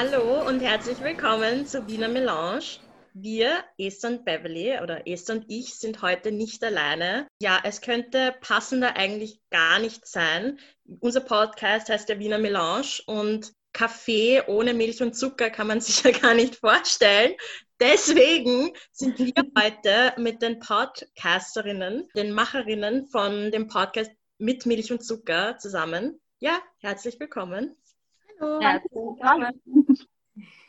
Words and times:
Hallo 0.00 0.46
und 0.46 0.60
herzlich 0.60 1.00
willkommen 1.00 1.66
zu 1.66 1.88
Wiener 1.88 2.06
Melange. 2.06 2.78
Wir, 3.14 3.64
Esther 3.78 4.10
und 4.10 4.24
Beverly 4.24 4.78
oder 4.80 5.08
Esther 5.08 5.34
und 5.34 5.46
ich, 5.48 5.74
sind 5.74 6.02
heute 6.02 6.30
nicht 6.30 6.62
alleine. 6.62 7.26
Ja, 7.42 7.58
es 7.64 7.80
könnte 7.80 8.32
passender 8.40 8.94
eigentlich 8.94 9.40
gar 9.50 9.80
nicht 9.80 10.06
sein. 10.06 10.60
Unser 11.00 11.22
Podcast 11.22 11.88
heißt 11.88 12.08
ja 12.10 12.20
Wiener 12.20 12.38
Melange 12.38 13.00
und 13.06 13.52
Kaffee 13.72 14.40
ohne 14.46 14.72
Milch 14.72 15.02
und 15.02 15.14
Zucker 15.14 15.50
kann 15.50 15.66
man 15.66 15.80
sich 15.80 16.04
ja 16.04 16.12
gar 16.12 16.34
nicht 16.34 16.54
vorstellen. 16.54 17.32
Deswegen 17.80 18.70
sind 18.92 19.18
wir 19.18 19.32
heute 19.58 20.14
mit 20.16 20.42
den 20.42 20.60
Podcasterinnen, 20.60 22.08
den 22.14 22.30
Macherinnen 22.30 23.08
von 23.08 23.50
dem 23.50 23.66
Podcast 23.66 24.12
mit 24.38 24.64
Milch 24.64 24.92
und 24.92 25.04
Zucker 25.04 25.58
zusammen. 25.58 26.20
Ja, 26.38 26.60
herzlich 26.78 27.18
willkommen. 27.18 27.74
Hallo. 28.40 29.18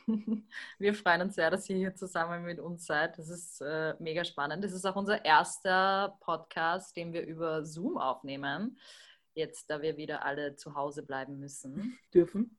Wir 0.79 0.93
freuen 0.95 1.21
uns 1.21 1.35
sehr, 1.35 1.51
dass 1.51 1.69
ihr 1.69 1.75
hier 1.75 1.95
zusammen 1.95 2.43
mit 2.43 2.59
uns 2.59 2.85
seid. 2.85 3.17
Das 3.19 3.29
ist 3.29 3.61
äh, 3.61 3.93
mega 3.99 4.23
spannend. 4.23 4.63
Das 4.63 4.71
ist 4.71 4.85
auch 4.85 4.95
unser 4.95 5.23
erster 5.23 6.17
Podcast, 6.21 6.97
den 6.97 7.13
wir 7.13 7.25
über 7.25 7.63
Zoom 7.63 7.97
aufnehmen. 7.97 8.79
Jetzt, 9.35 9.69
da 9.69 9.83
wir 9.83 9.97
wieder 9.97 10.25
alle 10.25 10.55
zu 10.55 10.73
Hause 10.73 11.03
bleiben 11.03 11.39
müssen. 11.39 11.99
Dürfen. 12.11 12.57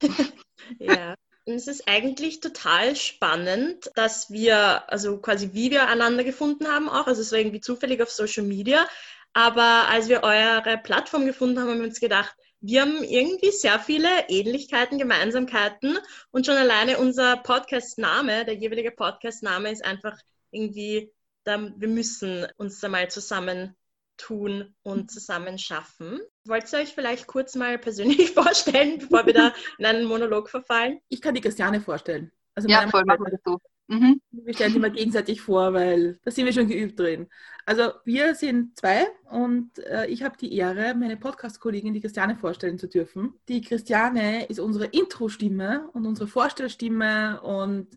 ja. 0.78 1.14
Und 1.44 1.54
es 1.54 1.66
ist 1.66 1.88
eigentlich 1.88 2.38
total 2.38 2.94
spannend, 2.94 3.90
dass 3.96 4.30
wir, 4.30 4.88
also 4.88 5.18
quasi 5.18 5.50
wie 5.52 5.72
wir 5.72 5.88
einander 5.88 6.22
gefunden 6.22 6.68
haben 6.68 6.88
auch, 6.88 7.08
also 7.08 7.20
es 7.20 7.32
war 7.32 7.40
irgendwie 7.40 7.60
zufällig 7.60 8.00
auf 8.00 8.10
Social 8.10 8.44
Media, 8.44 8.86
aber 9.32 9.88
als 9.88 10.08
wir 10.08 10.22
eure 10.22 10.78
Plattform 10.78 11.26
gefunden 11.26 11.58
haben, 11.58 11.68
haben 11.68 11.80
wir 11.80 11.88
uns 11.88 11.98
gedacht, 11.98 12.36
wir 12.62 12.82
haben 12.82 13.02
irgendwie 13.02 13.50
sehr 13.50 13.78
viele 13.80 14.08
Ähnlichkeiten, 14.28 14.98
Gemeinsamkeiten 14.98 15.98
und 16.30 16.46
schon 16.46 16.56
alleine 16.56 16.98
unser 16.98 17.36
Podcast-Name, 17.36 18.44
der 18.44 18.54
jeweilige 18.54 18.92
Podcast-Name 18.92 19.70
ist 19.70 19.84
einfach 19.84 20.16
irgendwie, 20.52 21.12
da, 21.44 21.72
wir 21.76 21.88
müssen 21.88 22.46
uns 22.56 22.78
da 22.78 22.88
mal 22.88 23.10
zusammen 23.10 23.74
tun 24.16 24.74
und 24.82 25.10
zusammen 25.10 25.58
schaffen. 25.58 26.20
Wollt 26.44 26.72
ihr 26.72 26.78
euch 26.78 26.94
vielleicht 26.94 27.26
kurz 27.26 27.56
mal 27.56 27.78
persönlich 27.78 28.30
vorstellen, 28.34 28.98
bevor 28.98 29.26
wir 29.26 29.34
da 29.34 29.52
in 29.78 29.86
einen 29.86 30.04
Monolog 30.04 30.48
verfallen? 30.48 31.00
Ich 31.08 31.20
kann 31.20 31.34
die 31.34 31.40
Christiane 31.40 31.80
vorstellen. 31.80 32.30
Also 32.54 32.68
ja, 32.68 32.86
voll, 32.88 33.04
machen 33.04 33.24
wir 33.24 33.32
das 33.32 33.40
so. 33.44 33.58
Mhm. 33.92 34.22
Wir 34.30 34.54
stellen 34.54 34.72
sie 34.72 34.78
mal 34.78 34.90
gegenseitig 34.90 35.42
vor, 35.42 35.74
weil 35.74 36.18
da 36.24 36.30
sind 36.30 36.46
wir 36.46 36.52
schon 36.54 36.66
geübt 36.66 36.98
drin. 36.98 37.28
Also 37.66 37.92
wir 38.06 38.34
sind 38.34 38.78
zwei 38.78 39.06
und 39.30 39.78
äh, 39.80 40.06
ich 40.06 40.22
habe 40.22 40.36
die 40.40 40.56
Ehre, 40.56 40.94
meine 40.94 41.18
Podcast-Kollegin, 41.18 41.92
die 41.92 42.00
Christiane, 42.00 42.36
vorstellen 42.36 42.78
zu 42.78 42.88
dürfen. 42.88 43.34
Die 43.48 43.60
Christiane 43.60 44.46
ist 44.46 44.60
unsere 44.60 44.86
Intro-Stimme 44.86 45.90
und 45.92 46.06
unsere 46.06 46.26
Vorstellstimme 46.26 47.42
und 47.42 47.88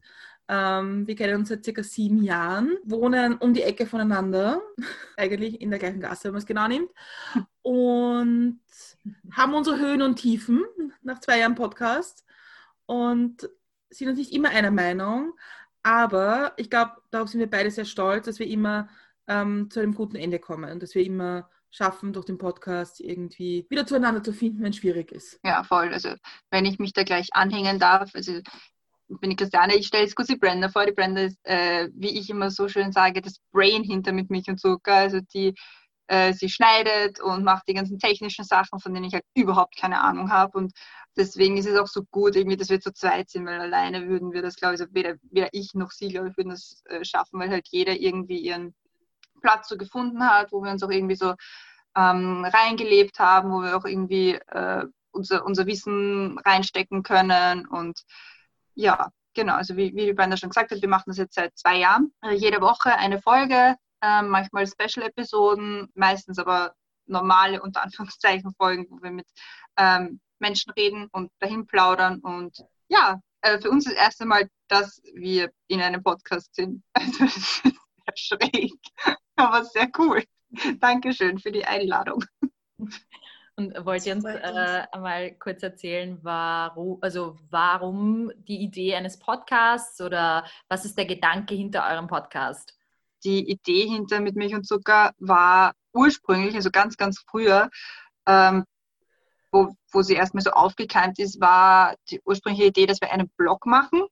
ähm, 0.49 1.07
wir 1.07 1.15
kennen 1.15 1.37
uns 1.37 1.47
seit 1.49 1.63
circa 1.63 1.81
sieben 1.81 2.23
Jahren, 2.23 2.77
wohnen 2.83 3.37
um 3.37 3.53
die 3.53 3.63
Ecke 3.63 3.85
voneinander, 3.85 4.61
eigentlich 5.15 5.61
in 5.61 5.69
der 5.69 5.79
gleichen 5.79 6.01
Gasse, 6.01 6.25
wenn 6.25 6.33
man 6.33 6.39
es 6.39 6.45
genau 6.45 6.67
nimmt, 6.67 6.89
und 7.61 8.59
haben 9.31 9.53
unsere 9.53 9.79
Höhen 9.79 10.01
und 10.01 10.17
Tiefen 10.17 10.65
nach 11.03 11.21
zwei 11.21 11.39
Jahren 11.39 11.55
Podcast 11.55 12.25
und 12.85 13.49
sind 13.89 14.09
uns 14.09 14.17
nicht 14.19 14.33
immer 14.33 14.49
einer 14.49 14.71
Meinung, 14.71 15.33
aber 15.85 16.53
ich 16.57 16.71
glaube, 16.71 16.93
darauf 17.11 17.29
sind 17.29 17.41
wir 17.41 17.49
beide 17.49 17.69
sehr 17.69 17.85
stolz, 17.85 18.25
dass 18.25 18.39
wir 18.39 18.47
immer 18.47 18.89
ähm, 19.27 19.69
zu 19.69 19.79
einem 19.79 19.93
guten 19.93 20.15
Ende 20.15 20.39
kommen 20.39 20.71
und 20.71 20.81
dass 20.81 20.95
wir 20.95 21.05
immer 21.05 21.47
schaffen, 21.69 22.11
durch 22.11 22.25
den 22.25 22.39
Podcast 22.39 22.99
irgendwie 22.99 23.67
wieder 23.69 23.85
zueinander 23.85 24.23
zu 24.23 24.33
finden, 24.33 24.63
wenn 24.63 24.71
es 24.71 24.77
schwierig 24.77 25.11
ist. 25.11 25.39
Ja, 25.43 25.63
voll. 25.63 25.93
Also 25.93 26.15
wenn 26.49 26.65
ich 26.65 26.79
mich 26.79 26.93
da 26.93 27.03
gleich 27.03 27.27
anhängen 27.33 27.77
darf, 27.77 28.15
also 28.15 28.39
bin 29.09 29.29
ich 29.29 29.37
Christiane, 29.37 29.75
ich 29.75 29.85
stelle 29.85 30.05
jetzt 30.05 30.15
kurz 30.15 30.29
die 30.29 30.37
Brenda 30.37 30.69
vor. 30.69 30.87
Die 30.87 30.91
Brenda 30.91 31.21
ist, 31.21 31.37
äh, 31.43 31.89
wie 31.93 32.17
ich 32.17 32.31
immer 32.31 32.49
so 32.49 32.67
schön 32.67 32.91
sage, 32.91 33.21
das 33.21 33.39
Brain 33.51 33.83
hinter 33.83 34.11
mit 34.11 34.31
Milch 34.31 34.47
und 34.47 34.59
Zucker. 34.59 34.95
Also 34.95 35.19
die 35.35 35.53
äh, 36.07 36.33
sie 36.33 36.49
schneidet 36.49 37.19
und 37.19 37.43
macht 37.43 37.67
die 37.67 37.73
ganzen 37.75 37.99
technischen 37.99 38.45
Sachen, 38.45 38.79
von 38.79 38.91
denen 38.91 39.05
ich 39.05 39.13
halt 39.13 39.25
überhaupt 39.35 39.75
keine 39.77 40.01
Ahnung 40.01 40.31
habe. 40.31 40.57
Und 40.57 40.73
deswegen 41.17 41.57
ist 41.57 41.67
es 41.67 41.79
auch 41.79 41.87
so 41.87 42.03
gut, 42.03 42.35
irgendwie, 42.35 42.57
dass 42.57 42.69
wir 42.69 42.79
zu 42.79 42.93
zweit 42.93 43.29
sind, 43.29 43.45
weil 43.45 43.59
alleine 43.59 44.07
würden 44.07 44.33
wir 44.33 44.41
das, 44.41 44.55
glaube 44.55 44.75
ich, 44.75 44.81
also 44.81 44.93
weder, 44.93 45.15
weder 45.31 45.49
ich 45.51 45.73
noch 45.73 45.91
sie, 45.91 46.09
glaube 46.09 46.29
ich, 46.29 46.37
würden 46.37 46.49
das 46.49 46.83
äh, 46.85 47.03
schaffen, 47.03 47.39
weil 47.39 47.49
halt 47.49 47.67
jeder 47.69 47.93
irgendwie 47.93 48.39
ihren 48.39 48.75
Platz 49.41 49.69
so 49.69 49.77
gefunden 49.77 50.27
hat, 50.27 50.51
wo 50.51 50.63
wir 50.63 50.71
uns 50.71 50.83
auch 50.83 50.89
irgendwie 50.89 51.15
so 51.15 51.35
ähm, 51.95 52.45
reingelebt 52.45 53.19
haben, 53.19 53.51
wo 53.51 53.61
wir 53.61 53.77
auch 53.77 53.85
irgendwie 53.85 54.33
äh, 54.33 54.85
unser, 55.11 55.45
unser 55.45 55.65
Wissen 55.65 56.37
reinstecken 56.39 57.03
können. 57.03 57.67
Und 57.67 58.01
ja, 58.73 59.09
genau, 59.33 59.55
also 59.55 59.77
wie, 59.77 59.95
wie 59.95 60.13
Brenda 60.13 60.37
schon 60.37 60.49
gesagt 60.49 60.71
hat, 60.71 60.81
wir 60.81 60.89
machen 60.89 61.05
das 61.07 61.17
jetzt 61.17 61.35
seit 61.35 61.57
zwei 61.57 61.77
Jahren. 61.77 62.11
Äh, 62.21 62.33
jede 62.33 62.61
Woche 62.61 62.95
eine 62.95 63.21
Folge, 63.21 63.75
äh, 64.01 64.21
manchmal 64.21 64.67
Special-Episoden, 64.67 65.89
meistens 65.95 66.39
aber 66.39 66.73
normale, 67.07 67.61
unter 67.61 67.83
Anführungszeichen, 67.83 68.53
Folgen, 68.55 68.87
wo 68.89 69.01
wir 69.01 69.11
mit 69.11 69.27
ähm, 69.77 70.19
Menschen 70.39 70.71
reden 70.73 71.07
und 71.11 71.31
dahin 71.39 71.65
plaudern. 71.65 72.19
Und 72.19 72.63
ja, 72.87 73.19
äh, 73.41 73.59
für 73.59 73.69
uns 73.69 73.85
ist 73.85 73.95
das 73.95 74.03
erste 74.03 74.25
Mal, 74.25 74.49
dass 74.67 75.01
wir 75.13 75.51
in 75.67 75.81
einem 75.81 76.03
Podcast 76.03 76.53
sind. 76.55 76.83
Also 76.93 77.25
das 77.25 77.37
ist 77.37 77.63
sehr 77.63 78.39
schräg, 78.39 78.73
aber 79.35 79.65
sehr 79.65 79.89
cool. 79.97 80.23
Dankeschön 80.79 81.39
für 81.39 81.51
die 81.51 81.65
Einladung. 81.65 82.23
Und 83.57 83.85
wollt 83.85 84.05
ihr 84.05 84.15
uns 84.15 84.25
äh, 84.25 84.85
mal 84.97 85.31
kurz 85.35 85.63
erzählen, 85.63 86.19
warum, 86.21 86.97
also 87.01 87.37
warum 87.49 88.31
die 88.47 88.61
Idee 88.61 88.95
eines 88.95 89.17
Podcasts 89.17 90.01
oder 90.01 90.45
was 90.67 90.83
ist 90.83 90.97
der 90.97 91.05
Gedanke 91.05 91.55
hinter 91.55 91.87
eurem 91.89 92.07
Podcast? 92.07 92.77
Die 93.23 93.49
Idee 93.49 93.87
hinter 93.87 94.19
Mit 94.19 94.35
Milch 94.35 94.53
und 94.53 94.67
Zucker 94.67 95.13
war 95.19 95.73
ursprünglich, 95.93 96.55
also 96.55 96.69
ganz, 96.69 96.97
ganz 96.97 97.23
früher, 97.29 97.69
ähm, 98.27 98.65
wo, 99.55 99.75
wo 99.91 100.01
sie 100.01 100.15
erstmal 100.15 100.43
so 100.43 100.51
aufgekeimt 100.51 101.17
ist, 101.17 101.39
war 101.39 101.95
die 102.09 102.21
ursprüngliche 102.25 102.67
Idee, 102.67 102.85
dass 102.85 102.99
wir 102.99 103.11
einen 103.11 103.29
Blog 103.37 103.65
machen, 103.65 104.03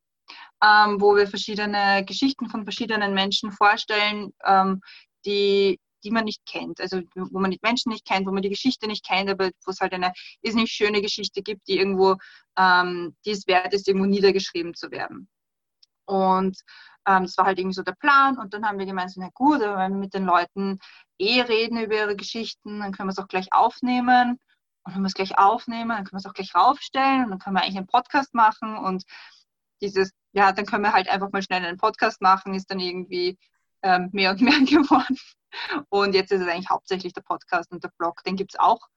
ähm, 0.64 1.02
wo 1.02 1.16
wir 1.16 1.28
verschiedene 1.28 2.06
Geschichten 2.06 2.50
von 2.50 2.64
verschiedenen 2.64 3.14
Menschen 3.14 3.52
vorstellen, 3.52 4.32
ähm, 4.46 4.80
die, 5.26 5.80
die 6.04 6.12
man 6.12 6.24
nicht 6.24 6.46
kennt. 6.46 6.80
Also 6.80 7.02
wo 7.16 7.40
man 7.40 7.52
die 7.52 7.60
Menschen 7.62 7.92
nicht 7.92 8.06
kennt, 8.06 8.26
wo 8.26 8.32
man 8.32 8.42
die 8.42 8.50
Geschichte 8.50 8.88
nicht 8.88 9.06
kennt, 9.06 9.30
aber 9.30 9.50
wo 9.66 9.72
es 9.72 9.82
halt 9.82 9.94
eine 9.94 10.14
nicht 10.42 10.72
schöne 10.72 11.02
Geschichte 11.02 11.42
gibt, 11.42 11.68
die 11.68 11.78
irgendwo, 11.78 12.16
ähm, 12.58 13.16
die 13.26 13.32
es 13.32 13.46
wert 13.46 13.74
ist, 13.74 13.88
irgendwo 13.88 14.08
niedergeschrieben 14.08 14.74
zu 14.74 14.92
werden. 14.92 15.28
Und 16.06 16.58
ähm, 17.06 17.24
das 17.24 17.38
war 17.38 17.46
halt 17.46 17.60
irgendwie 17.60 17.76
so 17.76 17.84
der 17.84 17.96
Plan. 18.00 18.38
Und 18.38 18.54
dann 18.54 18.66
haben 18.66 18.80
wir 18.80 18.86
gemeint, 18.86 19.12
na 19.18 19.30
gut, 19.34 19.60
wenn 19.60 19.78
wir 19.78 19.90
mit 19.90 20.14
den 20.14 20.26
Leuten 20.26 20.80
eh 21.18 21.42
reden 21.42 21.78
über 21.78 21.96
ihre 21.96 22.16
Geschichten, 22.16 22.80
dann 22.80 22.94
können 22.94 23.10
wir 23.10 23.12
es 23.12 23.20
auch 23.20 23.28
gleich 23.28 23.52
aufnehmen. 23.52 24.40
Und 24.84 24.96
wenn 24.96 25.02
wir 25.02 25.08
es 25.08 25.14
gleich 25.14 25.38
aufnehmen, 25.38 25.90
dann 25.90 26.04
können 26.04 26.14
wir 26.14 26.18
es 26.18 26.26
auch 26.26 26.34
gleich 26.34 26.56
raufstellen 26.56 27.26
und 27.26 27.32
dann 27.32 27.40
können 27.40 27.56
wir 27.56 27.64
eigentlich 27.64 27.78
einen 27.78 27.88
Podcast 27.88 28.34
machen. 28.34 28.78
Und 28.78 29.04
dieses, 29.82 30.12
ja, 30.34 30.52
dann 30.52 30.66
können 30.66 30.84
wir 30.84 30.94
halt 30.94 31.10
einfach 31.10 31.32
mal 31.32 31.42
schnell 31.42 31.66
einen 31.66 31.78
Podcast 31.78 32.22
machen, 32.22 32.54
ist 32.54 32.70
dann 32.70 32.80
irgendwie 32.80 33.38
ähm, 33.82 34.10
mehr 34.12 34.32
und 34.32 34.42
mehr 34.42 34.60
geworden. 34.60 35.18
Und 35.90 36.16
jetzt 36.16 36.32
ist 36.32 36.42
es 36.42 36.48
eigentlich 36.48 36.70
hauptsächlich 36.70 37.14
der 37.14 37.22
Podcast 37.22 37.72
und 37.72 37.84
der 37.84 37.92
Blog, 37.98 38.24
den 38.24 38.36
gibt 38.36 38.54
es 38.54 38.60
auch. 38.60 38.88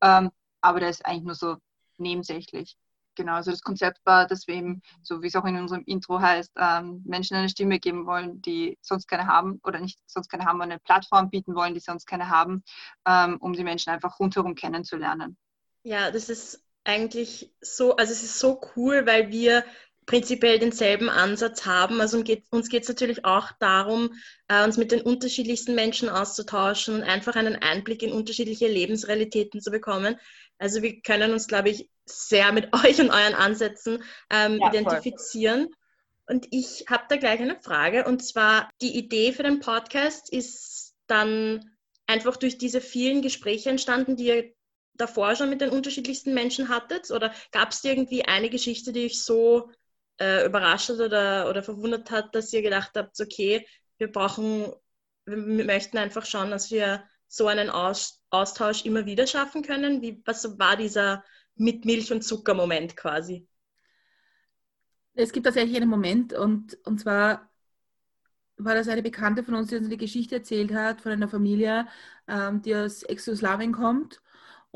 Ähm, 0.00 0.30
aber 0.60 0.80
der 0.80 0.88
ist 0.88 1.04
eigentlich 1.04 1.24
nur 1.24 1.34
so 1.34 1.56
nebensächlich. 1.98 2.76
Genau, 3.16 3.32
also 3.32 3.50
das 3.50 3.62
Konzept 3.62 4.04
war, 4.04 4.26
dass 4.26 4.46
wir 4.46 4.54
eben, 4.56 4.82
so 5.02 5.22
wie 5.22 5.28
es 5.28 5.36
auch 5.36 5.46
in 5.46 5.56
unserem 5.56 5.82
Intro 5.86 6.20
heißt, 6.20 6.52
ähm, 6.58 7.02
Menschen 7.06 7.36
eine 7.36 7.48
Stimme 7.48 7.80
geben 7.80 8.04
wollen, 8.06 8.42
die 8.42 8.78
sonst 8.82 9.06
keine 9.06 9.26
haben 9.26 9.58
oder 9.64 9.80
nicht 9.80 9.98
sonst 10.06 10.28
keine 10.28 10.44
haben, 10.44 10.60
eine 10.60 10.78
Plattform 10.78 11.30
bieten 11.30 11.54
wollen, 11.54 11.72
die 11.72 11.80
sonst 11.80 12.04
keine 12.04 12.28
haben, 12.28 12.62
ähm, 13.06 13.38
um 13.40 13.54
die 13.54 13.64
Menschen 13.64 13.90
einfach 13.90 14.20
rundherum 14.20 14.54
kennenzulernen. 14.54 15.38
Ja, 15.86 16.10
das 16.10 16.28
ist 16.28 16.64
eigentlich 16.82 17.54
so, 17.60 17.94
also 17.94 18.12
es 18.12 18.24
ist 18.24 18.40
so 18.40 18.60
cool, 18.74 19.06
weil 19.06 19.30
wir 19.30 19.64
prinzipiell 20.04 20.58
denselben 20.58 21.08
Ansatz 21.08 21.64
haben. 21.64 22.00
Also 22.00 22.20
uns 22.50 22.68
geht 22.68 22.82
es 22.82 22.88
natürlich 22.88 23.24
auch 23.24 23.52
darum, 23.60 24.12
äh, 24.48 24.64
uns 24.64 24.78
mit 24.78 24.90
den 24.90 25.02
unterschiedlichsten 25.02 25.76
Menschen 25.76 26.08
auszutauschen 26.08 26.96
und 26.96 27.02
einfach 27.04 27.36
einen 27.36 27.54
Einblick 27.54 28.02
in 28.02 28.10
unterschiedliche 28.10 28.66
Lebensrealitäten 28.66 29.60
zu 29.60 29.70
bekommen. 29.70 30.16
Also 30.58 30.82
wir 30.82 31.00
können 31.02 31.30
uns, 31.30 31.46
glaube 31.46 31.68
ich, 31.68 31.88
sehr 32.04 32.50
mit 32.50 32.72
euch 32.84 33.00
und 33.00 33.10
euren 33.10 33.34
Ansätzen 33.34 34.02
ähm, 34.28 34.58
ja, 34.60 34.70
identifizieren. 34.70 35.66
Voll. 35.66 36.34
Und 36.34 36.48
ich 36.50 36.86
habe 36.90 37.04
da 37.08 37.16
gleich 37.16 37.38
eine 37.38 37.60
Frage. 37.62 38.06
Und 38.06 38.26
zwar, 38.26 38.70
die 38.82 38.98
Idee 38.98 39.32
für 39.32 39.44
den 39.44 39.60
Podcast 39.60 40.32
ist 40.32 40.96
dann 41.06 41.70
einfach 42.08 42.36
durch 42.36 42.58
diese 42.58 42.80
vielen 42.80 43.22
Gespräche 43.22 43.70
entstanden, 43.70 44.16
die 44.16 44.26
ihr 44.26 44.56
davor 44.96 45.34
schon 45.36 45.50
mit 45.50 45.60
den 45.60 45.70
unterschiedlichsten 45.70 46.34
Menschen 46.34 46.68
hattet? 46.68 47.10
Oder 47.10 47.32
gab 47.52 47.72
es 47.72 47.84
irgendwie 47.84 48.24
eine 48.24 48.50
Geschichte, 48.50 48.92
die 48.92 49.06
euch 49.06 49.22
so 49.22 49.70
äh, 50.18 50.46
überrascht 50.46 50.90
oder, 50.90 51.48
oder 51.48 51.62
verwundert 51.62 52.10
hat, 52.10 52.34
dass 52.34 52.52
ihr 52.52 52.62
gedacht 52.62 52.92
habt, 52.94 53.20
okay, 53.20 53.66
wir 53.98 54.10
brauchen, 54.10 54.72
wir 55.24 55.64
möchten 55.64 55.98
einfach 55.98 56.24
schauen, 56.24 56.50
dass 56.50 56.70
wir 56.70 57.04
so 57.28 57.48
einen 57.48 57.70
Aus 57.70 58.22
Austausch 58.30 58.84
immer 58.84 59.06
wieder 59.06 59.26
schaffen 59.26 59.62
können? 59.62 60.02
Wie, 60.02 60.22
was 60.24 60.58
war 60.58 60.76
dieser 60.76 61.24
mit 61.54 61.84
Milch 61.84 62.12
und 62.12 62.22
Zucker 62.22 62.54
Moment 62.54 62.96
quasi? 62.96 63.48
Es 65.14 65.32
gibt 65.32 65.46
tatsächlich 65.46 65.76
einen 65.76 65.88
Moment 65.88 66.34
und, 66.34 66.76
und 66.84 67.00
zwar 67.00 67.48
war 68.58 68.74
das 68.74 68.88
eine 68.88 69.02
Bekannte 69.02 69.42
von 69.42 69.54
uns, 69.54 69.68
die 69.68 69.76
uns 69.76 69.86
eine 69.86 69.96
Geschichte 69.96 70.36
erzählt 70.36 70.72
hat 70.72 71.00
von 71.00 71.12
einer 71.12 71.28
Familie, 71.28 71.86
ähm, 72.28 72.62
die 72.62 72.74
aus 72.74 73.02
Ex-Jugoslawien 73.02 73.72
kommt 73.72 74.20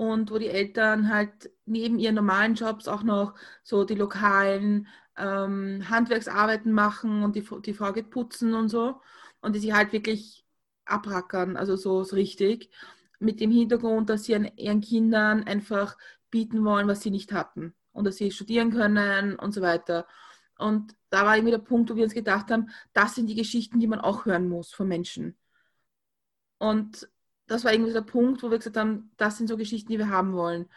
und 0.00 0.30
wo 0.30 0.38
die 0.38 0.48
Eltern 0.48 1.12
halt 1.12 1.50
neben 1.66 1.98
ihren 1.98 2.14
normalen 2.14 2.54
Jobs 2.54 2.88
auch 2.88 3.02
noch 3.02 3.34
so 3.62 3.84
die 3.84 3.94
lokalen 3.94 4.88
ähm, 5.18 5.84
Handwerksarbeiten 5.90 6.72
machen 6.72 7.22
und 7.22 7.36
die, 7.36 7.46
die 7.66 7.74
Frau 7.74 7.92
geht 7.92 8.08
putzen 8.08 8.54
und 8.54 8.70
so 8.70 9.02
und 9.42 9.54
die 9.54 9.58
sich 9.58 9.74
halt 9.74 9.92
wirklich 9.92 10.46
abrackern, 10.86 11.58
also 11.58 11.76
so, 11.76 12.02
so 12.04 12.16
richtig, 12.16 12.70
mit 13.18 13.40
dem 13.40 13.50
Hintergrund, 13.50 14.08
dass 14.08 14.24
sie 14.24 14.32
ihren 14.56 14.80
Kindern 14.80 15.44
einfach 15.44 15.98
bieten 16.30 16.64
wollen, 16.64 16.88
was 16.88 17.02
sie 17.02 17.10
nicht 17.10 17.32
hatten 17.32 17.74
und 17.92 18.06
dass 18.06 18.16
sie 18.16 18.30
studieren 18.30 18.70
können 18.70 19.36
und 19.36 19.52
so 19.52 19.60
weiter. 19.60 20.06
Und 20.56 20.96
da 21.10 21.26
war 21.26 21.36
irgendwie 21.36 21.52
der 21.52 21.58
Punkt, 21.58 21.90
wo 21.90 21.96
wir 21.96 22.04
uns 22.04 22.14
gedacht 22.14 22.50
haben, 22.50 22.70
das 22.94 23.16
sind 23.16 23.26
die 23.26 23.34
Geschichten, 23.34 23.80
die 23.80 23.86
man 23.86 24.00
auch 24.00 24.24
hören 24.24 24.48
muss 24.48 24.72
von 24.72 24.88
Menschen. 24.88 25.36
Und 26.58 27.06
das 27.50 27.64
war 27.64 27.72
irgendwie 27.72 27.92
der 27.92 28.02
Punkt, 28.02 28.42
wo 28.44 28.50
wir 28.50 28.58
gesagt 28.58 28.76
haben, 28.76 29.10
das 29.16 29.36
sind 29.36 29.48
so 29.48 29.56
Geschichten, 29.56 29.90
die 29.90 29.98
wir 29.98 30.08
haben 30.08 30.34
wollen. 30.34 30.68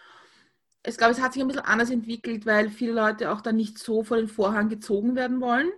Ich 0.84 0.98
glaube, 0.98 1.14
es 1.14 1.22
hat 1.22 1.34
sich 1.34 1.42
ein 1.44 1.48
bisschen 1.48 1.64
anders 1.64 1.92
entwickelt, 1.92 2.48
weil 2.48 2.72
viele 2.72 2.94
Leute 2.94 3.32
auch 3.32 3.42
dann 3.42 3.58
nicht 3.58 3.78
so 3.78 4.04
vor 4.04 4.18
den 4.18 4.28
Vorhang 4.28 4.70
gezogen 4.70 5.16
werden 5.16 5.40
wollen. 5.40 5.72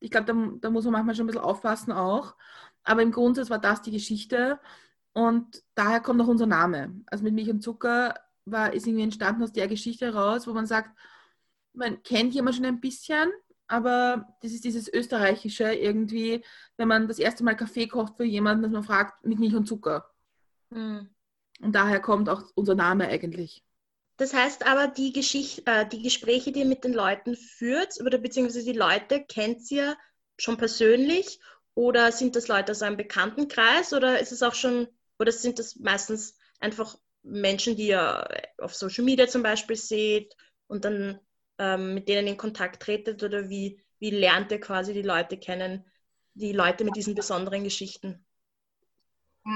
Ich 0.00 0.10
glaube, 0.10 0.26
da, 0.26 0.32
da, 0.60 0.70
muss 0.70 0.84
man 0.84 0.94
manchmal 0.94 1.14
schon 1.14 1.24
ein 1.24 1.28
bisschen 1.28 1.42
aufpassen 1.42 1.92
auch. 1.92 2.34
Aber 2.82 3.02
im 3.02 3.12
Grundsatz 3.12 3.50
war 3.50 3.58
das 3.58 3.82
die 3.82 3.90
Geschichte 3.90 4.58
und 5.12 5.62
daher 5.74 6.00
kommt 6.00 6.20
auch 6.22 6.28
unser 6.28 6.46
Name. 6.46 7.02
Also 7.06 7.22
mit 7.22 7.34
Milch 7.34 7.50
und 7.50 7.62
Zucker 7.62 8.14
war, 8.46 8.72
ist 8.72 8.86
irgendwie 8.86 9.04
entstanden 9.04 9.42
aus 9.42 9.52
der 9.52 9.68
Geschichte 9.68 10.06
heraus, 10.06 10.46
wo 10.46 10.54
man 10.54 10.66
sagt, 10.66 10.98
man 11.74 12.02
kennt 12.02 12.32
jemanden 12.32 12.56
schon 12.56 12.66
ein 12.66 12.80
bisschen, 12.80 13.30
aber 13.66 14.36
das 14.42 14.52
ist 14.52 14.64
dieses 14.64 14.92
Österreichische 14.92 15.72
irgendwie, 15.72 16.44
wenn 16.76 16.88
man 16.88 17.08
das 17.08 17.18
erste 17.18 17.44
Mal 17.44 17.56
Kaffee 17.56 17.88
kocht 17.88 18.16
für 18.16 18.24
jemanden, 18.24 18.62
dass 18.62 18.72
man 18.72 18.84
fragt, 18.84 19.24
mit 19.24 19.38
Milch 19.38 19.54
und 19.54 19.66
Zucker. 19.66 20.10
Mhm. 20.70 21.10
Und 21.60 21.72
daher 21.74 22.00
kommt 22.00 22.28
auch 22.28 22.42
unser 22.54 22.74
Name 22.74 23.08
eigentlich. 23.08 23.64
Das 24.16 24.34
heißt 24.34 24.66
aber, 24.66 24.88
die, 24.88 25.12
Geschichte, 25.12 25.62
äh, 25.66 25.88
die 25.88 26.02
Gespräche, 26.02 26.52
die 26.52 26.60
ihr 26.60 26.66
mit 26.66 26.84
den 26.84 26.92
Leuten 26.92 27.36
führt, 27.36 28.00
oder 28.00 28.18
beziehungsweise 28.18 28.64
die 28.64 28.78
Leute, 28.78 29.24
kennt 29.24 29.68
ihr 29.70 29.96
schon 30.38 30.56
persönlich? 30.56 31.40
Oder 31.74 32.12
sind 32.12 32.36
das 32.36 32.48
Leute 32.48 32.72
aus 32.72 32.82
einem 32.82 32.96
Bekanntenkreis? 32.96 33.92
Oder 33.92 34.20
ist 34.20 34.30
es 34.30 34.42
auch 34.42 34.54
schon, 34.54 34.88
oder 35.18 35.32
sind 35.32 35.58
das 35.58 35.76
meistens 35.76 36.36
einfach 36.60 36.96
Menschen, 37.22 37.76
die 37.76 37.88
ihr 37.88 38.28
auf 38.58 38.74
Social 38.74 39.04
Media 39.04 39.26
zum 39.26 39.42
Beispiel 39.42 39.76
seht 39.76 40.36
und 40.68 40.84
dann 40.84 41.18
ähm, 41.58 41.94
mit 41.94 42.08
denen 42.08 42.26
in 42.26 42.36
Kontakt 42.36 42.82
tretet 42.82 43.22
oder 43.22 43.48
wie, 43.48 43.80
wie 43.98 44.10
lernt 44.10 44.50
ihr 44.52 44.60
quasi 44.60 44.92
die 44.92 45.02
Leute 45.02 45.38
kennen, 45.38 45.84
die 46.34 46.52
Leute 46.52 46.84
mit 46.84 46.96
diesen 46.96 47.14
besonderen 47.14 47.64
Geschichten? 47.64 48.24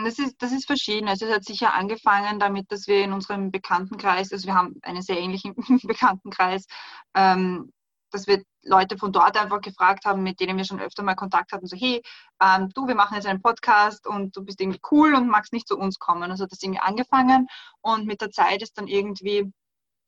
Das 0.04 0.18
ist, 0.18 0.36
das 0.42 0.52
ist 0.52 0.66
verschieden. 0.66 1.08
Also 1.08 1.26
es 1.26 1.34
hat 1.34 1.44
sicher 1.44 1.72
angefangen 1.72 2.38
damit, 2.38 2.70
dass 2.70 2.86
wir 2.86 3.02
in 3.02 3.12
unserem 3.12 3.50
Bekanntenkreis, 3.50 4.32
also 4.32 4.46
wir 4.46 4.54
haben 4.54 4.76
einen 4.82 5.00
sehr 5.00 5.18
ähnlichen 5.18 5.54
Bekanntenkreis, 5.82 6.66
ähm, 7.14 7.72
dass 8.10 8.26
wir 8.26 8.42
Leute 8.62 8.98
von 8.98 9.12
dort 9.12 9.36
einfach 9.38 9.60
gefragt 9.60 10.04
haben, 10.04 10.22
mit 10.22 10.40
denen 10.40 10.58
wir 10.58 10.64
schon 10.64 10.80
öfter 10.80 11.02
mal 11.02 11.14
Kontakt 11.14 11.52
hatten, 11.52 11.66
so 11.66 11.76
hey, 11.76 12.02
ähm, 12.42 12.68
du, 12.74 12.86
wir 12.86 12.94
machen 12.94 13.14
jetzt 13.14 13.26
einen 13.26 13.42
Podcast 13.42 14.06
und 14.06 14.36
du 14.36 14.44
bist 14.44 14.60
irgendwie 14.60 14.80
cool 14.90 15.14
und 15.14 15.28
magst 15.28 15.52
nicht 15.52 15.68
zu 15.68 15.78
uns 15.78 15.98
kommen. 15.98 16.30
Also 16.30 16.46
das 16.46 16.62
irgendwie 16.62 16.80
angefangen 16.80 17.48
und 17.80 18.06
mit 18.06 18.20
der 18.20 18.30
Zeit 18.30 18.62
ist 18.62 18.76
dann 18.76 18.88
irgendwie 18.88 19.50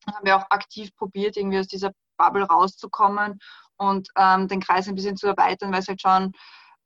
haben 0.07 0.25
wir 0.25 0.37
auch 0.37 0.51
aktiv 0.51 0.95
probiert, 0.97 1.37
irgendwie 1.37 1.59
aus 1.59 1.69
dieser 1.69 1.93
Bubble 2.17 2.45
rauszukommen 2.45 3.41
und 3.77 4.09
ähm, 4.17 4.49
den 4.49 4.61
Kreis 4.61 4.89
ein 4.89 4.95
bisschen 4.95 5.17
zu 5.17 5.27
erweitern, 5.27 5.73
weil 5.73 5.81
es 5.81 5.89
halt 5.89 6.03
schon, 6.03 6.33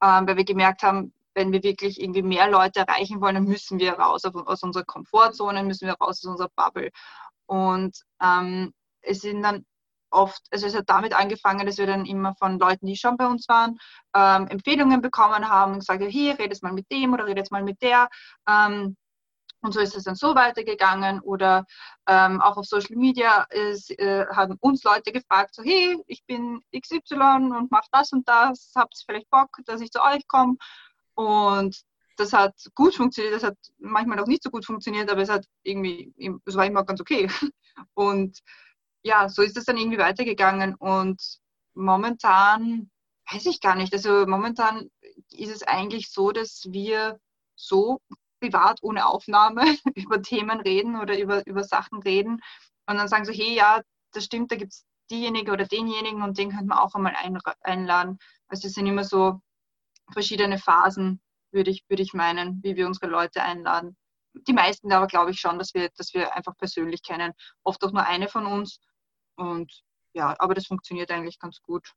ähm, 0.02 0.26
weil 0.26 0.36
wir 0.36 0.44
gemerkt 0.44 0.82
haben, 0.82 1.12
wenn 1.34 1.52
wir 1.52 1.62
wirklich 1.62 2.00
irgendwie 2.00 2.22
mehr 2.22 2.48
Leute 2.48 2.80
erreichen 2.80 3.20
wollen, 3.20 3.34
dann 3.34 3.44
müssen 3.44 3.78
wir 3.78 3.94
raus 3.94 4.22
aus 4.24 4.62
unserer 4.62 4.84
Komfortzone, 4.84 5.64
müssen 5.64 5.86
wir 5.86 5.94
raus 5.94 6.20
aus 6.24 6.30
unserer 6.30 6.50
Bubble. 6.54 6.90
Und 7.46 7.96
ähm, 8.22 8.72
es 9.02 9.20
sind 9.20 9.42
dann 9.42 9.64
oft, 10.10 10.42
also 10.52 10.66
es 10.66 10.74
hat 10.74 10.88
damit 10.88 11.12
angefangen, 11.12 11.66
dass 11.66 11.78
wir 11.78 11.86
dann 11.86 12.06
immer 12.06 12.34
von 12.36 12.58
Leuten, 12.58 12.86
die 12.86 12.96
schon 12.96 13.16
bei 13.16 13.26
uns 13.26 13.48
waren, 13.48 13.78
ähm, 14.14 14.46
Empfehlungen 14.48 15.02
bekommen 15.02 15.48
haben 15.48 15.72
und 15.72 15.80
gesagt, 15.80 16.02
hey, 16.02 16.30
redet 16.30 16.62
mal 16.62 16.72
mit 16.72 16.90
dem 16.90 17.12
oder 17.12 17.26
redet 17.26 17.50
mal 17.50 17.62
mit 17.62 17.82
der. 17.82 18.08
Ähm, 18.48 18.96
und 19.64 19.72
so 19.72 19.80
ist 19.80 19.96
es 19.96 20.04
dann 20.04 20.14
so 20.14 20.34
weitergegangen. 20.34 21.20
Oder 21.20 21.64
ähm, 22.06 22.40
auch 22.40 22.56
auf 22.56 22.66
Social 22.66 22.96
Media 22.96 23.46
ist, 23.50 23.90
äh, 23.98 24.26
haben 24.26 24.56
uns 24.60 24.84
Leute 24.84 25.10
gefragt, 25.10 25.54
so 25.54 25.62
hey, 25.62 25.96
ich 26.06 26.24
bin 26.26 26.60
XY 26.78 27.50
und 27.56 27.70
mache 27.70 27.88
das 27.92 28.12
und 28.12 28.28
das, 28.28 28.72
habt 28.76 28.94
ihr 28.94 29.04
vielleicht 29.06 29.30
Bock, 29.30 29.48
dass 29.64 29.80
ich 29.80 29.90
zu 29.90 30.02
euch 30.02 30.28
komme? 30.28 30.56
Und 31.14 31.82
das 32.16 32.32
hat 32.32 32.54
gut 32.74 32.94
funktioniert, 32.94 33.34
das 33.34 33.42
hat 33.42 33.56
manchmal 33.78 34.20
auch 34.20 34.26
nicht 34.26 34.42
so 34.42 34.50
gut 34.50 34.64
funktioniert, 34.64 35.10
aber 35.10 35.22
es 35.22 35.30
hat 35.30 35.46
irgendwie, 35.62 36.12
es 36.44 36.54
war 36.54 36.66
immer 36.66 36.84
ganz 36.84 37.00
okay. 37.00 37.28
Und 37.94 38.38
ja, 39.02 39.28
so 39.28 39.42
ist 39.42 39.56
es 39.56 39.64
dann 39.64 39.76
irgendwie 39.76 39.98
weitergegangen. 39.98 40.74
Und 40.74 41.22
momentan 41.74 42.90
weiß 43.32 43.46
ich 43.46 43.60
gar 43.60 43.76
nicht. 43.76 43.92
Also 43.92 44.26
momentan 44.26 44.90
ist 45.30 45.50
es 45.50 45.62
eigentlich 45.62 46.10
so, 46.10 46.32
dass 46.32 46.66
wir 46.70 47.18
so 47.56 48.00
privat 48.44 48.78
ohne 48.82 49.06
Aufnahme 49.06 49.64
über 49.94 50.20
Themen 50.20 50.60
reden 50.60 51.00
oder 51.00 51.18
über, 51.18 51.46
über 51.46 51.64
Sachen 51.64 52.02
reden 52.02 52.40
und 52.86 52.96
dann 52.96 53.08
sagen 53.08 53.24
so, 53.24 53.32
hey, 53.32 53.54
ja, 53.54 53.80
das 54.12 54.24
stimmt, 54.24 54.52
da 54.52 54.56
gibt 54.56 54.72
es 54.72 54.84
diejenige 55.10 55.52
oder 55.52 55.66
denjenigen 55.66 56.22
und 56.22 56.38
den 56.38 56.50
könnte 56.50 56.66
man 56.66 56.78
auch 56.78 56.94
einmal 56.94 57.14
ein, 57.16 57.38
einladen. 57.62 58.18
Also 58.48 58.68
es 58.68 58.74
sind 58.74 58.86
immer 58.86 59.04
so 59.04 59.40
verschiedene 60.12 60.58
Phasen, 60.58 61.20
würde 61.52 61.70
ich, 61.70 61.84
würde 61.88 62.02
ich 62.02 62.12
meinen, 62.12 62.62
wie 62.62 62.76
wir 62.76 62.86
unsere 62.86 63.06
Leute 63.06 63.42
einladen. 63.42 63.96
Die 64.48 64.52
meisten 64.52 64.92
aber 64.92 65.06
glaube 65.06 65.30
ich 65.30 65.40
schon, 65.40 65.58
dass 65.58 65.74
wir, 65.74 65.90
dass 65.96 66.12
wir 66.14 66.34
einfach 66.34 66.56
persönlich 66.56 67.02
kennen. 67.02 67.32
Oft 67.62 67.82
auch 67.84 67.92
nur 67.92 68.04
eine 68.04 68.28
von 68.28 68.46
uns. 68.46 68.80
Und 69.36 69.72
ja, 70.12 70.34
aber 70.38 70.54
das 70.54 70.66
funktioniert 70.66 71.10
eigentlich 71.10 71.38
ganz 71.38 71.60
gut. 71.62 71.92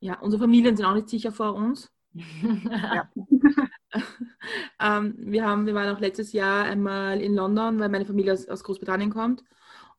Ja, 0.00 0.18
unsere 0.20 0.42
Familien 0.42 0.76
sind 0.76 0.86
auch 0.86 0.94
nicht 0.94 1.08
sicher 1.08 1.32
vor 1.32 1.54
uns. 1.54 1.90
Ja. 2.12 3.08
ähm, 4.80 5.14
wir, 5.18 5.46
haben, 5.46 5.66
wir 5.66 5.74
waren 5.74 5.94
auch 5.94 6.00
letztes 6.00 6.32
Jahr 6.32 6.64
einmal 6.64 7.20
in 7.20 7.34
London, 7.34 7.78
weil 7.78 7.88
meine 7.88 8.06
Familie 8.06 8.32
aus, 8.32 8.48
aus 8.48 8.64
Großbritannien 8.64 9.10
kommt 9.10 9.44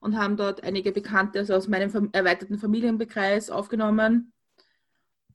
und 0.00 0.16
haben 0.16 0.36
dort 0.36 0.62
einige 0.64 0.92
Bekannte 0.92 1.38
also 1.38 1.54
aus 1.54 1.68
meinem 1.68 2.10
erweiterten 2.12 2.58
Familienbekreis 2.58 3.50
aufgenommen. 3.50 4.32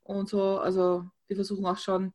Und 0.04 0.30
so, 0.30 0.60
also 0.60 1.06
wir 1.28 1.36
versuchen 1.36 1.66
auch 1.66 1.78
schon 1.78 2.14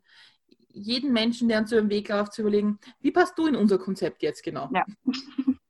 jeden 0.69 1.13
Menschen, 1.13 1.49
der 1.49 1.59
uns 1.59 1.71
so 1.71 1.77
im 1.77 1.91
Weg 1.91 2.09
läuft, 2.09 2.33
zu 2.33 2.43
überlegen, 2.43 2.79
wie 3.01 3.11
passt 3.11 3.39
du 3.39 3.47
in 3.47 3.57
unser 3.57 3.79
Konzept 3.79 4.23
jetzt 4.23 4.43
genau? 4.43 4.71
Ja. 4.73 4.85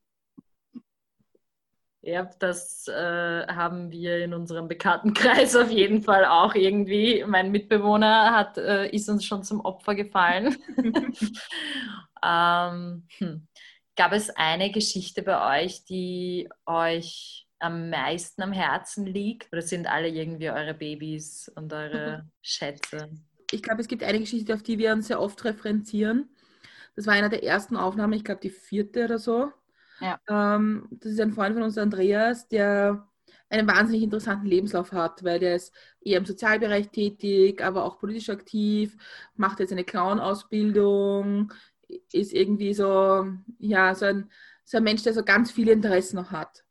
Ja, 2.05 2.29
das 2.41 2.89
äh, 2.89 3.47
haben 3.47 3.93
wir 3.93 4.25
in 4.25 4.35
unserem 4.35 4.67
Bekanntenkreis 4.67 5.55
auf 5.57 5.71
jeden 5.71 6.03
Fall 6.03 6.25
auch 6.25 6.57
irgendwie. 6.57 7.25
Mein 7.27 7.53
Mitbewohner 7.53 8.35
hat, 8.35 8.59
äh, 8.59 8.91
ist 8.91 9.09
uns 9.09 9.25
schon 9.25 9.45
zum 9.45 9.61
Opfer 9.61 9.95
gefallen. 9.95 10.57
ähm, 12.25 13.07
hm. 13.19 13.47
Gab 13.95 14.13
es 14.13 14.31
eine 14.31 14.73
Geschichte 14.73 15.23
bei 15.23 15.63
euch, 15.63 15.85
die 15.85 16.49
euch 16.67 17.47
am 17.61 17.91
meisten 17.91 18.43
am 18.43 18.53
Herzen 18.53 19.07
liegt? 19.07 19.53
Oder 19.53 19.63
sind 19.63 19.87
alle 19.87 20.09
irgendwie 20.09 20.51
eure 20.51 20.75
Babys 20.75 21.53
und 21.55 21.73
eure 21.73 22.29
Schätze? 22.43 23.11
Ich 23.53 23.63
glaube, 23.63 23.81
es 23.81 23.87
gibt 23.87 24.03
eine 24.03 24.19
Geschichte, 24.19 24.55
auf 24.55 24.65
die 24.65 24.79
wir 24.79 24.93
uns 24.93 25.07
sehr 25.07 25.21
oft 25.21 25.45
referenzieren. 25.45 26.31
Das 26.97 27.07
war 27.07 27.15
einer 27.15 27.29
der 27.29 27.45
ersten 27.45 27.77
Aufnahmen, 27.77 28.15
ich 28.15 28.25
glaube 28.25 28.41
die 28.41 28.51
vierte 28.51 29.05
oder 29.05 29.21
so 29.21 29.53
ja. 30.03 30.21
Ähm, 30.29 30.89
das 30.91 31.13
ist 31.13 31.21
ein 31.21 31.33
Freund 31.33 31.55
von 31.55 31.63
uns, 31.63 31.79
Andreas, 31.79 32.49
der 32.49 33.09
einen 33.49 33.69
wahnsinnig 33.69 34.03
interessanten 34.03 34.47
Lebenslauf 34.47 34.93
hat, 34.93 35.23
weil 35.25 35.39
der 35.39 35.57
ist 35.57 35.75
eher 36.01 36.19
im 36.19 36.25
Sozialbereich 36.25 36.89
tätig, 36.91 37.63
aber 37.63 37.85
auch 37.85 37.99
politisch 37.99 38.31
aktiv, 38.31 38.97
macht 39.37 39.61
jetzt 39.61 39.73
eine 39.73 39.85
Clown-Ausbildung, 39.85 41.53
ist 42.13 42.33
irgendwie 42.33 42.75
so, 42.75 43.27
ja, 43.59 43.95
so 43.95 44.07
ein, 44.07 44.31
so 44.65 44.79
ein 44.79 44.85
Mensch, 44.85 45.03
der 45.03 45.13
so 45.13 45.23
ganz 45.23 45.51
viele 45.51 45.73
Interessen 45.73 46.17
noch 46.17 46.31
hat. 46.31 46.65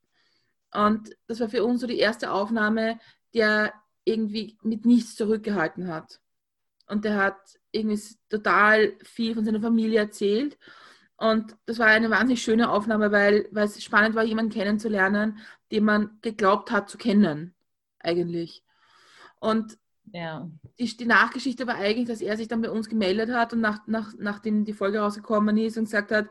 Und 0.74 1.16
das 1.28 1.40
war 1.40 1.48
für 1.48 1.64
uns 1.64 1.80
so 1.80 1.86
die 1.86 1.98
erste 1.98 2.32
Aufnahme, 2.32 2.98
der 3.32 3.72
irgendwie 4.04 4.58
mit 4.62 4.84
nichts 4.84 5.14
zurückgehalten 5.14 5.86
hat. 5.88 6.20
Und 6.88 7.04
der 7.04 7.16
hat 7.16 7.58
irgendwie 7.70 8.00
total 8.28 8.94
viel 9.04 9.34
von 9.34 9.44
seiner 9.44 9.60
Familie 9.60 10.00
erzählt 10.00 10.58
und 11.22 11.56
das 11.66 11.78
war 11.78 11.86
eine 11.86 12.10
wahnsinnig 12.10 12.42
schöne 12.42 12.68
Aufnahme, 12.68 13.12
weil, 13.12 13.46
weil 13.52 13.66
es 13.66 13.80
spannend 13.80 14.16
war, 14.16 14.24
jemanden 14.24 14.50
kennenzulernen, 14.50 15.38
den 15.70 15.84
man 15.84 16.18
geglaubt 16.20 16.72
hat 16.72 16.90
zu 16.90 16.98
kennen, 16.98 17.54
eigentlich. 18.00 18.64
Und 19.38 19.78
ja. 20.12 20.50
die, 20.80 20.96
die 20.96 21.06
Nachgeschichte 21.06 21.68
war 21.68 21.76
eigentlich, 21.76 22.08
dass 22.08 22.22
er 22.22 22.36
sich 22.36 22.48
dann 22.48 22.60
bei 22.60 22.70
uns 22.70 22.88
gemeldet 22.88 23.30
hat 23.30 23.52
und 23.52 23.60
nach, 23.60 23.86
nach, 23.86 24.12
nachdem 24.18 24.64
die 24.64 24.72
Folge 24.72 24.98
rausgekommen 24.98 25.56
ist 25.58 25.78
und 25.78 25.84
gesagt 25.84 26.10
hat, 26.10 26.26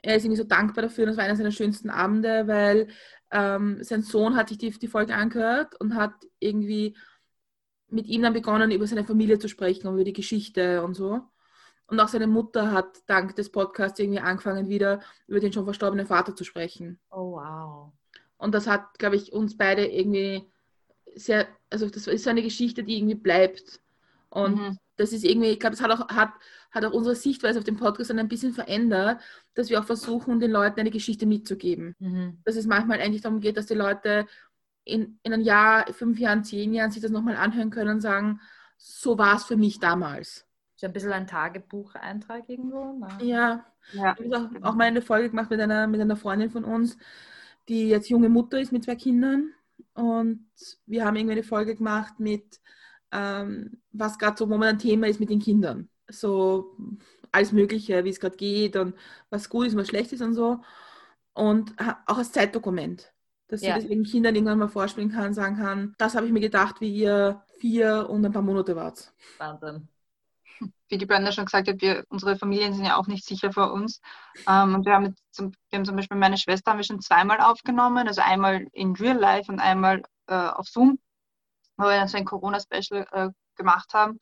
er 0.00 0.14
ist 0.14 0.24
irgendwie 0.24 0.40
so 0.40 0.46
dankbar 0.46 0.82
dafür. 0.82 1.04
Und 1.04 1.08
das 1.08 1.16
war 1.16 1.24
einer 1.24 1.34
seiner 1.34 1.50
schönsten 1.50 1.90
Abende, 1.90 2.46
weil 2.46 2.86
ähm, 3.32 3.82
sein 3.82 4.02
Sohn 4.02 4.36
hat 4.36 4.50
sich 4.50 4.58
die, 4.58 4.70
die 4.70 4.86
Folge 4.86 5.16
angehört 5.16 5.74
und 5.80 5.96
hat 5.96 6.14
irgendwie 6.38 6.96
mit 7.88 8.06
ihm 8.06 8.22
dann 8.22 8.32
begonnen, 8.32 8.70
über 8.70 8.86
seine 8.86 9.04
Familie 9.04 9.40
zu 9.40 9.48
sprechen, 9.48 9.92
über 9.92 10.04
die 10.04 10.12
Geschichte 10.12 10.84
und 10.84 10.94
so. 10.94 11.20
Und 11.90 11.98
auch 11.98 12.08
seine 12.08 12.28
Mutter 12.28 12.70
hat 12.70 13.02
dank 13.06 13.34
des 13.34 13.50
Podcasts 13.50 13.98
irgendwie 13.98 14.20
angefangen, 14.20 14.68
wieder 14.68 15.00
über 15.26 15.40
den 15.40 15.52
schon 15.52 15.64
verstorbenen 15.64 16.06
Vater 16.06 16.36
zu 16.36 16.44
sprechen. 16.44 17.00
Oh, 17.10 17.32
wow. 17.32 17.92
Und 18.38 18.54
das 18.54 18.68
hat, 18.68 18.98
glaube 18.98 19.16
ich, 19.16 19.32
uns 19.32 19.56
beide 19.56 19.86
irgendwie 19.86 20.46
sehr, 21.16 21.48
also 21.68 21.90
das 21.90 22.06
ist 22.06 22.24
so 22.24 22.30
eine 22.30 22.42
Geschichte, 22.42 22.84
die 22.84 22.96
irgendwie 22.96 23.16
bleibt. 23.16 23.80
Und 24.28 24.56
mhm. 24.56 24.78
das 24.96 25.12
ist 25.12 25.24
irgendwie, 25.24 25.48
ich 25.48 25.58
glaube, 25.58 25.74
es 25.74 25.82
hat 25.82 25.90
auch, 25.90 26.08
hat, 26.08 26.30
hat 26.70 26.84
auch 26.84 26.92
unsere 26.92 27.16
Sichtweise 27.16 27.58
auf 27.58 27.64
den 27.64 27.76
Podcast 27.76 28.10
dann 28.10 28.20
ein 28.20 28.28
bisschen 28.28 28.52
verändert, 28.52 29.20
dass 29.54 29.68
wir 29.68 29.80
auch 29.80 29.84
versuchen, 29.84 30.38
den 30.38 30.52
Leuten 30.52 30.78
eine 30.78 30.92
Geschichte 30.92 31.26
mitzugeben. 31.26 31.96
Mhm. 31.98 32.38
Dass 32.44 32.54
es 32.54 32.66
manchmal 32.66 33.00
eigentlich 33.00 33.22
darum 33.22 33.40
geht, 33.40 33.56
dass 33.56 33.66
die 33.66 33.74
Leute 33.74 34.26
in, 34.84 35.18
in 35.24 35.32
einem 35.32 35.42
Jahr, 35.42 35.92
fünf 35.92 36.20
Jahren, 36.20 36.44
zehn 36.44 36.72
Jahren 36.72 36.92
sich 36.92 37.02
das 37.02 37.10
nochmal 37.10 37.36
anhören 37.36 37.70
können 37.70 37.96
und 37.96 38.00
sagen, 38.00 38.40
so 38.76 39.18
war 39.18 39.36
es 39.36 39.44
für 39.44 39.56
mich 39.56 39.80
damals. 39.80 40.46
Ist 40.80 40.84
ein 40.86 40.94
bisschen 40.94 41.12
ein 41.12 41.26
Tagebucheintrag 41.26 42.48
irgendwo? 42.48 42.96
Na? 42.98 43.18
Ja, 43.20 43.66
ja. 43.92 44.16
ich 44.18 44.32
habe 44.32 44.50
auch, 44.62 44.70
auch 44.70 44.74
mal 44.74 44.84
eine 44.84 45.02
Folge 45.02 45.28
gemacht 45.28 45.50
mit 45.50 45.60
einer, 45.60 45.86
mit 45.86 46.00
einer 46.00 46.16
Freundin 46.16 46.48
von 46.48 46.64
uns, 46.64 46.96
die 47.68 47.90
jetzt 47.90 48.08
junge 48.08 48.30
Mutter 48.30 48.58
ist 48.58 48.72
mit 48.72 48.84
zwei 48.84 48.94
Kindern. 48.94 49.52
Und 49.92 50.46
wir 50.86 51.04
haben 51.04 51.16
irgendwie 51.16 51.32
eine 51.32 51.42
Folge 51.42 51.76
gemacht 51.76 52.18
mit, 52.18 52.62
ähm, 53.12 53.82
was 53.92 54.18
gerade 54.18 54.38
so 54.38 54.46
momentan 54.46 54.78
Thema 54.78 55.06
ist 55.06 55.20
mit 55.20 55.28
den 55.28 55.40
Kindern. 55.40 55.90
So 56.08 56.74
alles 57.30 57.52
Mögliche, 57.52 58.02
wie 58.02 58.08
es 58.08 58.18
gerade 58.18 58.38
geht 58.38 58.74
und 58.76 58.94
was 59.28 59.50
gut 59.50 59.66
ist 59.66 59.74
und 59.74 59.80
was 59.80 59.88
schlecht 59.88 60.14
ist 60.14 60.22
und 60.22 60.32
so. 60.32 60.62
Und 61.34 61.74
auch 62.06 62.16
als 62.16 62.32
Zeitdokument 62.32 63.12
dass 63.48 63.62
ja. 63.62 63.74
sie 63.74 63.80
das 63.80 63.90
ihren 63.90 64.04
Kindern 64.04 64.36
irgendwann 64.36 64.60
mal 64.60 64.68
vorspielen 64.68 65.10
kann, 65.10 65.34
sagen 65.34 65.56
kann, 65.56 65.92
das 65.98 66.14
habe 66.14 66.24
ich 66.24 66.30
mir 66.30 66.38
gedacht, 66.38 66.80
wie 66.80 66.94
ihr 66.94 67.42
vier 67.58 68.08
und 68.08 68.24
ein 68.24 68.30
paar 68.30 68.42
Monate 68.42 68.76
wart. 68.76 69.12
Wahnsinn 69.38 69.88
wie 70.88 70.98
die 70.98 71.06
Brenda 71.06 71.32
schon 71.32 71.44
gesagt 71.44 71.68
hat, 71.68 71.80
wir, 71.80 72.04
unsere 72.08 72.36
Familien 72.36 72.74
sind 72.74 72.84
ja 72.84 72.96
auch 72.96 73.06
nicht 73.06 73.24
sicher 73.24 73.52
vor 73.52 73.72
uns. 73.72 74.00
Ähm, 74.46 74.74
und 74.74 74.86
wir 74.86 74.94
haben, 74.94 75.14
zum, 75.30 75.52
wir 75.70 75.78
haben 75.78 75.84
zum 75.84 75.96
Beispiel 75.96 76.16
meine 76.16 76.38
Schwester 76.38 76.70
haben 76.70 76.78
wir 76.78 76.84
schon 76.84 77.00
zweimal 77.00 77.40
aufgenommen, 77.40 78.08
also 78.08 78.20
einmal 78.22 78.66
in 78.72 78.94
Real 78.96 79.16
Life 79.16 79.50
und 79.50 79.60
einmal 79.60 80.02
äh, 80.26 80.34
auf 80.34 80.68
Zoom, 80.68 80.98
wo 81.76 81.84
wir 81.84 81.96
dann 81.96 82.08
so 82.08 82.18
ein 82.18 82.24
Corona-Special 82.24 83.06
äh, 83.12 83.28
gemacht 83.56 83.94
haben. 83.94 84.18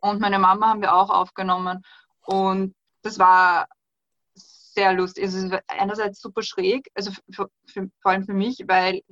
Und 0.00 0.20
meine 0.20 0.38
Mama 0.38 0.68
haben 0.68 0.82
wir 0.82 0.94
auch 0.94 1.10
aufgenommen. 1.10 1.82
Und 2.26 2.74
das 3.02 3.18
war 3.18 3.66
sehr 4.34 4.92
lustig. 4.92 5.24
Es 5.24 5.34
ist 5.34 5.52
einerseits 5.68 6.20
super 6.20 6.42
schräg, 6.42 6.88
also 6.94 7.12
für, 7.30 7.48
für, 7.66 7.90
vor 8.00 8.10
allem 8.10 8.24
für 8.24 8.34
mich, 8.34 8.64
weil 8.66 9.02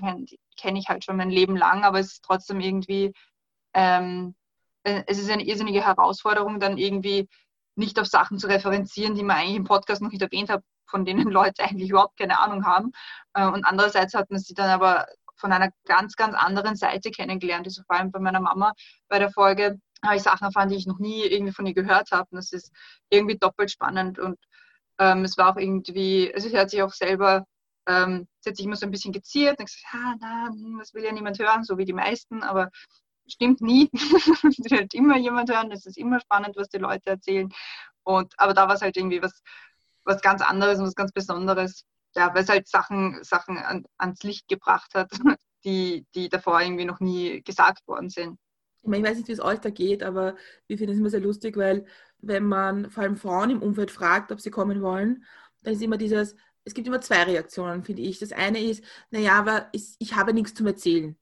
kenne 0.57 0.79
ich 0.79 0.89
halt 0.89 1.05
schon 1.05 1.17
mein 1.17 1.31
Leben 1.31 1.57
lang, 1.57 1.85
aber 1.85 2.01
es 2.01 2.15
ist 2.15 2.25
trotzdem 2.25 2.61
irgendwie 2.61 3.13
ähm, 3.75 4.35
äh, 4.35 4.42
es 4.83 5.19
ist 5.19 5.31
eine 5.31 5.45
irrsinnige 5.45 5.85
Herausforderung, 5.85 6.61
dann 6.61 6.79
irgendwie 6.79 7.29
nicht 7.77 7.99
auf 7.99 8.07
Sachen 8.07 8.39
zu 8.39 8.49
referenzieren, 8.49 9.15
die 9.15 9.23
man 9.23 9.37
eigentlich 9.37 9.57
im 9.57 9.65
Podcast 9.65 10.03
noch 10.03 10.11
nicht 10.11 10.23
erwähnt 10.23 10.51
hat, 10.51 10.63
von 10.87 11.05
denen 11.05 11.29
Leute 11.31 11.65
eigentlich 11.65 11.91
überhaupt 11.91 12.19
keine 12.19 12.39
Ahnung 12.39 12.65
haben. 12.65 12.93
Äh, 13.35 13.47
und 13.47 13.65
andererseits 13.65 14.15
hat 14.15 14.31
man 14.31 14.41
sie 14.41 14.55
dann 14.55 14.71
aber 14.71 15.07
von 15.37 15.53
einer 15.53 15.71
ganz, 15.87 16.17
ganz 16.17 16.37
anderen 16.37 16.77
Seite 16.77 17.11
kennengelernt. 17.11 17.67
Also 17.67 17.83
vor 17.85 17.97
allem 17.97 18.11
bei 18.11 18.21
meiner 18.21 18.41
Mama 18.41 18.73
bei 19.09 19.19
der 19.19 19.31
Folge 19.31 19.81
habe 20.05 20.17
ich 20.17 20.23
Sachen 20.23 20.45
erfahren, 20.45 20.69
die 20.69 20.77
ich 20.77 20.87
noch 20.87 20.99
nie 20.99 21.25
irgendwie 21.25 21.53
von 21.53 21.67
ihr 21.67 21.75
gehört 21.75 22.11
habe. 22.13 22.29
Und 22.31 22.37
das 22.37 22.53
ist 22.53 22.73
irgendwie 23.11 23.39
doppelt 23.39 23.71
spannend. 23.71 24.19
Und 24.19 24.39
ähm, 24.99 25.25
es 25.25 25.37
war 25.39 25.53
auch 25.53 25.57
irgendwie, 25.57 26.33
also 26.35 26.49
sie 26.49 26.59
hat 26.59 26.71
sich 26.71 26.83
auch 26.83 26.93
selber, 26.93 27.45
ähm, 27.89 28.29
sie 28.41 28.51
hat 28.51 28.57
sich 28.57 28.67
immer 28.67 28.77
so 28.77 28.87
ein 28.87 28.91
bisschen 28.91 29.13
geziert 29.13 29.59
und 29.59 29.67
gesagt, 29.67 29.85
ah, 29.93 30.15
na, 30.21 30.49
hm, 30.49 30.79
das 30.79 30.95
will 30.95 31.05
ja 31.05 31.13
niemand 31.13 31.39
hören, 31.39 31.65
so 31.65 31.79
wie 31.79 31.85
die 31.85 31.93
meisten. 31.93 32.43
Aber 32.43 32.71
stimmt 33.27 33.61
nie. 33.61 33.91
es 33.93 34.71
wird 34.71 34.95
immer 34.95 35.19
jemand 35.19 35.51
hören, 35.51 35.71
es 35.73 35.87
ist 35.87 35.99
immer 35.99 36.21
spannend, 36.21 36.57
was 36.57 36.69
die 36.69 36.79
Leute 36.79 37.11
erzählen. 37.11 37.53
Und, 38.05 38.35
aber 38.39 38.55
da 38.55 38.69
war 38.69 38.75
es 38.75 38.83
halt 38.83 38.97
irgendwie 38.97 39.23
was, 39.23 39.43
was 40.05 40.23
ganz 40.23 40.43
anderes 40.43 40.79
und 40.79 40.87
was 40.87 40.95
ganz 40.95 41.13
Besonderes. 41.13 41.85
Ja, 42.15 42.35
weil 42.35 42.43
es 42.43 42.49
halt 42.49 42.69
Sachen, 42.69 43.23
Sachen 43.25 43.59
an, 43.59 43.85
ans 43.97 44.23
Licht 44.23 44.49
gebracht 44.49 44.95
hat, 44.95 45.11
die, 45.65 46.07
die 46.15 46.29
davor 46.29 46.61
irgendwie 46.61 46.85
noch 46.85 47.01
nie 47.01 47.43
gesagt 47.43 47.87
worden 47.89 48.11
sind. 48.11 48.39
Ich, 48.83 48.89
meine, 48.89 49.05
ich 49.05 49.11
weiß 49.11 49.19
nicht, 49.19 49.29
wie 49.29 49.33
es 49.33 49.41
euch 49.41 49.61
da 49.61 49.71
geht, 49.71 50.03
aber 50.03 50.37
wir 50.67 50.77
finden 50.77 50.93
es 50.93 50.99
immer 50.99 51.11
sehr 51.11 51.21
lustig, 51.21 51.57
weil 51.57 51.87
wenn 52.19 52.45
man 52.45 52.91
vor 52.91 53.05
allem 53.05 53.17
Frauen 53.17 53.51
im 53.51 53.63
Umfeld 53.63 53.91
fragt, 53.91 54.33
ob 54.33 54.41
sie 54.41 54.51
kommen 54.51 54.83
wollen, 54.83 55.25
dann 55.63 55.75
ist 55.75 55.83
immer 55.83 55.97
dieses, 55.97 56.35
es 56.65 56.75
gibt 56.75 56.89
immer 56.89 57.01
zwei 57.01 57.23
Reaktionen, 57.23 57.85
finde 57.85 58.03
ich. 58.03 58.19
Das 58.19 58.33
eine 58.33 58.61
ist, 58.61 58.85
naja, 59.11 59.35
aber 59.39 59.69
ich, 59.73 59.95
ich 59.99 60.15
habe 60.17 60.35
nichts 60.35 60.55
zum 60.55 60.67
Erzählen 60.67 61.17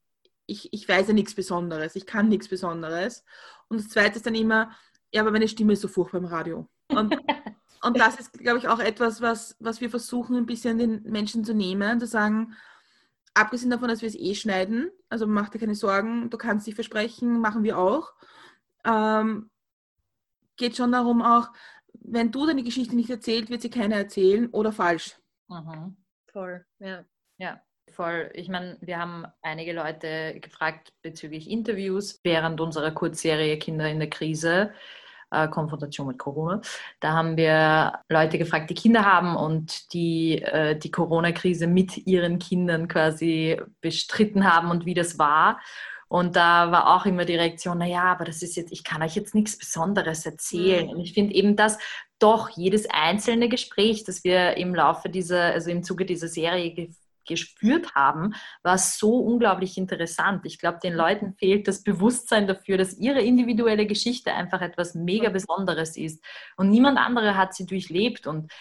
ich, 0.51 0.73
ich 0.73 0.89
weiß 0.89 1.09
ja 1.09 1.15
nichts 1.15 1.35
Besonderes, 1.35 1.97
ich 1.97 2.07
kann 2.07 2.29
nichts 2.29 2.49
Besonderes. 2.49 3.25
Und 3.69 3.81
das 3.81 3.89
Zweite 3.89 4.17
ist 4.17 4.27
dann 4.27 4.35
immer, 4.35 4.73
ja, 5.13 5.23
aber 5.23 5.31
meine 5.31 5.49
Stimme 5.49 5.75
ist 5.75 5.81
so 5.81 5.89
furchtbar 5.89 6.19
im 6.19 6.27
Radio. 6.27 6.69
Und, 6.89 7.17
und 7.83 7.99
das 7.99 8.19
ist, 8.19 8.33
glaube 8.33 8.59
ich, 8.59 8.69
auch 8.69 8.81
etwas, 8.81 9.21
was, 9.21 9.57
was 9.61 9.81
wir 9.81 9.91
versuchen, 9.91 10.37
ein 10.37 10.47
bisschen 10.47 10.79
den 10.79 11.03
Menschen 11.05 11.45
zu 11.45 11.55
nehmen, 11.55 12.01
zu 12.01 12.07
sagen, 12.07 12.55
abgesehen 13.33 13.71
davon, 13.71 13.89
dass 13.89 14.03
wir 14.03 14.09
es 14.09 14.17
eh 14.17 14.35
schneiden, 14.35 14.91
also 15.09 15.27
mach 15.27 15.51
dir 15.51 15.61
keine 15.61 15.77
Sorgen, 15.77 16.31
du 16.31 16.37
kannst 16.37 16.67
dich 16.67 16.75
versprechen, 16.75 17.41
machen 17.41 17.63
wir 17.63 17.79
auch. 17.79 18.13
Ähm, 18.85 19.51
geht 20.57 20.77
schon 20.77 20.93
darum 20.93 21.23
auch, 21.23 21.51
wenn 21.93 22.33
du 22.33 22.47
deine 22.47 22.65
Geschichte 22.65 22.97
nicht 22.97 23.11
erzählt, 23.11 23.51
wird 23.51 23.63
sie 23.63 23.71
keiner 23.71 23.97
erzählen 23.97 24.49
oder 24.51 24.73
falsch. 24.73 25.17
Mhm. 25.49 25.97
Voll, 26.33 26.65
ja. 26.79 27.05
Ja, 27.39 27.63
voll. 27.91 28.31
Ich 28.35 28.49
meine, 28.49 28.77
wir 28.81 28.99
haben 28.99 29.27
einige 29.43 29.73
Leute 29.73 30.39
gefragt 30.41 30.93
bezüglich 31.03 31.51
Interviews 31.51 32.21
während 32.23 32.61
unserer 32.61 32.91
Kurzserie 32.91 33.59
Kinder 33.59 33.89
in 33.89 33.99
der 33.99 34.11
Krise. 34.11 34.73
Äh, 35.33 35.47
Konfrontation 35.49 36.09
mit 36.09 36.19
Corona. 36.19 36.61
Da 36.99 37.13
haben 37.13 37.37
wir 37.37 38.01
Leute 38.09 38.37
gefragt, 38.37 38.69
die 38.69 38.75
Kinder 38.75 39.05
haben 39.05 39.37
und 39.37 39.93
die 39.93 40.43
äh, 40.43 40.77
die 40.77 40.91
Corona-Krise 40.91 41.69
mit 41.69 42.05
ihren 42.09 42.41
Kindern 42.41 42.89
quasi 42.89 43.61
bestritten 43.81 44.53
haben 44.53 44.73
und 44.73 44.87
wie 44.87 44.95
das 44.95 45.21
war. 45.21 45.61
Und 46.09 46.35
da 46.35 46.73
war 46.73 46.97
auch 46.97 47.07
immer 47.07 47.25
die 47.25 47.37
Reaktion, 47.37 47.79
naja, 47.79 48.03
aber 48.03 48.25
das 48.25 48.43
ist 48.43 48.57
jetzt, 48.57 48.73
ich 48.73 48.83
kann 48.83 49.01
euch 49.01 49.15
jetzt 49.15 49.33
nichts 49.33 49.57
Besonderes 49.57 50.27
erzählen. 50.27 50.87
Mhm. 50.87 50.93
Und 50.95 51.01
ich 51.01 51.13
finde 51.13 51.33
eben, 51.35 51.55
dass 51.55 51.79
doch 52.19 52.49
jedes 52.49 52.91
einzelne 52.91 53.49
Gespräch, 53.49 54.03
das 54.03 54.25
wir 54.25 54.57
im 54.57 54.75
Laufe 54.75 55.09
dieser, 55.09 55.45
also 55.53 55.71
im 55.71 55.85
Zuge 55.85 56.05
dieser 56.05 56.27
Serie 56.27 56.89
gespürt 57.31 57.95
haben, 57.95 58.35
war 58.63 58.77
so 58.77 59.17
unglaublich 59.17 59.79
interessant. 59.79 60.45
Ich 60.45 60.59
glaube, 60.59 60.81
den 60.83 60.95
Leuten 60.95 61.35
fehlt 61.39 61.67
das 61.67 61.83
Bewusstsein 61.83 62.47
dafür, 62.47 62.77
dass 62.77 62.99
ihre 62.99 63.23
individuelle 63.23 63.87
Geschichte 63.87 64.35
einfach 64.35 64.61
etwas 64.61 64.95
mega 64.95 65.31
Besonderes 65.31 65.97
ist. 65.97 66.23
Und 66.57 66.71
niemand 66.71 66.99
andere 66.99 67.37
hat 67.37 67.55
sie 67.55 67.65
durchlebt. 67.65 68.27
Und 68.27 68.53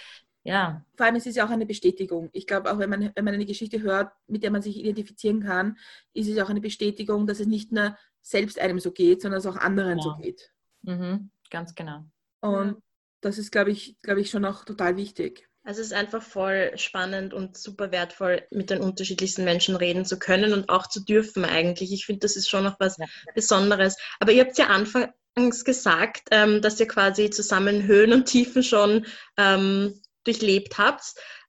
ja. 0.44 0.86
Vor 0.96 1.06
allem 1.06 1.16
ist 1.16 1.28
es 1.28 1.36
ja 1.36 1.46
auch 1.46 1.50
eine 1.50 1.66
Bestätigung. 1.66 2.30
Ich 2.32 2.48
glaube, 2.48 2.72
auch 2.72 2.80
wenn 2.80 2.90
man, 2.90 3.12
wenn 3.14 3.26
man 3.26 3.34
eine 3.34 3.46
Geschichte 3.46 3.82
hört, 3.82 4.14
mit 4.28 4.44
der 4.44 4.52
man 4.52 4.62
sich 4.62 4.78
identifizieren 4.78 5.44
kann, 5.44 5.78
ist 6.14 6.30
es 6.30 6.38
auch 6.40 6.50
eine 6.50 6.62
Bestätigung, 6.62 7.28
dass 7.28 7.40
es 7.40 7.48
nicht 7.48 7.72
nur 7.72 7.98
selbst 8.22 8.60
einem 8.60 8.80
so 8.80 8.92
geht, 8.92 9.22
sondern 9.22 9.40
es 9.40 9.46
auch 9.46 9.58
anderen 9.58 9.98
ja. 9.98 10.04
so 10.04 10.16
geht. 10.16 10.54
Mhm, 10.84 11.32
ganz 11.50 11.76
genau. 11.76 12.06
Und 12.42 12.82
das 13.22 13.38
ist, 13.38 13.52
glaube 13.52 13.72
ich, 13.72 14.00
glaube 14.02 14.22
ich, 14.22 14.30
schon 14.30 14.46
auch 14.46 14.64
total 14.64 14.96
wichtig. 14.96 15.49
Also 15.70 15.82
es 15.82 15.88
ist 15.90 15.94
einfach 15.94 16.24
voll 16.24 16.72
spannend 16.78 17.32
und 17.32 17.56
super 17.56 17.92
wertvoll, 17.92 18.42
mit 18.50 18.72
den 18.72 18.82
unterschiedlichsten 18.82 19.44
Menschen 19.44 19.76
reden 19.76 20.04
zu 20.04 20.18
können 20.18 20.52
und 20.54 20.68
auch 20.68 20.88
zu 20.88 21.00
dürfen 21.00 21.46
eigentlich. 21.46 21.94
Ich 21.94 22.08
finde, 22.08 22.22
das 22.22 22.36
ist 22.36 22.50
schon 22.50 22.64
noch 22.64 22.80
was 22.80 22.98
ja. 22.98 23.06
Besonderes. 23.36 23.96
Aber 24.20 24.32
ihr 24.32 24.46
habt 24.46 24.58
ja 24.58 24.66
anfangs 24.66 25.64
gesagt, 25.64 26.24
ähm, 26.32 26.64
dass 26.64 26.80
ihr 26.80 26.88
quasi 26.88 27.30
zusammen 27.30 27.84
Höhen 27.84 28.14
und 28.14 28.26
Tiefen 28.26 28.64
schon 28.64 29.06
ähm, 29.38 30.02
durchlebt 30.24 30.80
habt. 30.80 31.04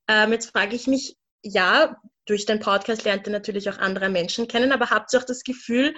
Ähm, 0.07 0.33
jetzt 0.33 0.51
frage 0.51 0.77
ich 0.77 0.87
mich, 0.87 1.17
ja, 1.43 1.97
durch 2.27 2.45
den 2.45 2.61
Podcast 2.61 3.05
lernt 3.05 3.27
ihr 3.27 3.33
natürlich 3.33 3.71
auch 3.71 3.79
andere 3.79 4.11
Menschen 4.11 4.49
kennen, 4.49 4.73
aber 4.73 4.91
habt 4.91 5.15
ihr 5.15 5.21
auch 5.21 5.25
das 5.25 5.45
Gefühl, 5.45 5.95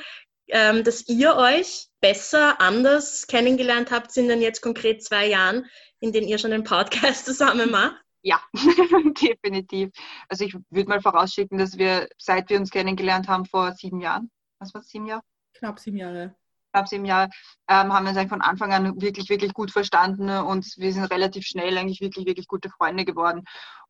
ähm, 0.47 0.85
dass 0.85 1.09
ihr 1.09 1.35
euch 1.35 1.89
besser, 2.01 2.61
anders 2.61 3.27
kennengelernt 3.27 3.91
habt 3.91 4.17
in 4.17 4.29
den 4.29 4.43
jetzt 4.43 4.61
konkret 4.61 5.03
zwei 5.03 5.27
Jahren, 5.27 5.67
in 5.99 6.13
denen 6.13 6.29
ihr 6.29 6.39
schon 6.39 6.53
den 6.53 6.63
Podcast 6.63 7.27
zusammen 7.27 7.73
macht? 7.73 8.02
Ja, 8.23 8.41
definitiv. 8.55 9.91
Also 10.29 10.45
ich 10.45 10.57
würde 10.71 10.89
mal 10.89 11.01
vorausschicken, 11.01 11.59
dass 11.59 11.77
wir, 11.77 12.09
seit 12.19 12.49
wir 12.51 12.59
uns 12.59 12.71
kennengelernt 12.71 13.29
haben 13.29 13.45
vor 13.45 13.73
sieben 13.73 14.01
Jahren, 14.01 14.31
was 14.61 14.73
war 14.75 14.81
es, 14.81 14.89
sieben 14.89 15.07
Jahre? 15.07 15.23
Knapp 15.55 15.81
sieben 15.81 15.97
Jahre. 15.97 16.35
Knapp 16.71 16.89
sieben 16.89 17.05
Jahre, 17.05 17.31
ähm, 17.69 17.93
haben 17.93 18.05
wir 18.05 18.11
uns 18.11 18.19
eigentlich 18.19 18.31
von 18.31 18.41
Anfang 18.41 18.73
an 18.73 19.01
wirklich, 19.01 19.29
wirklich 19.29 19.53
gut 19.53 19.73
verstanden 19.73 20.31
und 20.31 20.67
wir 20.77 20.93
sind 20.93 21.05
relativ 21.05 21.45
schnell 21.45 21.77
eigentlich 21.77 22.01
wirklich, 22.01 22.27
wirklich 22.27 22.47
gute 22.47 22.71
Freunde 22.71 23.05
geworden. 23.05 23.45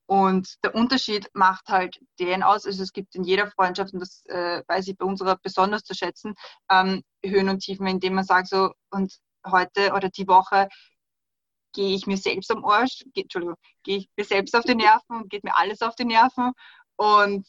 Und 0.07 0.57
der 0.65 0.75
Unterschied 0.75 1.31
macht 1.33 1.69
halt 1.69 2.01
den 2.19 2.43
aus, 2.43 2.67
also 2.67 2.83
es 2.83 2.93
gibt 2.93 3.15
in 3.15 3.25
jeder 3.25 3.47
Freundschaft, 3.47 3.93
und 3.93 4.01
das 4.01 4.25
äh, 4.27 4.62
weiß 4.67 4.89
ich 4.89 4.97
bei 4.97 5.05
unserer 5.07 5.37
besonders 5.37 5.85
zu 5.85 5.95
schätzen, 5.95 6.35
ähm, 6.71 7.03
Höhen 7.25 7.49
und 7.49 7.61
Tiefen, 7.61 7.87
indem 7.87 8.15
man 8.15 8.25
sagt 8.25 8.49
so, 8.49 8.73
und 8.91 9.15
heute 9.47 9.93
oder 9.93 10.09
die 10.09 10.27
Woche 10.27 10.69
gehe 11.73 11.95
ich 11.95 12.07
mir 12.07 12.17
selbst 12.17 12.50
am 12.50 12.64
Arsch, 12.64 13.05
geh, 13.14 13.23
Entschuldigung, 13.23 13.57
gehe 13.83 13.99
ich 13.99 14.09
mir 14.17 14.25
selbst 14.25 14.55
auf 14.57 14.64
die 14.64 14.75
Nerven 14.75 15.17
und 15.23 15.31
geht 15.31 15.45
mir 15.45 15.57
alles 15.57 15.83
auf 15.83 15.95
die 15.95 16.05
Nerven. 16.05 16.52
Und 16.97 17.47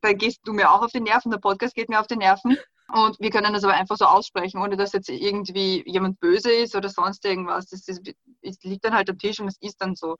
da 0.00 0.12
gehst 0.12 0.40
du 0.44 0.52
mir 0.52 0.70
auch 0.70 0.82
auf 0.82 0.92
die 0.92 1.00
Nerven, 1.00 1.30
der 1.30 1.38
Podcast 1.38 1.74
geht 1.74 1.88
mir 1.88 2.00
auf 2.00 2.06
die 2.06 2.16
Nerven. 2.16 2.58
Und 2.92 3.20
wir 3.20 3.30
können 3.30 3.52
das 3.52 3.64
aber 3.64 3.74
einfach 3.74 3.96
so 3.96 4.04
aussprechen, 4.04 4.60
ohne 4.60 4.76
dass 4.76 4.92
jetzt 4.92 5.08
irgendwie 5.08 5.84
jemand 5.86 6.18
böse 6.18 6.52
ist 6.52 6.74
oder 6.74 6.88
sonst 6.88 7.24
irgendwas. 7.24 7.66
Das, 7.66 7.86
ist, 7.86 8.14
das 8.42 8.56
liegt 8.62 8.84
dann 8.84 8.94
halt 8.94 9.08
am 9.10 9.18
Tisch 9.18 9.38
und 9.38 9.48
es 9.48 9.58
ist 9.60 9.80
dann 9.80 9.94
so. 9.94 10.16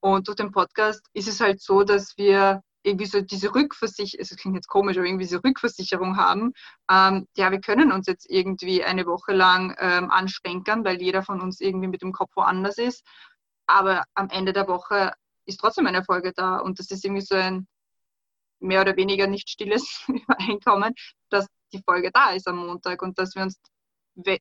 Und 0.00 0.28
durch 0.28 0.36
den 0.36 0.52
Podcast 0.52 1.02
ist 1.12 1.28
es 1.28 1.40
halt 1.40 1.60
so, 1.60 1.82
dass 1.82 2.16
wir 2.16 2.62
irgendwie 2.84 3.06
so 3.06 3.20
diese 3.20 3.54
Rückversicherung, 3.54 4.20
es 4.20 4.36
klingt 4.36 4.56
jetzt 4.56 4.68
komisch, 4.68 4.96
aber 4.96 5.06
irgendwie 5.06 5.24
diese 5.24 5.42
Rückversicherung 5.42 6.16
haben. 6.16 6.52
Ähm, 6.90 7.26
ja, 7.36 7.50
wir 7.50 7.60
können 7.60 7.90
uns 7.92 8.06
jetzt 8.06 8.28
irgendwie 8.28 8.84
eine 8.84 9.06
Woche 9.06 9.32
lang 9.32 9.74
ähm, 9.78 10.10
anschränkern, 10.10 10.84
weil 10.84 11.00
jeder 11.00 11.22
von 11.22 11.40
uns 11.40 11.60
irgendwie 11.60 11.88
mit 11.88 12.02
dem 12.02 12.12
Kopf 12.12 12.30
woanders 12.36 12.78
ist. 12.78 13.04
Aber 13.66 14.04
am 14.14 14.28
Ende 14.30 14.52
der 14.52 14.68
Woche 14.68 15.12
ist 15.46 15.58
trotzdem 15.60 15.86
eine 15.86 16.04
Folge 16.04 16.32
da 16.34 16.58
und 16.58 16.78
das 16.78 16.90
ist 16.90 17.04
irgendwie 17.04 17.22
so 17.22 17.34
ein 17.34 17.66
mehr 18.60 18.82
oder 18.82 18.96
weniger 18.96 19.26
nicht 19.26 19.48
stilles 19.48 20.04
Übereinkommen, 20.08 20.94
dass 21.30 21.46
die 21.72 21.82
Folge 21.84 22.10
da 22.12 22.30
ist 22.32 22.46
am 22.46 22.66
Montag 22.66 23.02
und 23.02 23.18
dass 23.18 23.34
wir 23.34 23.42
uns 23.42 23.58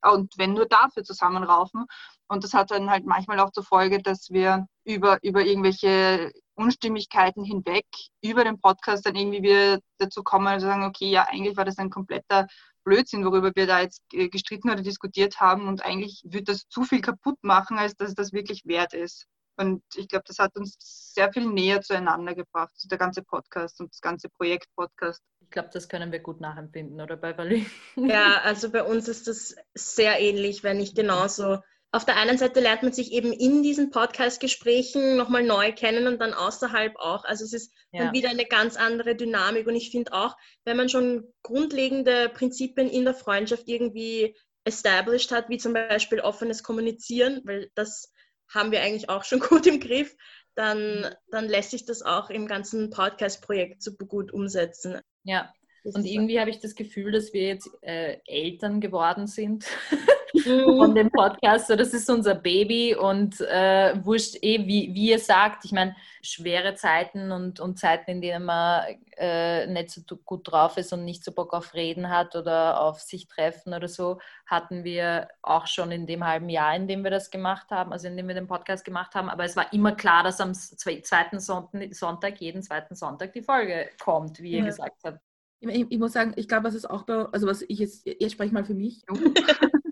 und 0.04 0.34
wenn 0.38 0.54
nur 0.54 0.68
dafür 0.68 1.04
zusammenraufen. 1.04 1.86
Und 2.28 2.44
das 2.44 2.54
hat 2.54 2.70
dann 2.70 2.92
halt 2.92 3.06
manchmal 3.08 3.40
auch 3.40 3.52
zur 3.52 3.64
Folge, 3.64 4.04
dass 4.04 4.30
wir 4.30 4.68
über, 4.84 5.18
über 5.24 5.44
irgendwelche 5.44 6.32
Unstimmigkeiten 6.56 7.44
hinweg 7.44 7.86
über 8.22 8.44
den 8.44 8.60
Podcast 8.60 9.06
dann 9.06 9.16
irgendwie 9.16 9.44
wieder 9.44 9.80
dazu 9.98 10.24
kommen, 10.24 10.60
zu 10.60 10.66
sagen, 10.66 10.84
okay, 10.84 11.10
ja, 11.10 11.28
eigentlich 11.28 11.58
war 11.58 11.66
das 11.66 11.78
ein 11.78 11.90
kompletter 11.90 12.48
Blödsinn, 12.84 13.26
worüber 13.26 13.52
wir 13.56 13.66
da 13.66 13.82
jetzt 13.82 14.02
gestritten 14.10 14.70
oder 14.70 14.82
diskutiert 14.82 15.40
haben 15.40 15.68
und 15.68 15.86
eigentlich 15.86 16.22
wird 16.26 16.50
das 16.50 16.68
zu 16.68 16.84
viel 16.84 17.02
kaputt 17.02 17.38
machen, 17.42 17.78
als 17.78 17.96
dass 17.96 18.14
das 18.14 18.34
wirklich 18.34 18.66
wert 18.66 18.94
ist. 18.94 19.26
Und 19.56 19.84
ich 19.96 20.08
glaube, 20.08 20.26
das 20.28 20.40
hat 20.40 20.56
uns 20.56 20.76
sehr 21.14 21.32
viel 21.32 21.46
näher 21.46 21.82
zueinander 21.82 22.34
gebracht, 22.34 22.72
der 22.90 22.98
ganze 22.98 23.22
Podcast 23.22 23.80
und 23.80 23.94
das 23.94 24.02
ganze 24.02 24.28
Projekt 24.30 24.68
Podcast. 24.76 25.22
Ich 25.42 25.52
glaube, 25.52 25.70
das 25.72 25.88
können 25.88 26.12
wir 26.12 26.20
gut 26.20 26.42
nachempfinden, 26.42 27.00
oder 27.00 27.18
bei 27.18 27.34
Berlin? 27.34 27.66
Ja, 27.96 28.40
also 28.42 28.72
bei 28.72 28.84
uns 28.84 29.08
ist 29.08 29.28
das 29.28 29.56
sehr 29.76 30.20
ähnlich, 30.20 30.64
wenn 30.64 30.78
nicht 30.78 30.96
genauso. 30.96 31.60
Auf 31.94 32.06
der 32.06 32.16
einen 32.16 32.40
Seite 32.40 32.60
lernt 32.60 32.82
man 32.82 32.92
sich 32.92 33.12
eben 33.12 33.32
in 33.32 33.62
diesen 33.62 33.92
Podcast-Gesprächen 33.92 35.16
nochmal 35.16 35.44
neu 35.44 35.72
kennen 35.74 36.08
und 36.08 36.20
dann 36.20 36.34
außerhalb 36.34 36.96
auch. 36.96 37.24
Also 37.24 37.46
es 37.46 37.54
ist 37.54 37.72
ja. 37.92 38.06
dann 38.06 38.14
wieder 38.14 38.32
eine 38.32 38.46
ganz 38.46 38.78
andere 38.78 39.16
Dynamik. 39.16 39.68
Und 39.68 39.76
ich 39.76 39.92
finde 39.92 40.12
auch, 40.12 40.36
wenn 40.66 40.76
man 40.76 40.90
schon 40.90 41.32
grundlegende 41.44 42.30
Prinzipien 42.30 42.90
in 42.90 43.06
der 43.06 43.14
Freundschaft 43.14 43.68
irgendwie 43.68 44.36
established 44.64 45.32
hat, 45.32 45.50
wie 45.50 45.60
zum 45.60 45.74
Beispiel 45.74 46.20
offenes 46.20 46.64
Kommunizieren, 46.64 47.42
weil 47.44 47.70
das 47.76 48.12
haben 48.52 48.72
wir 48.72 48.82
eigentlich 48.82 49.10
auch 49.10 49.24
schon 49.24 49.40
gut 49.50 49.68
im 49.68 49.80
Griff, 49.80 50.16
dann, 50.56 51.14
dann 51.30 51.48
lässt 51.48 51.70
sich 51.70 51.86
das 51.86 52.02
auch 52.02 52.32
im 52.32 52.48
ganzen 52.48 52.90
Podcast-Projekt 52.90 53.84
super 53.84 54.08
gut 54.08 54.34
umsetzen. 54.34 55.00
Ja, 55.26 55.54
und 55.84 56.06
irgendwie 56.06 56.40
habe 56.40 56.50
ich 56.50 56.60
das 56.60 56.74
Gefühl, 56.74 57.12
dass 57.12 57.34
wir 57.34 57.44
jetzt 57.44 57.70
äh, 57.82 58.18
Eltern 58.26 58.82
geworden 58.82 59.28
sind. 59.28 59.66
von 60.44 60.96
dem 60.96 61.10
Podcast. 61.10 61.68
So, 61.68 61.76
das 61.76 61.94
ist 61.94 62.10
unser 62.10 62.36
Baby 62.36 62.96
und 62.96 63.40
äh, 63.42 63.94
wurscht 64.04 64.38
eh, 64.42 64.66
wie, 64.68 64.94
wie 64.94 65.12
ihr 65.12 65.20
sagt. 65.20 65.66
Ich 65.66 65.72
meine, 65.72 65.96
schwere 66.22 66.76
Zeiten 66.76 67.32
und, 67.32 67.60
und 67.60 67.80
Zeiten, 67.80 68.12
in 68.12 68.22
denen 68.22 68.46
man 68.46 68.86
äh, 69.18 69.68
nicht 69.68 69.92
so 69.92 70.02
gut 70.26 70.52
drauf 70.52 70.78
ist 70.78 70.94
und 70.94 71.06
nicht 71.06 71.24
so 71.24 71.32
Bock 71.32 71.54
auf 71.54 71.74
Reden 71.74 72.10
hat 72.10 72.36
oder 72.36 72.82
auf 72.82 73.02
sich 73.02 73.28
treffen 73.28 73.74
oder 73.74 73.88
so, 73.88 74.20
hatten 74.46 74.84
wir 74.84 75.28
auch 75.42 75.68
schon 75.68 75.92
in 75.92 76.08
dem 76.08 76.26
halben 76.26 76.50
Jahr, 76.50 76.76
in 76.76 76.88
dem 76.88 77.04
wir 77.04 77.12
das 77.12 77.30
gemacht 77.30 77.70
haben, 77.72 77.92
also 77.92 78.08
in 78.08 78.18
dem 78.18 78.28
wir 78.28 78.36
den 78.36 78.48
Podcast 78.48 78.86
gemacht 78.86 79.16
haben. 79.16 79.30
Aber 79.30 79.44
es 79.44 79.56
war 79.56 79.72
immer 79.74 79.94
klar, 79.94 80.24
dass 80.24 80.40
am 80.40 80.54
zweiten 80.54 81.40
Sonntag, 81.40 82.40
jeden 82.40 82.64
zweiten 82.64 82.96
Sonntag 82.96 83.34
die 83.34 83.44
Folge 83.44 83.90
kommt, 84.02 84.42
wie 84.42 84.52
ihr 84.52 84.60
ja. 84.60 84.66
gesagt 84.66 84.98
habt. 85.04 85.20
Ich, 85.60 85.92
ich, 85.92 86.00
muss 86.00 86.12
sagen, 86.12 86.34
ich 86.36 86.48
glaube, 86.48 86.66
was 86.66 86.74
es 86.74 86.86
auch 86.86 87.04
bei, 87.04 87.26
also 87.32 87.48
was 87.48 87.62
ich 87.62 87.80
jetzt, 87.80 88.06
jetzt 88.06 88.34
spreche 88.34 88.48
ich 88.48 88.54
mal 88.54 88.66
für 88.66 88.74
mich. 88.74 89.04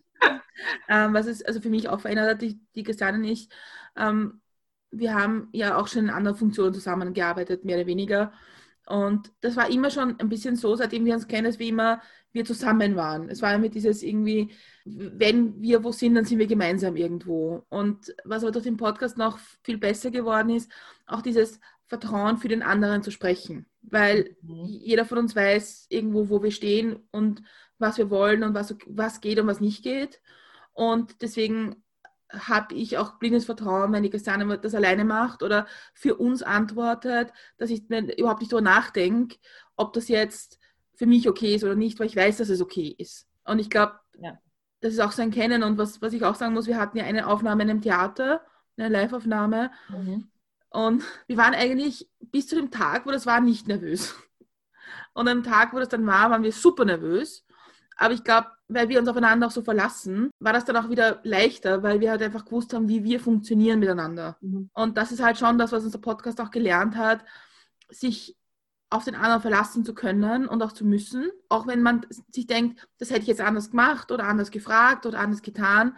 ähm, 0.89 1.13
was 1.13 1.27
es 1.27 1.43
also 1.43 1.61
für 1.61 1.69
mich 1.69 1.89
auch 1.89 2.01
verändert 2.01 2.29
hat, 2.29 2.41
die, 2.41 2.59
die 2.75 2.83
Christiane 2.83 3.17
und 3.17 3.23
ich, 3.25 3.49
ähm, 3.95 4.41
wir 4.91 5.13
haben 5.13 5.49
ja 5.53 5.77
auch 5.77 5.87
schon 5.87 6.05
in 6.05 6.09
anderen 6.09 6.37
Funktionen 6.37 6.73
zusammengearbeitet, 6.73 7.65
mehr 7.65 7.77
oder 7.77 7.87
weniger. 7.87 8.33
Und 8.85 9.31
das 9.41 9.55
war 9.55 9.69
immer 9.69 9.89
schon 9.89 10.19
ein 10.19 10.29
bisschen 10.29 10.55
so, 10.55 10.75
seitdem 10.75 11.05
wir 11.05 11.13
uns 11.13 11.27
kennen, 11.27 11.45
dass 11.45 11.59
wir 11.59 11.67
immer 11.67 12.01
wir 12.33 12.45
zusammen 12.45 12.95
waren. 12.95 13.29
Es 13.29 13.41
war 13.41 13.53
immer 13.53 13.69
dieses 13.69 14.03
irgendwie, 14.03 14.51
wenn 14.85 15.61
wir 15.61 15.83
wo 15.83 15.91
sind, 15.91 16.15
dann 16.15 16.25
sind 16.25 16.39
wir 16.39 16.47
gemeinsam 16.47 16.95
irgendwo. 16.95 17.65
Und 17.69 18.13
was 18.23 18.43
aber 18.43 18.51
durch 18.51 18.63
den 18.65 18.77
Podcast 18.77 19.17
noch 19.17 19.39
viel 19.63 19.77
besser 19.77 20.11
geworden 20.11 20.49
ist, 20.49 20.71
auch 21.05 21.21
dieses 21.21 21.59
Vertrauen 21.87 22.37
für 22.37 22.47
den 22.47 22.63
anderen 22.63 23.03
zu 23.03 23.11
sprechen 23.11 23.65
weil 23.81 24.35
mhm. 24.41 24.65
jeder 24.65 25.05
von 25.05 25.17
uns 25.17 25.35
weiß 25.35 25.87
irgendwo, 25.89 26.29
wo 26.29 26.43
wir 26.43 26.51
stehen 26.51 26.99
und 27.11 27.41
was 27.77 27.97
wir 27.97 28.09
wollen 28.09 28.43
und 28.43 28.53
was, 28.53 28.75
was 28.85 29.21
geht 29.21 29.39
und 29.39 29.47
was 29.47 29.59
nicht 29.59 29.83
geht. 29.83 30.21
Und 30.73 31.21
deswegen 31.21 31.83
habe 32.29 32.75
ich 32.75 32.97
auch 32.97 33.19
blindes 33.19 33.45
Vertrauen, 33.45 33.91
wenn 33.91 34.03
die 34.03 34.09
Christiane 34.09 34.57
das 34.57 34.75
alleine 34.75 35.03
macht 35.03 35.43
oder 35.43 35.67
für 35.93 36.15
uns 36.15 36.43
antwortet, 36.43 37.31
dass 37.57 37.69
ich 37.69 37.89
überhaupt 37.89 38.39
nicht 38.39 38.51
darüber 38.51 38.69
nachdenke, 38.69 39.37
ob 39.75 39.93
das 39.93 40.07
jetzt 40.07 40.59
für 40.95 41.05
mich 41.05 41.27
okay 41.27 41.55
ist 41.55 41.63
oder 41.63 41.75
nicht, 41.75 41.99
weil 41.99 42.07
ich 42.07 42.15
weiß, 42.15 42.37
dass 42.37 42.49
es 42.49 42.61
okay 42.61 42.95
ist. 42.97 43.27
Und 43.43 43.59
ich 43.59 43.69
glaube, 43.69 43.99
ja. 44.19 44.37
das 44.81 44.93
ist 44.93 44.99
auch 44.99 45.11
sein 45.11 45.31
Kennen. 45.31 45.63
Und 45.63 45.77
was, 45.77 46.01
was 46.01 46.13
ich 46.13 46.23
auch 46.23 46.35
sagen 46.35 46.53
muss, 46.53 46.67
wir 46.67 46.77
hatten 46.77 46.97
ja 46.97 47.05
eine 47.05 47.27
Aufnahme 47.27 47.63
in 47.63 47.69
einem 47.69 47.81
Theater, 47.81 48.45
eine 48.77 48.89
Live-Aufnahme. 48.89 49.71
Mhm. 49.89 50.29
Und 50.69 51.03
wir 51.27 51.37
waren 51.37 51.53
eigentlich 51.53 52.09
bis 52.19 52.47
zu 52.47 52.55
dem 52.55 52.71
Tag, 52.71 53.05
wo 53.05 53.11
das 53.11 53.25
war, 53.25 53.41
nicht 53.41 53.67
nervös. 53.67 54.15
Und 55.13 55.27
am 55.27 55.43
Tag, 55.43 55.73
wo 55.73 55.79
das 55.79 55.89
dann 55.89 56.05
war, 56.05 56.29
waren 56.29 56.43
wir 56.43 56.53
super 56.53 56.85
nervös. 56.85 57.45
Aber 57.95 58.13
ich 58.13 58.23
glaube, 58.23 58.47
weil 58.67 58.89
wir 58.89 58.99
uns 58.99 59.09
aufeinander 59.09 59.47
auch 59.47 59.51
so 59.51 59.61
verlassen, 59.61 60.31
war 60.39 60.53
das 60.53 60.65
dann 60.65 60.77
auch 60.77 60.89
wieder 60.89 61.19
leichter, 61.23 61.83
weil 61.83 61.99
wir 61.99 62.11
halt 62.11 62.21
einfach 62.21 62.45
gewusst 62.45 62.73
haben, 62.73 62.87
wie 62.87 63.03
wir 63.03 63.19
funktionieren 63.19 63.79
miteinander. 63.79 64.37
Mhm. 64.41 64.69
Und 64.73 64.97
das 64.97 65.11
ist 65.11 65.21
halt 65.21 65.37
schon 65.37 65.57
das, 65.57 65.71
was 65.71 65.83
unser 65.83 65.99
Podcast 65.99 66.39
auch 66.41 66.51
gelernt 66.51 66.95
hat, 66.95 67.23
sich 67.89 68.37
auf 68.89 69.05
den 69.05 69.15
anderen 69.15 69.41
verlassen 69.41 69.85
zu 69.85 69.93
können 69.93 70.47
und 70.47 70.61
auch 70.61 70.73
zu 70.73 70.85
müssen. 70.85 71.31
Auch 71.49 71.65
wenn 71.67 71.81
man 71.81 72.05
sich 72.29 72.45
denkt, 72.45 72.87
das 72.97 73.09
hätte 73.09 73.21
ich 73.21 73.27
jetzt 73.27 73.41
anders 73.41 73.71
gemacht 73.71 74.11
oder 74.11 74.25
anders 74.25 74.51
gefragt 74.51 75.05
oder 75.05 75.19
anders 75.19 75.41
getan. 75.41 75.95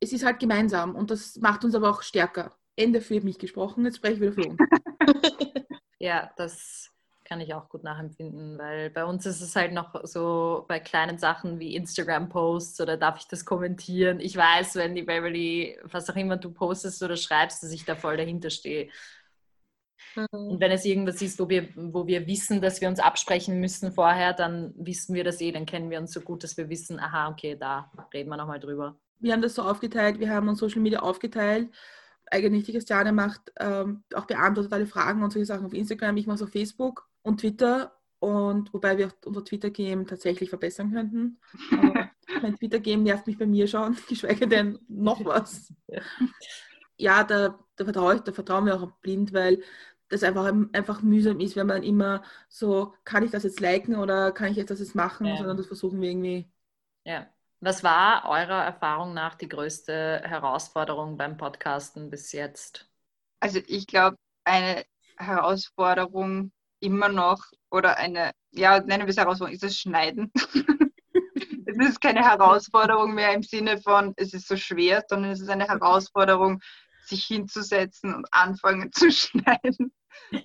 Es 0.00 0.12
ist 0.12 0.24
halt 0.24 0.38
gemeinsam 0.38 0.94
und 0.94 1.10
das 1.10 1.36
macht 1.36 1.64
uns 1.64 1.74
aber 1.74 1.90
auch 1.90 2.02
stärker. 2.02 2.56
Ende 2.76 3.00
für 3.00 3.20
mich 3.20 3.38
gesprochen, 3.38 3.84
jetzt 3.84 3.96
spreche 3.96 4.14
ich 4.14 4.20
wieder 4.20 4.32
für 4.32 4.48
uns. 4.48 4.60
ja, 5.98 6.30
das 6.36 6.92
kann 7.28 7.40
ich 7.40 7.52
auch 7.52 7.68
gut 7.68 7.84
nachempfinden, 7.84 8.58
weil 8.58 8.88
bei 8.88 9.04
uns 9.04 9.26
ist 9.26 9.42
es 9.42 9.54
halt 9.54 9.72
noch 9.72 9.94
so 10.04 10.64
bei 10.66 10.80
kleinen 10.80 11.18
Sachen 11.18 11.58
wie 11.58 11.76
Instagram-Posts 11.76 12.80
oder 12.80 12.96
darf 12.96 13.18
ich 13.18 13.28
das 13.28 13.44
kommentieren. 13.44 14.18
Ich 14.18 14.36
weiß, 14.36 14.76
wenn 14.76 14.94
die 14.94 15.02
Beverly, 15.02 15.78
was 15.84 16.08
auch 16.08 16.16
immer 16.16 16.38
du 16.38 16.50
postest 16.50 17.02
oder 17.02 17.16
schreibst, 17.16 17.62
dass 17.62 17.70
ich 17.70 17.84
da 17.84 17.96
voll 17.96 18.16
dahinter 18.16 18.48
stehe. 18.48 18.88
Mhm. 20.16 20.26
Und 20.32 20.60
wenn 20.60 20.72
es 20.72 20.86
irgendwas 20.86 21.20
ist, 21.20 21.38
wo 21.38 21.48
wir, 21.50 21.68
wo 21.76 22.06
wir 22.06 22.26
wissen, 22.26 22.62
dass 22.62 22.80
wir 22.80 22.88
uns 22.88 22.98
absprechen 22.98 23.60
müssen 23.60 23.92
vorher, 23.92 24.32
dann 24.32 24.72
wissen 24.76 25.14
wir 25.14 25.22
das 25.22 25.40
eh, 25.42 25.52
dann 25.52 25.66
kennen 25.66 25.90
wir 25.90 25.98
uns 25.98 26.12
so 26.12 26.22
gut, 26.22 26.42
dass 26.42 26.56
wir 26.56 26.70
wissen, 26.70 26.98
aha, 26.98 27.28
okay, 27.28 27.56
da 27.60 27.90
reden 28.14 28.30
wir 28.30 28.38
nochmal 28.38 28.58
drüber. 28.58 28.98
Wir 29.20 29.34
haben 29.34 29.42
das 29.42 29.54
so 29.54 29.62
aufgeteilt, 29.62 30.18
wir 30.18 30.30
haben 30.30 30.48
uns 30.48 30.60
Social 30.60 30.80
Media 30.80 31.00
aufgeteilt 31.00 31.68
eigentlich 32.30 32.64
die 32.64 32.72
Christiane 32.72 33.12
macht, 33.12 33.52
ähm, 33.58 34.02
auch 34.14 34.26
beantwortet 34.26 34.72
alle 34.72 34.86
Fragen 34.86 35.22
und 35.22 35.32
solche 35.32 35.46
Sachen 35.46 35.66
auf 35.66 35.72
Instagram. 35.72 36.16
Ich 36.16 36.26
mache 36.26 36.36
es 36.36 36.42
auf 36.42 36.50
Facebook 36.50 37.08
und 37.28 37.40
Twitter. 37.40 37.94
Und 38.20 38.74
wobei 38.74 38.98
wir 38.98 39.12
unser 39.24 39.44
Twitter-Game 39.44 40.06
tatsächlich 40.06 40.48
verbessern 40.48 40.92
könnten. 40.92 41.40
mein 42.42 42.56
Twitter-Game 42.56 43.04
nervt 43.04 43.26
mich 43.26 43.38
bei 43.38 43.46
mir 43.46 43.68
schon, 43.68 43.96
geschweige 44.08 44.48
denn 44.48 44.78
noch 44.88 45.24
was. 45.24 45.72
Ja, 46.96 47.22
da, 47.22 47.58
da, 47.76 47.84
vertraue 47.84 48.16
ich, 48.16 48.20
da 48.22 48.32
vertrauen 48.32 48.66
wir 48.66 48.74
auch 48.74 48.90
blind, 49.02 49.32
weil 49.32 49.62
das 50.08 50.24
einfach, 50.24 50.52
einfach 50.72 51.02
mühsam 51.02 51.38
ist, 51.38 51.54
wenn 51.54 51.66
man 51.66 51.82
immer 51.82 52.22
so, 52.48 52.94
kann 53.04 53.22
ich 53.22 53.30
das 53.30 53.44
jetzt 53.44 53.60
liken 53.60 53.96
oder 53.96 54.32
kann 54.32 54.50
ich 54.50 54.56
jetzt 54.56 54.70
das 54.70 54.80
jetzt 54.80 54.94
machen, 54.94 55.26
ja. 55.26 55.36
sondern 55.36 55.56
das 55.56 55.66
versuchen 55.66 56.00
wir 56.00 56.10
irgendwie. 56.10 56.50
Ja. 57.04 57.28
Was 57.60 57.84
war 57.84 58.28
eurer 58.28 58.64
Erfahrung 58.64 59.14
nach 59.14 59.34
die 59.34 59.48
größte 59.48 60.22
Herausforderung 60.24 61.16
beim 61.16 61.36
Podcasten 61.36 62.08
bis 62.08 62.32
jetzt? 62.32 62.88
Also 63.40 63.60
ich 63.66 63.86
glaube, 63.86 64.16
eine 64.44 64.84
Herausforderung 65.16 66.52
immer 66.80 67.08
noch 67.08 67.44
oder 67.70 67.96
eine, 67.96 68.32
ja, 68.52 68.80
nennen 68.80 69.04
wir 69.04 69.10
es 69.10 69.16
Herausforderung, 69.16 69.54
ist 69.54 69.62
das 69.62 69.76
Schneiden. 69.76 70.32
es 71.66 71.76
ist 71.76 72.00
keine 72.00 72.24
Herausforderung 72.24 73.14
mehr 73.14 73.32
im 73.32 73.42
Sinne 73.42 73.80
von, 73.80 74.12
es 74.16 74.34
ist 74.34 74.48
so 74.48 74.56
schwer, 74.56 75.04
sondern 75.08 75.32
es 75.32 75.40
ist 75.40 75.50
eine 75.50 75.68
Herausforderung, 75.68 76.60
sich 77.04 77.24
hinzusetzen 77.24 78.14
und 78.14 78.26
anfangen 78.32 78.92
zu 78.92 79.10
schneiden. 79.12 79.92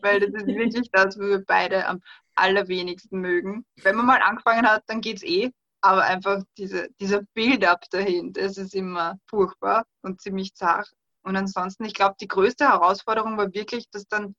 Weil 0.01 0.19
das 0.19 0.43
ist 0.43 0.47
wirklich 0.47 0.89
das, 0.91 1.17
was 1.17 1.19
wir 1.19 1.43
beide 1.45 1.85
am 1.87 2.01
allerwenigsten 2.35 3.19
mögen. 3.19 3.65
Wenn 3.81 3.95
man 3.95 4.05
mal 4.05 4.21
angefangen 4.21 4.67
hat, 4.67 4.83
dann 4.87 5.01
geht 5.01 5.17
es 5.17 5.23
eh 5.23 5.51
aber 5.83 6.03
einfach 6.03 6.41
diese, 6.57 6.87
dieser 7.01 7.23
Build-up 7.33 7.89
dahin, 7.89 8.31
das 8.31 8.57
ist 8.57 8.73
immer 8.73 9.19
furchtbar 9.27 9.85
und 10.01 10.21
ziemlich 10.21 10.55
zart. 10.55 10.89
Und 11.23 11.35
ansonsten, 11.35 11.83
ich 11.83 11.93
glaube, 11.93 12.15
die 12.21 12.27
größte 12.27 12.69
Herausforderung 12.69 13.37
war 13.37 13.53
wirklich, 13.53 13.89
das 13.91 14.07
dann 14.07 14.33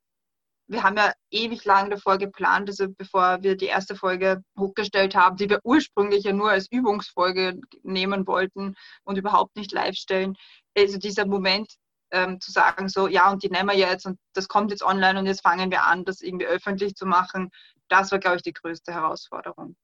wir 0.66 0.82
haben 0.82 0.96
ja 0.96 1.12
ewig 1.30 1.64
lang 1.64 1.90
davor 1.90 2.18
geplant, 2.18 2.68
also 2.68 2.88
bevor 2.88 3.42
wir 3.42 3.56
die 3.56 3.66
erste 3.66 3.96
Folge 3.96 4.42
hochgestellt 4.58 5.14
haben, 5.14 5.36
die 5.36 5.50
wir 5.50 5.60
ursprünglich 5.62 6.24
ja 6.24 6.32
nur 6.32 6.50
als 6.50 6.70
Übungsfolge 6.70 7.60
nehmen 7.82 8.26
wollten 8.26 8.74
und 9.04 9.18
überhaupt 9.18 9.56
nicht 9.56 9.72
live 9.72 9.94
stellen. 9.94 10.36
Also 10.76 10.98
dieser 10.98 11.26
Moment 11.26 11.74
ähm, 12.10 12.40
zu 12.40 12.50
sagen, 12.50 12.88
so, 12.88 13.08
ja, 13.08 13.30
und 13.30 13.42
die 13.42 13.50
nehmen 13.50 13.68
wir 13.68 13.76
jetzt 13.76 14.06
und 14.06 14.18
das 14.32 14.48
kommt 14.48 14.70
jetzt 14.70 14.82
online 14.82 15.18
und 15.18 15.26
jetzt 15.26 15.42
fangen 15.42 15.70
wir 15.70 15.84
an, 15.84 16.04
das 16.04 16.20
irgendwie 16.20 16.46
öffentlich 16.46 16.94
zu 16.94 17.06
machen, 17.06 17.50
das 17.88 18.10
war, 18.12 18.18
glaube 18.18 18.36
ich, 18.36 18.42
die 18.42 18.52
größte 18.52 18.92
Herausforderung. 18.92 19.76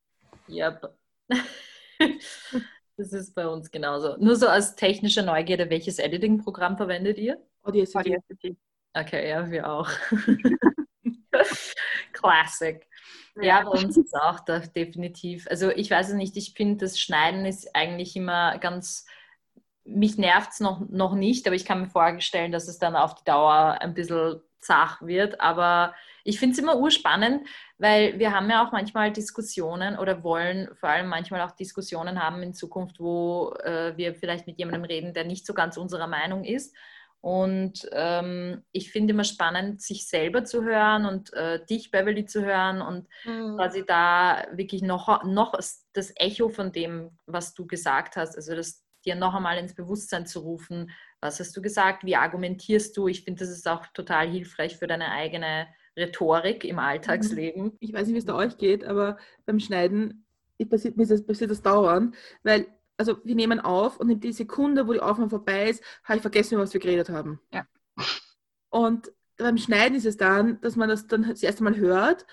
Ja, 0.46 0.80
das 2.96 3.12
ist 3.12 3.34
bei 3.34 3.46
uns 3.46 3.70
genauso. 3.70 4.16
Nur 4.16 4.36
so 4.36 4.48
als 4.48 4.76
technische 4.76 5.22
Neugierde, 5.22 5.68
welches 5.68 5.98
Editing-Programm 5.98 6.76
verwendet 6.76 7.18
ihr? 7.18 7.38
Audacity. 7.62 7.98
Audacity. 7.98 8.56
Okay, 8.94 9.28
ja, 9.28 9.50
wir 9.50 9.70
auch. 9.70 9.90
Classic. 12.12 12.86
Ja, 13.40 13.62
bei 13.62 13.70
uns 13.70 13.96
ist 13.96 14.14
auch 14.14 14.40
da 14.40 14.58
definitiv. 14.58 15.46
Also 15.48 15.70
ich 15.70 15.90
weiß 15.90 16.08
es 16.08 16.14
nicht, 16.14 16.36
ich 16.36 16.54
finde, 16.54 16.84
das 16.84 16.98
Schneiden 16.98 17.46
ist 17.46 17.74
eigentlich 17.74 18.16
immer 18.16 18.58
ganz, 18.58 19.06
mich 19.84 20.18
nervt 20.18 20.50
es 20.52 20.60
noch, 20.60 20.80
noch 20.88 21.14
nicht, 21.14 21.46
aber 21.46 21.56
ich 21.56 21.64
kann 21.64 21.80
mir 21.80 21.88
vorstellen, 21.88 22.52
dass 22.52 22.68
es 22.68 22.78
dann 22.78 22.96
auf 22.96 23.14
die 23.14 23.24
Dauer 23.24 23.78
ein 23.80 23.94
bisschen 23.94 24.40
zach 24.58 25.00
wird. 25.02 25.40
Aber 25.40 25.94
ich 26.24 26.38
finde 26.38 26.54
es 26.54 26.58
immer 26.58 26.76
urspannend, 26.76 27.46
weil 27.78 28.18
wir 28.18 28.32
haben 28.32 28.50
ja 28.50 28.66
auch 28.66 28.72
manchmal 28.72 29.12
Diskussionen 29.12 29.98
oder 29.98 30.22
wollen 30.22 30.68
vor 30.74 30.90
allem 30.90 31.08
manchmal 31.08 31.40
auch 31.40 31.52
Diskussionen 31.52 32.22
haben 32.22 32.42
in 32.42 32.52
Zukunft, 32.52 33.00
wo 33.00 33.54
äh, 33.64 33.96
wir 33.96 34.14
vielleicht 34.14 34.46
mit 34.46 34.58
jemandem 34.58 34.84
reden, 34.84 35.14
der 35.14 35.24
nicht 35.24 35.46
so 35.46 35.54
ganz 35.54 35.76
unserer 35.76 36.08
Meinung 36.08 36.44
ist. 36.44 36.74
Und 37.22 37.88
ähm, 37.92 38.62
ich 38.72 38.92
finde 38.92 39.12
immer 39.12 39.24
spannend, 39.24 39.82
sich 39.82 40.08
selber 40.08 40.44
zu 40.44 40.64
hören 40.64 41.04
und 41.04 41.32
äh, 41.34 41.64
dich, 41.66 41.90
Beverly, 41.90 42.24
zu 42.24 42.42
hören 42.44 42.80
und 42.80 43.08
mhm. 43.24 43.56
quasi 43.56 43.84
da 43.86 44.46
wirklich 44.52 44.80
noch, 44.80 45.22
noch 45.24 45.52
das 45.92 46.12
Echo 46.16 46.48
von 46.48 46.72
dem, 46.72 47.18
was 47.26 47.52
du 47.52 47.66
gesagt 47.66 48.16
hast, 48.16 48.36
also 48.36 48.54
das 48.54 48.84
dir 49.04 49.14
noch 49.14 49.34
einmal 49.34 49.58
ins 49.58 49.74
Bewusstsein 49.74 50.26
zu 50.26 50.40
rufen, 50.40 50.90
was 51.20 51.40
hast 51.40 51.56
du 51.56 51.62
gesagt, 51.62 52.04
wie 52.04 52.16
argumentierst 52.16 52.96
du. 52.96 53.08
Ich 53.08 53.24
finde, 53.24 53.40
das 53.40 53.50
ist 53.50 53.68
auch 53.68 53.86
total 53.94 54.28
hilfreich 54.28 54.76
für 54.76 54.86
deine 54.86 55.10
eigene 55.10 55.66
Rhetorik 55.96 56.64
im 56.64 56.78
Alltagsleben. 56.78 57.76
Ich 57.80 57.92
weiß 57.92 58.06
nicht, 58.06 58.14
wie 58.14 58.18
es 58.18 58.24
da 58.26 58.34
euch 58.34 58.56
geht, 58.56 58.84
aber 58.84 59.18
beim 59.46 59.60
Schneiden 59.60 60.26
passiert 60.68 60.96
mir 60.96 61.06
das, 61.06 61.24
passiert 61.24 61.50
das 61.50 61.62
dauernd, 61.62 62.14
weil 62.42 62.66
also 63.00 63.16
wir 63.24 63.34
nehmen 63.34 63.60
auf 63.60 63.98
und 63.98 64.10
in 64.10 64.20
die 64.20 64.32
Sekunde, 64.32 64.86
wo 64.86 64.92
die 64.92 65.00
Aufnahme 65.00 65.30
vorbei 65.30 65.70
ist, 65.70 65.82
habe 66.04 66.18
ich 66.18 66.22
vergessen, 66.22 66.58
was 66.58 66.74
wir 66.74 66.80
geredet 66.80 67.08
haben. 67.08 67.40
Ja. 67.50 67.66
Und 68.68 69.10
beim 69.38 69.56
Schneiden 69.56 69.96
ist 69.96 70.04
es 70.04 70.18
dann, 70.18 70.60
dass 70.60 70.76
man 70.76 70.90
das 70.90 71.06
dann 71.06 71.26
das 71.26 71.42
erste 71.42 71.64
Mal 71.64 71.76
hört 71.76 72.26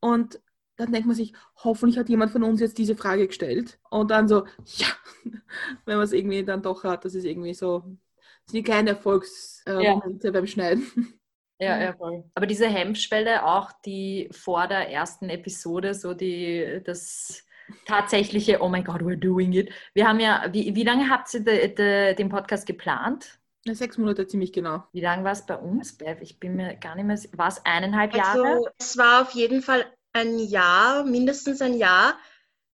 und 0.00 0.40
dann 0.76 0.92
denkt 0.92 1.06
man 1.06 1.14
sich, 1.14 1.34
hoffentlich 1.62 1.98
hat 1.98 2.08
jemand 2.08 2.32
von 2.32 2.42
uns 2.42 2.58
jetzt 2.58 2.78
diese 2.78 2.96
Frage 2.96 3.26
gestellt. 3.26 3.78
Und 3.90 4.10
dann 4.10 4.26
so, 4.26 4.46
ja, 4.64 4.86
wenn 5.84 5.96
man 5.96 6.04
es 6.04 6.12
irgendwie 6.12 6.42
dann 6.42 6.62
doch 6.62 6.84
hat, 6.84 7.04
das 7.04 7.14
ist 7.14 7.24
irgendwie 7.24 7.52
so, 7.52 7.84
das 8.46 8.52
sind 8.52 8.66
keine 8.66 8.90
Erfolgsmomente 8.90 10.26
äh, 10.26 10.30
ja. 10.30 10.32
beim 10.32 10.46
Schneiden. 10.46 10.86
Ja, 11.60 11.80
ja, 11.80 11.92
voll. 11.92 12.24
Aber 12.34 12.46
diese 12.46 12.66
Hemmschwelle, 12.66 13.44
auch 13.44 13.70
die 13.84 14.28
vor 14.32 14.66
der 14.68 14.90
ersten 14.90 15.28
Episode, 15.28 15.94
so 15.94 16.14
die, 16.14 16.80
das 16.82 17.44
tatsächliche, 17.86 18.60
oh 18.60 18.68
mein 18.68 18.84
Gott, 18.84 19.02
we're 19.02 19.16
doing 19.16 19.52
it. 19.52 19.70
Wir 19.94 20.08
haben 20.08 20.20
ja, 20.20 20.46
wie, 20.52 20.74
wie 20.74 20.84
lange 20.84 21.10
habt 21.10 21.32
ihr 21.34 21.40
de, 21.40 21.74
de, 21.74 22.14
den 22.14 22.28
Podcast 22.28 22.66
geplant? 22.66 23.38
Sechs 23.66 23.96
Monate 23.96 24.26
ziemlich 24.26 24.52
genau. 24.52 24.84
Wie 24.92 25.00
lange 25.00 25.24
war 25.24 25.32
es 25.32 25.46
bei 25.46 25.56
uns, 25.56 25.96
Bev? 25.96 26.20
Ich 26.20 26.38
bin 26.38 26.56
mir 26.56 26.76
gar 26.76 26.94
nicht 26.94 27.06
mehr 27.06 27.18
War 27.38 27.48
es 27.48 27.64
eineinhalb 27.64 28.14
Jahre? 28.14 28.46
Also, 28.46 28.68
es 28.78 28.98
war 28.98 29.22
auf 29.22 29.30
jeden 29.30 29.62
Fall 29.62 29.86
ein 30.12 30.38
Jahr, 30.38 31.04
mindestens 31.04 31.62
ein 31.62 31.74
Jahr. 31.74 32.18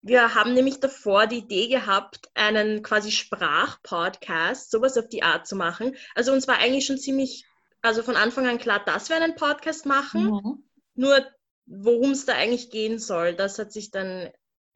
Wir 0.03 0.35
haben 0.35 0.55
nämlich 0.55 0.81
davor 0.81 1.27
die 1.27 1.39
Idee 1.39 1.69
gehabt, 1.69 2.29
einen 2.35 2.83
quasi 2.83 3.13
Sprachpodcast, 3.13 4.71
sowas 4.71 4.97
auf 4.97 5.09
die 5.09 5.23
Art 5.23 5.47
zu 5.47 5.57
machen. 5.57 5.95
Also 6.15 6.33
uns 6.33 6.49
war 6.49 6.59
eigentlich 6.59 6.87
schon 6.87 6.99
ziemlich, 6.99 7.45
also 7.83 8.03
von 8.03 8.17
Anfang 8.17 8.49
an 8.49 8.59
klar, 8.59 8.83
dass 8.85 9.11
wir 9.11 9.17
einen 9.17 9.37
Podcast 9.37 9.87
machen. 9.87 10.25
Mhm. 10.25 10.65
Nur 10.95 11.25
worum 11.67 12.11
es 12.11 12.25
da 12.25 12.35
eigentlich 12.35 12.71
gehen 12.71 12.99
soll, 12.99 13.35
das 13.35 13.59
hat 13.59 13.73
sich 13.73 13.91
dann 13.91 14.31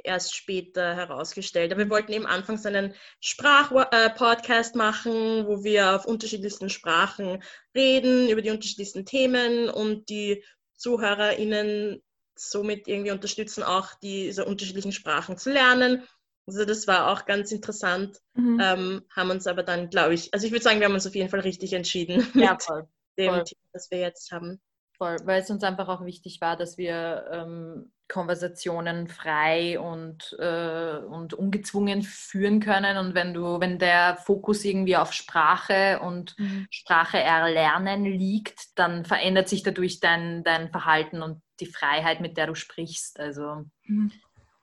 erst 0.05 0.35
später 0.35 0.95
herausgestellt. 0.95 1.73
Aber 1.73 1.83
wir 1.83 1.91
wollten 1.91 2.13
eben 2.13 2.27
anfangs 2.27 2.65
einen 2.67 2.95
Sprachpodcast 3.21 4.75
äh, 4.75 4.79
machen, 4.79 5.47
wo 5.47 5.65
wir 5.65 5.97
auf 5.97 6.07
unterschiedlichsten 6.07 6.71
Sprachen 6.71 7.43
reden, 7.75 8.29
über 8.29 8.43
die 8.43 8.51
unterschiedlichsten 8.51 9.05
Themen 9.05 9.69
und 9.69 10.09
die 10.09 10.45
ZuhörerInnen 10.77 12.03
somit 12.37 12.89
irgendwie 12.89 13.13
unterstützen, 13.13 13.63
auch 13.63 13.95
diese 14.03 14.45
unterschiedlichen 14.45 14.93
Sprachen 14.93 15.39
zu 15.39 15.51
lernen. 15.51 16.03
Also 16.47 16.65
das 16.65 16.87
war 16.87 17.11
auch 17.11 17.25
ganz 17.25 17.53
interessant. 17.53 18.21
Mhm. 18.35 18.61
Ähm, 18.63 19.03
haben 19.11 19.31
uns 19.31 19.47
aber 19.47 19.63
dann, 19.63 19.89
glaube 19.89 20.15
ich, 20.15 20.35
also 20.35 20.47
ich 20.47 20.53
würde 20.53 20.63
sagen, 20.63 20.81
wir 20.81 20.87
haben 20.87 20.95
uns 20.95 21.07
auf 21.07 21.15
jeden 21.15 21.31
Fall 21.31 21.41
richtig 21.41 21.73
entschieden 21.73 22.27
ja, 22.35 22.53
mit 22.53 22.63
voll, 22.63 22.89
dem 23.17 23.35
voll. 23.35 23.45
Team, 23.45 23.59
das 23.73 23.91
wir 23.91 23.99
jetzt 23.99 24.31
haben. 24.31 24.61
Voll, 24.99 25.17
weil 25.25 25.43
es 25.43 25.51
uns 25.51 25.65
einfach 25.65 25.89
auch 25.89 26.05
wichtig 26.05 26.41
war, 26.41 26.57
dass 26.57 26.77
wir 26.77 27.27
ähm, 27.31 27.93
Konversationen 28.09 29.09
frei 29.09 29.79
und, 29.79 30.37
äh, 30.39 30.99
und 30.99 31.35
ungezwungen 31.35 32.03
führen 32.03 32.61
können. 32.61 32.99
Und 32.99 33.15
wenn 33.15 33.33
du, 33.33 33.61
wenn 33.61 33.79
der 33.79 34.17
Fokus 34.17 34.65
irgendwie 34.65 34.97
auf 34.97 35.13
Sprache 35.13 36.01
und 36.01 36.39
mhm. 36.39 36.67
Sprache 36.71 37.19
erlernen 37.19 38.05
liegt, 38.05 38.79
dann 38.79 39.05
verändert 39.05 39.49
sich 39.49 39.63
dadurch 39.63 40.01
dein, 40.01 40.45
dein 40.45 40.71
Verhalten 40.71 41.23
und 41.23 41.41
die 41.61 41.67
Freiheit, 41.67 42.21
mit 42.21 42.37
der 42.37 42.49
du 42.49 42.55
sprichst. 42.55 43.19
Also 43.19 43.65
mhm. 43.85 44.13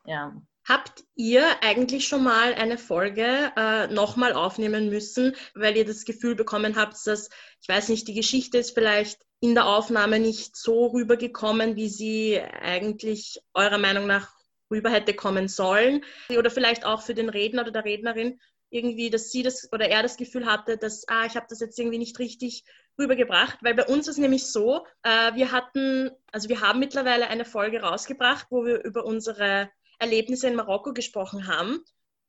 ja. 0.05 0.33
Habt 0.67 1.03
ihr 1.15 1.43
eigentlich 1.63 2.07
schon 2.07 2.23
mal 2.23 2.53
eine 2.53 2.77
Folge 2.77 3.51
äh, 3.57 3.87
nochmal 3.87 4.33
aufnehmen 4.33 4.89
müssen, 4.89 5.35
weil 5.55 5.75
ihr 5.75 5.85
das 5.85 6.05
Gefühl 6.05 6.35
bekommen 6.35 6.75
habt, 6.75 6.95
dass, 7.07 7.29
ich 7.59 7.67
weiß 7.67 7.89
nicht, 7.89 8.07
die 8.07 8.13
Geschichte 8.13 8.59
ist 8.59 8.75
vielleicht 8.75 9.25
in 9.41 9.55
der 9.55 9.65
Aufnahme 9.65 10.19
nicht 10.19 10.55
so 10.55 10.87
rübergekommen, 10.87 11.75
wie 11.75 11.89
sie 11.89 12.39
eigentlich 12.39 13.41
eurer 13.53 13.79
Meinung 13.79 14.07
nach 14.07 14.31
rüber 14.69 14.89
hätte 14.89 15.13
kommen 15.13 15.47
sollen? 15.47 16.05
Oder 16.29 16.49
vielleicht 16.49 16.85
auch 16.85 17.01
für 17.01 17.15
den 17.15 17.27
Redner 17.27 17.63
oder 17.63 17.71
der 17.71 17.83
Rednerin 17.83 18.39
irgendwie, 18.69 19.09
dass 19.09 19.31
sie 19.31 19.43
das 19.43 19.67
oder 19.73 19.89
er 19.89 20.03
das 20.03 20.15
Gefühl 20.15 20.45
hatte, 20.45 20.77
dass, 20.77 21.05
ah, 21.09 21.25
ich 21.25 21.35
habe 21.35 21.47
das 21.49 21.59
jetzt 21.59 21.77
irgendwie 21.77 21.97
nicht 21.97 22.19
richtig 22.19 22.63
rübergebracht, 22.97 23.57
weil 23.61 23.75
bei 23.75 23.85
uns 23.85 24.07
ist 24.07 24.17
nämlich 24.17 24.45
so, 24.45 24.85
äh, 25.03 25.33
wir 25.35 25.51
hatten, 25.51 26.11
also 26.31 26.47
wir 26.47 26.61
haben 26.61 26.79
mittlerweile 26.79 27.27
eine 27.27 27.43
Folge 27.43 27.81
rausgebracht, 27.81 28.47
wo 28.49 28.63
wir 28.63 28.83
über 28.83 29.05
unsere 29.05 29.69
Erlebnisse 29.99 30.47
in 30.47 30.55
Marokko 30.55 30.93
gesprochen 30.93 31.47
haben. 31.47 31.83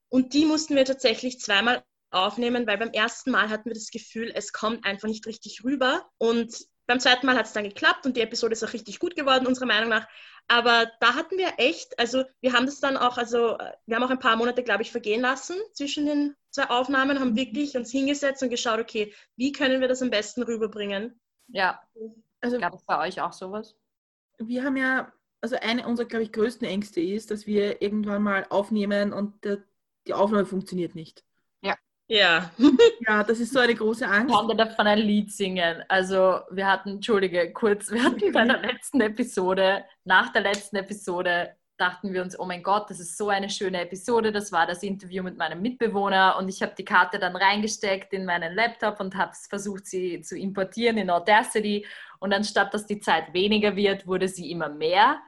Und 0.08 0.34
die 0.34 0.44
mussten 0.44 0.76
wir 0.76 0.84
tatsächlich 0.84 1.40
zweimal 1.40 1.84
aufnehmen, 2.10 2.66
weil 2.66 2.78
beim 2.78 2.90
ersten 2.90 3.30
Mal 3.30 3.48
hatten 3.48 3.70
wir 3.70 3.74
das 3.74 3.90
Gefühl, 3.90 4.30
es 4.34 4.52
kommt 4.52 4.84
einfach 4.84 5.08
nicht 5.08 5.26
richtig 5.26 5.64
rüber. 5.64 6.10
Und 6.18 6.54
beim 6.92 7.00
zweiten 7.00 7.24
Mal 7.24 7.36
hat 7.36 7.46
es 7.46 7.54
dann 7.54 7.64
geklappt 7.64 8.04
und 8.04 8.18
die 8.18 8.20
Episode 8.20 8.52
ist 8.52 8.62
auch 8.62 8.74
richtig 8.74 8.98
gut 8.98 9.16
geworden, 9.16 9.46
unserer 9.46 9.64
Meinung 9.64 9.88
nach. 9.88 10.06
Aber 10.46 10.92
da 11.00 11.14
hatten 11.14 11.38
wir 11.38 11.54
echt, 11.56 11.98
also 11.98 12.24
wir 12.42 12.52
haben 12.52 12.66
das 12.66 12.80
dann 12.80 12.98
auch, 12.98 13.16
also 13.16 13.56
wir 13.86 13.96
haben 13.96 14.02
auch 14.02 14.10
ein 14.10 14.18
paar 14.18 14.36
Monate, 14.36 14.62
glaube 14.62 14.82
ich, 14.82 14.90
vergehen 14.90 15.22
lassen 15.22 15.56
zwischen 15.72 16.04
den 16.04 16.36
zwei 16.50 16.68
Aufnahmen, 16.68 17.18
haben 17.18 17.34
wirklich 17.34 17.78
uns 17.78 17.90
hingesetzt 17.90 18.42
und 18.42 18.50
geschaut, 18.50 18.78
okay, 18.78 19.14
wie 19.36 19.52
können 19.52 19.80
wir 19.80 19.88
das 19.88 20.02
am 20.02 20.10
besten 20.10 20.42
rüberbringen? 20.42 21.18
Ja, 21.48 21.80
also 22.42 22.58
gab 22.58 22.74
es 22.74 22.84
bei 22.84 23.08
euch 23.08 23.22
auch 23.22 23.32
sowas? 23.32 23.74
Wir 24.36 24.62
haben 24.62 24.76
ja 24.76 25.10
also 25.40 25.56
eine 25.56 25.86
unserer, 25.86 26.06
glaube 26.06 26.24
ich, 26.24 26.32
größten 26.32 26.68
Ängste 26.68 27.00
ist, 27.00 27.30
dass 27.30 27.46
wir 27.46 27.80
irgendwann 27.80 28.22
mal 28.22 28.46
aufnehmen 28.50 29.14
und 29.14 29.42
der, 29.44 29.64
die 30.06 30.12
Aufnahme 30.12 30.44
funktioniert 30.44 30.94
nicht. 30.94 31.24
Ja. 32.08 32.50
Ja. 33.08 33.24
das 33.24 33.40
ist 33.40 33.52
so 33.52 33.58
eine 33.58 33.74
große 33.74 34.06
Angst. 34.06 34.30
Ich 34.30 34.36
konnte 34.36 34.56
davon 34.56 34.86
ein 34.86 34.98
Lied 34.98 35.32
singen. 35.32 35.82
Also 35.88 36.40
wir 36.50 36.66
hatten, 36.66 36.90
entschuldige, 36.90 37.52
kurz, 37.52 37.90
wir 37.90 38.02
hatten 38.04 38.32
bei 38.32 38.44
der 38.44 38.60
letzten 38.60 39.00
Episode, 39.00 39.84
nach 40.04 40.32
der 40.32 40.42
letzten 40.42 40.76
Episode 40.76 41.56
dachten 41.82 42.12
wir 42.12 42.22
uns, 42.22 42.38
oh 42.38 42.44
mein 42.44 42.62
Gott, 42.62 42.88
das 42.90 43.00
ist 43.00 43.18
so 43.18 43.28
eine 43.28 43.50
schöne 43.50 43.80
Episode. 43.80 44.30
Das 44.30 44.52
war 44.52 44.68
das 44.68 44.84
Interview 44.84 45.22
mit 45.24 45.36
meinem 45.36 45.60
Mitbewohner 45.62 46.36
und 46.38 46.48
ich 46.48 46.62
habe 46.62 46.74
die 46.78 46.84
Karte 46.84 47.18
dann 47.18 47.34
reingesteckt 47.34 48.12
in 48.12 48.24
meinen 48.24 48.54
Laptop 48.54 49.00
und 49.00 49.16
habe 49.16 49.32
versucht, 49.48 49.86
sie 49.86 50.20
zu 50.20 50.38
importieren 50.38 50.98
in 50.98 51.10
Audacity. 51.10 51.84
Und 52.20 52.32
anstatt 52.32 52.72
dass 52.72 52.86
die 52.86 53.00
Zeit 53.00 53.32
weniger 53.34 53.74
wird, 53.74 54.06
wurde 54.06 54.28
sie 54.28 54.50
immer 54.52 54.68
mehr. 54.68 55.20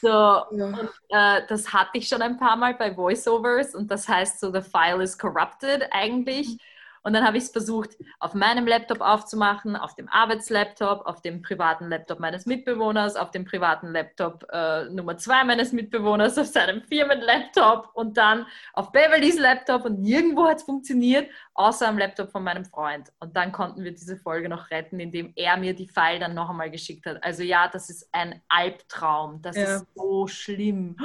So, 0.00 0.08
ja. 0.08 0.44
und, 0.50 0.90
äh, 1.10 1.42
das 1.48 1.72
hatte 1.72 1.98
ich 1.98 2.08
schon 2.08 2.22
ein 2.22 2.38
paar 2.38 2.56
Mal 2.56 2.74
bei 2.74 2.96
Voiceovers 2.96 3.74
und 3.74 3.90
das 3.90 4.08
heißt 4.08 4.40
so, 4.40 4.52
the 4.52 4.62
file 4.62 5.02
is 5.02 5.18
corrupted 5.18 5.86
eigentlich. 5.90 6.56
Und 7.02 7.14
dann 7.14 7.24
habe 7.26 7.38
ich 7.38 7.44
es 7.44 7.50
versucht, 7.50 7.96
auf 8.18 8.34
meinem 8.34 8.66
Laptop 8.66 9.00
aufzumachen, 9.00 9.74
auf 9.74 9.94
dem 9.94 10.08
Arbeitslaptop, 10.08 11.06
auf 11.06 11.22
dem 11.22 11.40
privaten 11.40 11.88
Laptop 11.88 12.20
meines 12.20 12.44
Mitbewohners, 12.44 13.16
auf 13.16 13.30
dem 13.30 13.44
privaten 13.44 13.92
Laptop 13.92 14.46
äh, 14.52 14.84
Nummer 14.90 15.16
zwei 15.16 15.44
meines 15.44 15.72
Mitbewohners, 15.72 16.36
auf 16.36 16.46
seinem 16.46 16.82
Firmenlaptop 16.82 17.90
und 17.94 18.18
dann 18.18 18.46
auf 18.74 18.92
Beverlys 18.92 19.38
Laptop 19.38 19.86
und 19.86 20.00
nirgendwo 20.00 20.46
hat 20.46 20.58
es 20.58 20.64
funktioniert, 20.64 21.30
außer 21.54 21.88
am 21.88 21.96
Laptop 21.96 22.30
von 22.30 22.44
meinem 22.44 22.66
Freund. 22.66 23.10
Und 23.18 23.34
dann 23.34 23.52
konnten 23.52 23.82
wir 23.82 23.92
diese 23.92 24.18
Folge 24.18 24.50
noch 24.50 24.70
retten, 24.70 25.00
indem 25.00 25.32
er 25.36 25.56
mir 25.56 25.74
die 25.74 25.88
File 25.88 26.20
dann 26.20 26.34
noch 26.34 26.50
einmal 26.50 26.70
geschickt 26.70 27.06
hat. 27.06 27.22
Also 27.24 27.42
ja, 27.42 27.68
das 27.68 27.88
ist 27.88 28.08
ein 28.12 28.42
Albtraum. 28.48 29.40
Das 29.40 29.56
ja. 29.56 29.76
ist 29.76 29.86
so 29.94 30.26
schlimm. 30.26 30.96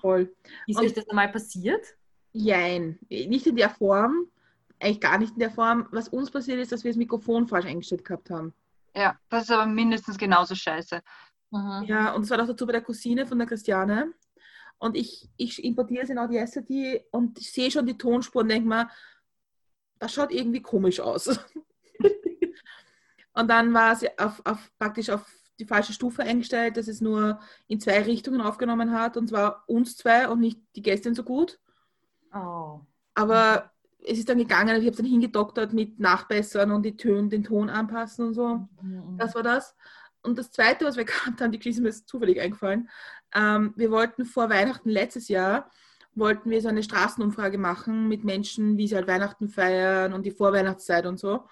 Voll. 0.00 0.34
Ist 0.66 0.78
und 0.78 0.84
euch 0.84 0.92
das 0.92 1.08
einmal 1.08 1.28
passiert? 1.28 1.84
Jein, 2.32 2.98
nicht 3.08 3.46
in 3.46 3.56
der 3.56 3.70
Form 3.70 4.28
eigentlich 4.80 5.00
gar 5.00 5.18
nicht 5.18 5.34
in 5.34 5.40
der 5.40 5.50
Form. 5.50 5.88
Was 5.90 6.08
uns 6.08 6.30
passiert 6.30 6.58
ist, 6.58 6.72
dass 6.72 6.84
wir 6.84 6.90
das 6.90 6.98
Mikrofon 6.98 7.46
falsch 7.46 7.66
eingestellt 7.66 8.04
gehabt 8.04 8.30
haben. 8.30 8.52
Ja, 8.94 9.18
das 9.28 9.44
ist 9.44 9.50
aber 9.50 9.66
mindestens 9.66 10.16
genauso 10.16 10.54
scheiße. 10.54 11.02
Mhm. 11.50 11.84
Ja, 11.86 12.14
und 12.14 12.22
es 12.22 12.30
war 12.30 12.40
auch 12.42 12.46
dazu 12.46 12.66
bei 12.66 12.72
der 12.72 12.82
Cousine 12.82 13.26
von 13.26 13.38
der 13.38 13.46
Christiane. 13.46 14.12
Und 14.78 14.96
ich, 14.96 15.28
ich 15.36 15.62
importiere 15.64 16.04
es 16.04 16.10
in 16.10 16.18
Audacity 16.18 17.00
und 17.10 17.38
ich 17.38 17.50
sehe 17.52 17.70
schon 17.70 17.86
die 17.86 17.96
Tonspur 17.96 18.42
und 18.42 18.48
denke 18.48 18.68
mir, 18.68 18.90
das 19.98 20.12
schaut 20.12 20.32
irgendwie 20.32 20.60
komisch 20.60 21.00
aus. 21.00 21.28
und 23.32 23.48
dann 23.48 23.72
war 23.72 23.96
sie 23.96 24.08
auf, 24.18 24.42
auf, 24.44 24.70
praktisch 24.78 25.08
auf 25.08 25.30
die 25.58 25.64
falsche 25.64 25.94
Stufe 25.94 26.22
eingestellt, 26.22 26.76
dass 26.76 26.88
es 26.88 27.00
nur 27.00 27.40
in 27.66 27.80
zwei 27.80 28.02
Richtungen 28.02 28.42
aufgenommen 28.42 28.92
hat, 28.92 29.16
und 29.16 29.28
zwar 29.28 29.64
uns 29.66 29.96
zwei 29.96 30.28
und 30.28 30.40
nicht 30.40 30.60
die 30.74 30.82
Gästin 30.82 31.14
so 31.14 31.22
gut. 31.22 31.58
Oh. 32.34 32.80
Aber 33.14 33.72
es 34.06 34.18
ist 34.18 34.28
dann 34.28 34.38
gegangen, 34.38 34.76
ich 34.76 34.82
habe 34.82 34.90
es 34.90 34.96
dann 34.96 35.06
hingedoktert 35.06 35.72
mit 35.72 35.98
Nachbessern 35.98 36.70
und 36.70 36.84
die 36.84 36.96
Töne, 36.96 37.28
den 37.28 37.42
Ton 37.42 37.68
anpassen 37.68 38.28
und 38.28 38.34
so. 38.34 38.68
Mhm. 38.80 39.18
Das 39.18 39.34
war 39.34 39.42
das. 39.42 39.74
Und 40.22 40.38
das 40.38 40.50
Zweite, 40.52 40.84
was 40.84 40.96
wir 40.96 41.04
gehabt 41.04 41.40
haben, 41.40 41.50
die 41.50 41.68
ist 41.68 41.80
mir 41.80 41.88
ist 41.88 42.08
zufällig 42.08 42.40
eingefallen. 42.40 42.88
Ähm, 43.34 43.74
wir 43.76 43.90
wollten 43.90 44.24
vor 44.24 44.48
Weihnachten 44.48 44.90
letztes 44.90 45.28
Jahr, 45.28 45.70
wollten 46.14 46.50
wir 46.50 46.62
so 46.62 46.68
eine 46.68 46.84
Straßenumfrage 46.84 47.58
machen 47.58 48.08
mit 48.08 48.24
Menschen, 48.24 48.78
wie 48.78 48.86
sie 48.86 48.94
halt 48.94 49.08
Weihnachten 49.08 49.48
feiern 49.48 50.12
und 50.12 50.24
die 50.24 50.30
Vorweihnachtszeit 50.30 51.04
und 51.06 51.18
so. 51.18 51.44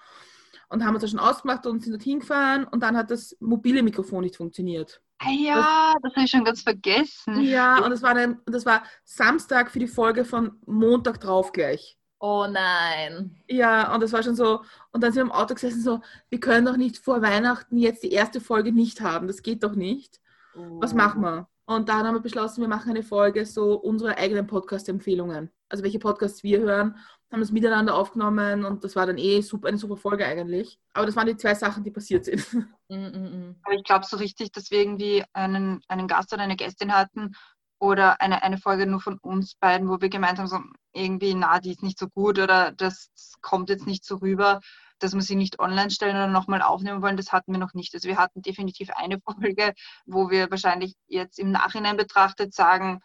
Und 0.69 0.83
haben 0.83 0.95
uns 0.95 1.01
das 1.01 1.11
schon 1.11 1.19
ausgemacht 1.19 1.67
und 1.67 1.83
sind 1.83 1.93
dorthin 1.93 2.19
gefahren 2.19 2.63
und 2.63 2.81
dann 2.81 2.97
hat 2.97 3.11
das 3.11 3.35
mobile 3.39 3.83
Mikrofon 3.83 4.23
nicht 4.23 4.37
funktioniert. 4.37 5.01
Ah 5.19 5.29
ja, 5.29 5.93
das, 5.93 6.01
das 6.03 6.15
habe 6.15 6.25
ich 6.25 6.31
schon 6.31 6.43
ganz 6.43 6.61
vergessen. 6.61 7.41
Ja, 7.41 7.83
und 7.83 7.91
das 7.91 8.01
war, 8.01 8.15
eine, 8.15 8.39
das 8.45 8.65
war 8.65 8.83
Samstag 9.03 9.71
für 9.71 9.79
die 9.79 9.87
Folge 9.87 10.25
von 10.25 10.53
Montag 10.65 11.19
drauf 11.19 11.51
gleich. 11.51 11.97
Oh 12.19 12.47
nein. 12.49 13.35
Ja, 13.47 13.93
und 13.93 14.01
das 14.01 14.13
war 14.13 14.23
schon 14.23 14.35
so, 14.35 14.61
und 14.91 15.03
dann 15.03 15.11
sind 15.11 15.27
wir 15.27 15.31
im 15.31 15.31
Auto 15.31 15.53
gesessen, 15.53 15.81
so, 15.81 16.01
wir 16.29 16.39
können 16.39 16.65
doch 16.65 16.77
nicht 16.77 16.97
vor 16.97 17.21
Weihnachten 17.21 17.77
jetzt 17.77 18.03
die 18.03 18.11
erste 18.11 18.41
Folge 18.41 18.71
nicht 18.71 19.01
haben, 19.01 19.27
das 19.27 19.41
geht 19.41 19.63
doch 19.63 19.75
nicht. 19.75 20.19
Oh. 20.55 20.79
Was 20.81 20.93
machen 20.93 21.21
wir? 21.21 21.47
Und 21.65 21.89
dann 21.89 22.05
haben 22.05 22.15
wir 22.15 22.21
beschlossen, 22.21 22.61
wir 22.61 22.67
machen 22.67 22.91
eine 22.91 23.03
Folge, 23.03 23.45
so 23.45 23.73
unsere 23.75 24.17
eigenen 24.17 24.47
Podcast-Empfehlungen. 24.47 25.49
Also 25.67 25.83
welche 25.83 25.99
Podcasts 25.99 26.43
wir 26.43 26.59
hören, 26.59 26.95
haben 27.31 27.39
das 27.41 27.51
miteinander 27.51 27.95
aufgenommen 27.95 28.65
und 28.65 28.83
das 28.83 28.95
war 28.95 29.07
dann 29.07 29.17
eh 29.17 29.41
super, 29.41 29.67
eine 29.67 29.77
super 29.77 29.97
Folge 29.97 30.25
eigentlich. 30.25 30.79
Aber 30.93 31.07
das 31.07 31.15
waren 31.15 31.25
die 31.27 31.35
zwei 31.35 31.55
Sachen, 31.55 31.83
die 31.83 31.91
passiert 31.91 32.25
sind. 32.25 32.45
Mm, 32.87 32.93
mm, 32.93 33.47
mm. 33.49 33.55
Aber 33.63 33.73
ich 33.73 33.83
glaube 33.83 34.05
so 34.05 34.15
richtig, 34.17 34.51
dass 34.51 34.69
wir 34.69 34.79
irgendwie 34.79 35.23
einen, 35.33 35.81
einen 35.87 36.07
Gast 36.07 36.31
oder 36.31 36.43
eine 36.43 36.55
Gästin 36.55 36.93
hatten, 36.93 37.35
oder 37.79 38.21
eine, 38.21 38.43
eine 38.43 38.57
Folge 38.57 38.85
nur 38.85 39.01
von 39.01 39.17
uns 39.19 39.55
beiden, 39.55 39.89
wo 39.89 39.99
wir 40.01 40.09
gemeint 40.09 40.39
haben, 40.39 40.47
so 40.47 40.59
irgendwie, 40.93 41.33
na, 41.33 41.59
die 41.59 41.71
ist 41.71 41.83
nicht 41.83 41.99
so 41.99 42.07
gut 42.07 42.39
oder 42.39 42.71
das 42.71 43.09
kommt 43.41 43.69
jetzt 43.69 43.85
nicht 43.85 44.05
so 44.05 44.17
rüber, 44.17 44.61
dass 44.99 45.13
wir 45.13 45.21
sie 45.21 45.35
nicht 45.35 45.59
online 45.59 45.91
stellen 45.91 46.15
oder 46.15 46.27
nochmal 46.27 46.61
aufnehmen 46.61 47.01
wollen, 47.01 47.17
das 47.17 47.31
hatten 47.31 47.51
wir 47.51 47.59
noch 47.59 47.73
nicht. 47.73 47.93
Also 47.93 48.07
wir 48.07 48.17
hatten 48.17 48.41
definitiv 48.41 48.89
eine 48.91 49.19
Folge, 49.25 49.73
wo 50.05 50.29
wir 50.29 50.49
wahrscheinlich 50.51 50.95
jetzt 51.07 51.37
im 51.37 51.51
Nachhinein 51.51 51.97
betrachtet 51.97 52.53
sagen, 52.53 53.01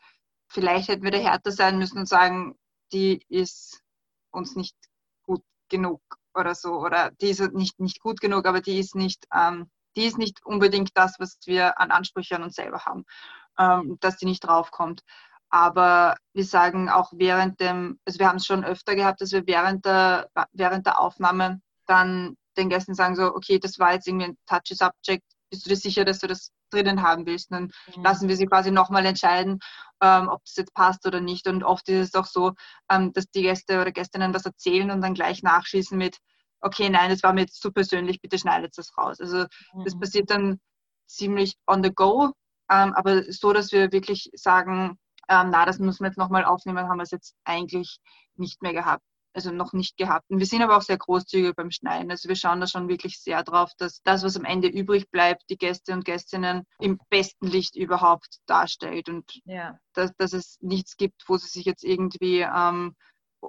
vielleicht 0.49 0.89
hätten 0.89 1.03
wir 1.03 1.11
da 1.11 1.19
härter 1.19 1.53
sein 1.53 1.79
müssen 1.79 1.99
und 1.99 2.09
sagen, 2.09 2.55
die 2.93 3.25
ist 3.29 3.81
uns 4.31 4.57
nicht 4.57 4.77
gut 5.25 5.43
genug 5.69 6.01
oder 6.35 6.55
so, 6.55 6.75
oder 6.75 7.11
die 7.21 7.31
ist 7.31 7.41
nicht, 7.53 7.81
nicht 7.81 8.01
gut 8.01 8.21
genug, 8.21 8.47
aber 8.47 8.61
die 8.61 8.79
ist 8.79 8.95
nicht, 8.95 9.27
ähm, 9.35 9.69
die 9.97 10.05
ist 10.05 10.19
nicht 10.19 10.45
unbedingt 10.45 10.91
das, 10.95 11.17
was 11.19 11.39
wir 11.47 11.81
an 11.81 11.91
Ansprüche 11.91 12.37
an 12.37 12.45
uns 12.45 12.55
selber 12.55 12.85
haben 12.85 13.05
ähm, 13.59 13.99
dass 14.01 14.17
die 14.17 14.27
nicht 14.27 14.41
draufkommt. 14.41 15.03
Aber 15.51 16.17
wir 16.33 16.45
sagen 16.45 16.89
auch 16.89 17.13
während 17.13 17.61
dem, 17.61 17.99
also 18.07 18.19
wir 18.21 18.29
haben 18.29 18.37
es 18.37 18.47
schon 18.47 18.65
öfter 18.65 18.95
gehabt, 18.95 19.21
dass 19.21 19.33
wir 19.33 19.47
während 19.47 19.85
der, 19.85 20.31
während 20.53 20.87
der 20.87 21.01
Aufnahme 21.01 21.61
dann 21.87 22.37
den 22.57 22.69
Gästen 22.69 22.95
sagen 22.95 23.17
so, 23.17 23.35
okay, 23.35 23.59
das 23.59 23.79
war 23.79 23.93
jetzt 23.93 24.07
irgendwie 24.07 24.27
ein 24.27 24.39
touchy 24.47 24.75
Subject, 24.75 25.25
bist 25.51 25.67
du 25.67 25.71
dir 25.71 25.77
sicher, 25.77 26.05
dass 26.05 26.21
du 26.21 26.29
das 26.29 26.53
drinnen 26.71 27.03
haben 27.03 27.27
willst? 27.27 27.51
Und 27.51 27.57
dann 27.57 27.97
mhm. 27.97 28.05
lassen 28.05 28.29
wir 28.29 28.37
sie 28.37 28.47
quasi 28.47 28.71
nochmal 28.71 29.05
entscheiden, 29.07 29.59
ähm, 30.01 30.29
ob 30.29 30.45
das 30.45 30.57
jetzt 30.57 30.75
passt 30.75 31.05
oder 31.07 31.21
nicht. 31.21 31.49
Und 31.49 31.65
oft 31.65 31.89
ist 31.89 32.09
es 32.09 32.15
auch 32.15 32.27
so, 32.27 32.53
ähm, 32.89 33.13
dass 33.13 33.27
die 33.31 33.43
Gäste 33.43 33.81
oder 33.81 33.91
Gästinnen 33.91 34.33
was 34.33 34.47
erzählen 34.47 34.91
und 34.91 35.01
dann 35.01 35.15
gleich 35.15 35.43
nachschießen 35.43 35.99
mit, 35.99 36.19
okay, 36.61 36.89
nein, 36.89 37.11
das 37.11 37.23
war 37.23 37.33
mir 37.33 37.43
jetzt 37.43 37.61
zu 37.61 37.73
persönlich, 37.73 38.21
bitte 38.21 38.39
schneidet 38.39 38.77
das 38.77 38.97
raus. 38.97 39.21
Also 39.21 39.47
mhm. 39.73 39.85
das 39.85 39.99
passiert 39.99 40.31
dann 40.31 40.61
ziemlich 41.07 41.57
on 41.67 41.83
the 41.83 41.91
go, 41.93 42.33
ähm, 42.71 42.93
aber 42.95 43.25
so, 43.33 43.53
dass 43.53 43.73
wir 43.73 43.93
wirklich 43.93 44.31
sagen, 44.35 44.99
ähm, 45.29 45.51
na, 45.51 45.65
das 45.65 45.79
müssen 45.79 46.03
wir 46.03 46.09
jetzt 46.09 46.19
nochmal 46.19 46.45
aufnehmen, 46.45 46.89
haben 46.89 46.99
wir 46.99 47.05
es 47.05 47.11
jetzt 47.11 47.35
eigentlich 47.45 47.99
nicht 48.37 48.63
mehr 48.63 48.73
gehabt. 48.73 49.03
Also 49.33 49.53
noch 49.53 49.73
nicht 49.73 49.97
gehabt. 49.97 50.29
Und 50.29 50.41
wir 50.41 50.47
sind 50.47 50.61
aber 50.61 50.77
auch 50.77 50.83
sehr 50.83 50.99
großzügig 50.99 51.55
beim 51.55 51.71
Schneiden. 51.71 52.11
Also 52.11 52.29
wir 52.29 52.35
schauen 52.35 52.61
da 52.61 52.67
schon 52.67 52.89
wirklich 52.89 53.21
sehr 53.21 53.45
drauf, 53.45 53.71
dass 53.79 54.03
das, 54.03 54.25
was 54.25 54.37
am 54.37 54.45
Ende 54.45 54.67
übrig 54.67 55.09
bleibt, 55.13 55.45
die 55.51 55.57
Gäste 55.57 55.93
und 55.93 56.05
Gästinnen 56.05 56.65
im 56.81 56.99
besten 57.11 57.47
Licht 57.47 57.77
überhaupt 57.77 58.39
darstellt. 58.47 59.09
Und 59.09 59.31
ja. 59.45 59.79
dass, 59.95 60.11
dass 60.17 60.33
es 60.33 60.59
nichts 60.61 60.97
gibt, 60.97 61.23
wo 61.29 61.37
sie 61.37 61.47
sich 61.47 61.65
jetzt 61.65 61.85
irgendwie 61.85 62.41
ähm, 62.41 62.97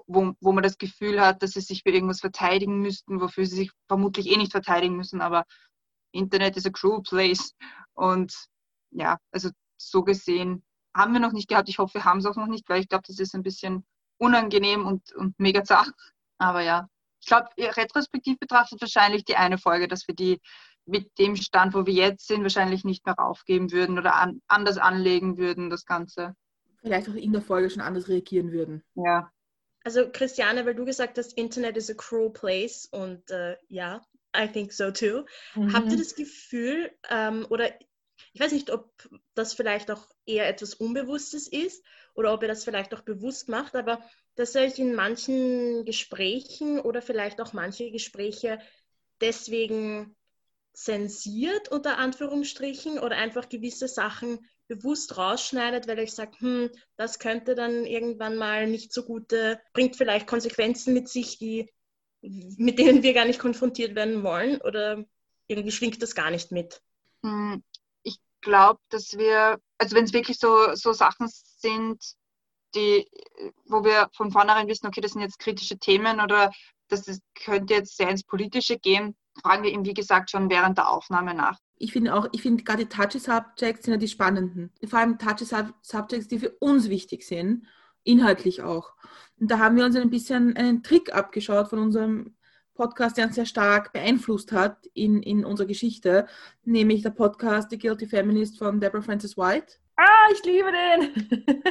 wo, 0.08 0.34
wo 0.40 0.52
man 0.52 0.64
das 0.64 0.78
Gefühl 0.78 1.20
hat, 1.22 1.42
dass 1.42 1.52
sie 1.52 1.62
sich 1.62 1.84
für 1.84 1.90
irgendwas 1.92 2.20
verteidigen 2.20 2.80
müssten, 2.80 3.20
wofür 3.20 3.46
sie 3.46 3.56
sich 3.56 3.72
vermutlich 3.88 4.28
eh 4.28 4.38
nicht 4.38 4.52
verteidigen 4.52 4.96
müssen, 4.96 5.22
aber 5.22 5.46
Internet 6.12 6.58
is 6.58 6.66
a 6.66 6.70
cruel 6.70 7.02
place 7.02 7.54
und 7.94 8.34
ja, 8.92 9.18
also 9.32 9.50
so 9.78 10.04
gesehen 10.04 10.64
haben 10.96 11.14
wir 11.14 11.20
noch 11.20 11.32
nicht 11.32 11.48
gehabt. 11.48 11.70
Ich 11.70 11.80
hoffe, 11.80 11.96
wir 11.96 12.06
haben 12.06 12.20
es 12.20 12.26
auch 12.26 12.36
noch 12.36 12.48
nicht, 12.48 12.68
weil 12.70 12.82
ich 12.82 12.90
glaube, 12.90 13.04
das 13.08 13.20
ist 13.20 13.34
ein 13.34 13.44
bisschen 13.44 13.86
unangenehm 14.18 14.86
und, 14.86 15.14
und 15.14 15.40
mega 15.40 15.64
zart. 15.64 15.92
Aber 16.38 16.62
ja, 16.62 16.88
ich 17.22 17.28
glaube, 17.28 17.48
retrospektiv 17.58 18.40
betrachtet 18.40 18.82
wahrscheinlich 18.82 19.24
die 19.26 19.36
eine 19.36 19.58
Folge, 19.58 19.88
dass 19.88 20.08
wir 20.08 20.16
die 20.16 20.42
mit 20.86 21.18
dem 21.20 21.36
Stand, 21.36 21.74
wo 21.74 21.86
wir 21.86 21.94
jetzt 21.94 22.28
sind, 22.28 22.42
wahrscheinlich 22.42 22.84
nicht 22.84 23.06
mehr 23.06 23.20
aufgeben 23.20 23.72
würden 23.72 23.98
oder 23.98 24.16
an, 24.16 24.42
anders 24.48 24.78
anlegen 24.78 25.38
würden, 25.38 25.70
das 25.70 25.86
Ganze. 25.86 26.36
Vielleicht 26.82 27.08
auch 27.10 27.14
in 27.14 27.32
der 27.32 27.42
Folge 27.42 27.70
schon 27.70 27.82
anders 27.82 28.08
reagieren 28.08 28.52
würden. 28.52 28.84
Ja. 28.96 29.32
Also 29.84 30.10
Christiane, 30.12 30.66
weil 30.66 30.76
du 30.76 30.86
gesagt 30.86 31.18
hast, 31.18 31.34
Internet 31.34 31.78
is 31.78 31.90
a 31.90 31.94
cruel 31.94 32.32
place 32.32 32.88
und 32.92 33.30
äh, 33.32 33.58
ja, 33.68 34.02
I 34.36 34.48
think 34.48 34.72
so 34.72 34.92
too. 34.92 35.26
Mhm. 35.56 35.74
Habt 35.74 35.92
ihr 35.92 35.98
das 35.98 36.16
Gefühl, 36.16 36.92
ähm, 37.10 37.46
oder 37.50 37.72
ich 38.34 38.42
weiß 38.42 38.52
nicht, 38.52 38.72
ob 38.72 38.92
das 39.34 39.54
vielleicht 39.54 39.92
auch 39.92 40.08
eher 40.26 40.48
etwas 40.48 40.74
Unbewusstes 40.74 41.48
ist 41.48 41.84
oder 42.14 42.34
ob 42.34 42.42
ihr 42.42 42.48
das 42.48 42.64
vielleicht 42.64 42.94
auch 42.94 43.02
bewusst 43.02 43.50
macht, 43.50 43.76
aber 43.76 44.02
dass 44.36 44.56
euch 44.56 44.80
in 44.80 44.96
manchen 44.96 45.86
Gesprächen 45.86 46.80
oder 46.80 47.02
vielleicht 47.02 47.42
auch 47.42 47.54
manche 47.54 47.92
Gespräche 47.92 48.60
deswegen 49.20 50.16
zensiert 50.74 51.70
unter 51.70 51.98
Anführungsstrichen 51.98 53.00
oder 53.00 53.18
einfach 53.18 53.50
gewisse 53.50 53.88
Sachen 53.88 54.40
bewusst 54.68 55.18
rausschneidet, 55.18 55.88
weil 55.88 56.00
ich 56.00 56.14
sage, 56.14 56.32
hm, 56.40 56.70
das 56.96 57.20
könnte 57.20 57.56
dann 57.56 57.86
irgendwann 57.86 58.38
mal 58.38 58.68
nicht 58.68 58.94
so 58.94 59.04
gute, 59.04 59.60
bringt 59.74 59.98
vielleicht 59.98 60.28
Konsequenzen 60.28 60.94
mit 60.94 61.10
sich, 61.10 61.38
die, 61.38 61.70
mit 62.22 62.80
denen 62.80 63.04
wir 63.04 63.14
gar 63.14 63.26
nicht 63.26 63.40
konfrontiert 63.40 63.96
werden 63.96 64.24
wollen 64.24 64.62
oder 64.62 65.04
irgendwie 65.48 65.72
schwingt 65.72 66.02
das 66.02 66.16
gar 66.16 66.32
nicht 66.32 66.52
mit. 66.52 66.82
Glaube, 68.42 68.80
dass 68.90 69.18
wir, 69.18 69.60
also 69.78 69.96
wenn 69.96 70.06
es 70.06 70.14
wirklich 70.14 70.40
so, 70.40 70.74
so 70.74 70.94
Sachen 70.94 71.28
sind, 71.30 72.04
die, 72.76 73.08
wo 73.66 73.84
wir 73.84 74.10
von 74.14 74.32
vornherein 74.32 74.68
wissen, 74.68 74.88
okay, 74.88 75.02
das 75.02 75.12
sind 75.12 75.22
jetzt 75.22 75.40
kritische 75.40 75.78
Themen 75.78 76.20
oder 76.22 76.52
das 76.88 77.08
ist, 77.08 77.22
könnte 77.36 77.74
jetzt 77.74 77.98
sehr 77.98 78.10
ins 78.10 78.24
Politische 78.24 78.78
gehen, 78.78 79.16
fragen 79.42 79.64
wir 79.64 79.72
ihm, 79.72 79.86
wie 79.86 79.94
gesagt, 79.94 80.32
schon 80.32 80.50
während 80.50 80.78
der 80.78 80.90
Aufnahme 80.90 81.34
nach. 81.34 81.58
Ich 81.78 81.94
finde 81.94 82.14
auch, 82.14 82.28
ich 82.32 82.42
finde 82.42 82.64
gerade 82.64 82.86
die 82.86 82.90
Touchy 82.90 83.20
Subjects 83.20 83.86
sind 83.86 83.94
ja 83.94 83.98
die 83.98 84.08
spannenden. 84.08 84.72
Vor 84.86 85.00
allem 85.00 85.18
Touchy 85.18 85.46
Subjects, 85.46 86.28
die 86.28 86.40
für 86.40 86.52
uns 86.60 86.90
wichtig 86.90 87.26
sind, 87.26 87.66
inhaltlich 88.04 88.62
auch. 88.62 88.94
Und 89.40 89.50
da 89.50 89.60
haben 89.60 89.76
wir 89.76 89.86
uns 89.86 89.96
ein 89.96 90.10
bisschen 90.10 90.56
einen 90.56 90.84
Trick 90.84 91.14
abgeschaut 91.14 91.70
von 91.70 91.80
unserem 91.80 92.36
Podcast, 92.82 93.16
der 93.16 93.28
uns 93.28 93.36
sehr 93.36 93.46
stark 93.46 93.94
beeinflusst 93.94 94.52
hat 94.52 94.88
in, 94.96 95.22
in 95.22 95.46
unserer 95.46 95.68
Geschichte, 95.68 96.26
nämlich 96.64 97.04
der 97.04 97.12
Podcast 97.12 97.70
The 97.70 97.78
Guilty 97.78 98.08
Feminist 98.08 98.58
von 98.58 98.80
Deborah 98.80 99.04
Francis 99.04 99.38
White. 99.38 99.76
Ah, 99.98 100.32
ich 100.34 100.44
liebe 100.44 100.72
den! 100.72 101.64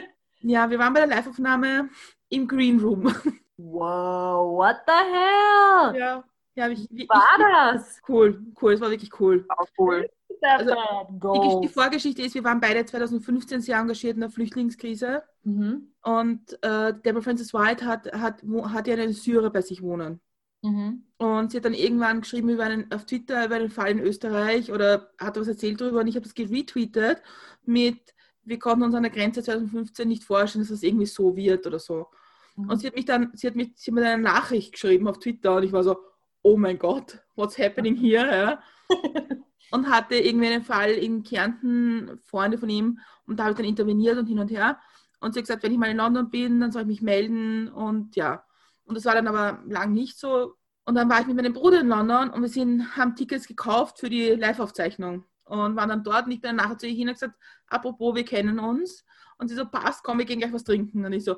ja, 0.49 0.71
wir 0.71 0.79
waren 0.79 0.95
bei 0.95 1.01
der 1.01 1.09
Live-Aufnahme 1.09 1.89
im 2.29 2.47
Green 2.47 2.79
Room. 2.79 3.13
Wow, 3.57 4.57
what 4.57 4.77
the 4.87 4.93
hell? 4.93 5.99
Ja, 5.99 6.25
ja 6.55 6.69
ich, 6.69 6.87
Wie 6.91 7.09
war 7.09 7.73
das? 7.73 8.01
Cool, 8.09 8.41
cool, 8.63 8.75
es 8.75 8.81
war 8.81 8.91
wirklich 8.91 9.11
cool. 9.19 9.45
Auch 9.49 9.67
cool. 9.79 10.09
Also, 10.43 10.75
die, 11.11 11.67
die, 11.67 11.69
Vorgeschichte 11.69 12.23
ist, 12.23 12.37
wir 12.37 12.45
waren 12.45 12.61
beide 12.61 12.85
2015 12.85 13.63
sehr 13.63 13.79
engagiert 13.79 14.15
in 14.15 14.21
der 14.21 14.31
Flüchtlingskrise 14.31 15.25
mhm. 15.43 15.89
und 16.03 16.57
äh, 16.63 16.95
Deborah 16.95 17.23
Francis 17.23 17.53
White 17.53 17.85
hat, 17.85 18.13
hat, 18.13 18.45
hat 18.45 18.87
ja 18.87 18.95
einen 18.95 19.13
Syrer 19.13 19.51
bei 19.51 19.61
sich 19.61 19.83
wohnen. 19.83 20.21
Mhm. 20.63 21.05
Und 21.17 21.51
sie 21.51 21.57
hat 21.57 21.65
dann 21.65 21.75
irgendwann 21.75 22.21
geschrieben 22.21 22.51
über 22.51 22.65
einen, 22.65 22.91
auf 22.93 23.07
Twitter 23.07 23.47
über 23.47 23.57
einen 23.57 23.71
Fall 23.71 23.93
in 23.93 24.01
Österreich 24.01 24.71
oder 24.73 25.11
hat 25.19 25.39
was 25.39 25.49
erzählt 25.49 25.81
darüber 25.81 26.01
und 26.01 26.07
ich 26.07 26.17
habe 26.17 26.25
das 26.25 26.35
geretweetet 26.35 27.23
mit, 27.65 28.15
wir 28.45 28.59
konnten 28.59 28.85
uns 28.85 28.95
an 28.95 29.03
der 29.03 29.13
Grenze 29.13 29.43
2015 29.43 30.09
nicht 30.09 30.25
vorstellen, 30.25 30.63
dass 30.63 30.71
das 30.71 30.83
irgendwie 30.83 31.07
so 31.07 31.37
wird 31.37 31.67
oder 31.67 31.79
so. 31.79 32.09
Mhm. 32.57 32.69
Und 32.69 32.79
sie 32.79 32.87
hat 32.87 32.97
mich 32.97 33.05
dann, 33.07 33.31
sie 33.35 33.47
hat, 33.47 33.55
mich, 33.55 33.73
sie 33.77 33.91
hat 33.91 33.95
mir 33.95 34.07
eine 34.07 34.23
Nachricht 34.23 34.73
geschrieben 34.73 35.09
auf 35.09 35.19
Twitter 35.19 35.57
und 35.57 35.63
ich 35.63 35.73
war 35.73 35.83
so, 35.83 35.97
oh 36.43 36.57
mein 36.57 36.79
Gott, 36.79 37.19
what's 37.37 37.59
happening 37.59 37.97
here? 37.97 38.59
Und 39.73 39.89
hatte 39.89 40.17
irgendwie 40.17 40.49
einen 40.49 40.65
Fall 40.65 40.91
in 40.91 41.23
Kärnten, 41.23 42.19
Freunde 42.25 42.59
von 42.59 42.69
ihm, 42.69 42.99
und 43.27 43.37
da 43.37 43.45
habe 43.45 43.53
ich 43.53 43.57
dann 43.57 43.67
interveniert 43.67 44.19
und 44.19 44.27
hin 44.27 44.41
und 44.41 44.51
her. 44.51 44.81
Und 45.21 45.33
sie 45.33 45.39
hat 45.39 45.45
gesagt, 45.45 45.63
wenn 45.63 45.71
ich 45.71 45.79
mal 45.79 45.91
in 45.91 45.99
London 45.99 46.29
bin, 46.29 46.59
dann 46.59 46.73
soll 46.73 46.83
ich 46.83 46.89
mich 46.89 47.03
melden 47.03 47.69
und 47.69 48.17
ja. 48.17 48.45
Und 48.91 48.97
das 48.97 49.05
war 49.05 49.15
dann 49.15 49.29
aber 49.29 49.63
lang 49.67 49.93
nicht 49.93 50.19
so. 50.19 50.57
Und 50.85 50.97
dann 50.97 51.09
war 51.09 51.21
ich 51.21 51.27
mit 51.29 51.37
meinem 51.37 51.53
Bruder 51.53 51.81
in 51.81 51.89
London 51.89 52.31
und 52.31 52.43
wir 52.43 52.49
sind, 52.49 52.97
haben 52.97 53.15
Tickets 53.15 53.47
gekauft 53.47 54.01
für 54.01 54.11
die 54.11 54.31
Live-Aufzeichnung 54.31 55.25
und 55.45 55.77
waren 55.77 55.89
dann 55.89 56.03
dort. 56.03 56.27
Und 56.27 56.33
ich 56.33 56.41
bin 56.41 56.49
dann 56.49 56.57
nachher 56.57 56.77
zu 56.77 56.89
ihr 56.89 56.95
hin 56.95 57.09
und 57.09 57.15
gesagt, 57.15 57.35
apropos, 57.69 58.17
wir 58.17 58.25
kennen 58.25 58.59
uns. 58.59 59.05
Und 59.39 59.49
sie 59.49 59.55
so, 59.55 59.65
passt, 59.65 60.03
komm, 60.03 60.19
wir 60.19 60.25
gehen 60.25 60.41
gleich 60.41 60.53
was 60.53 60.65
trinken. 60.65 61.05
Und 61.07 61.13
ich 61.13 61.23
so, 61.23 61.37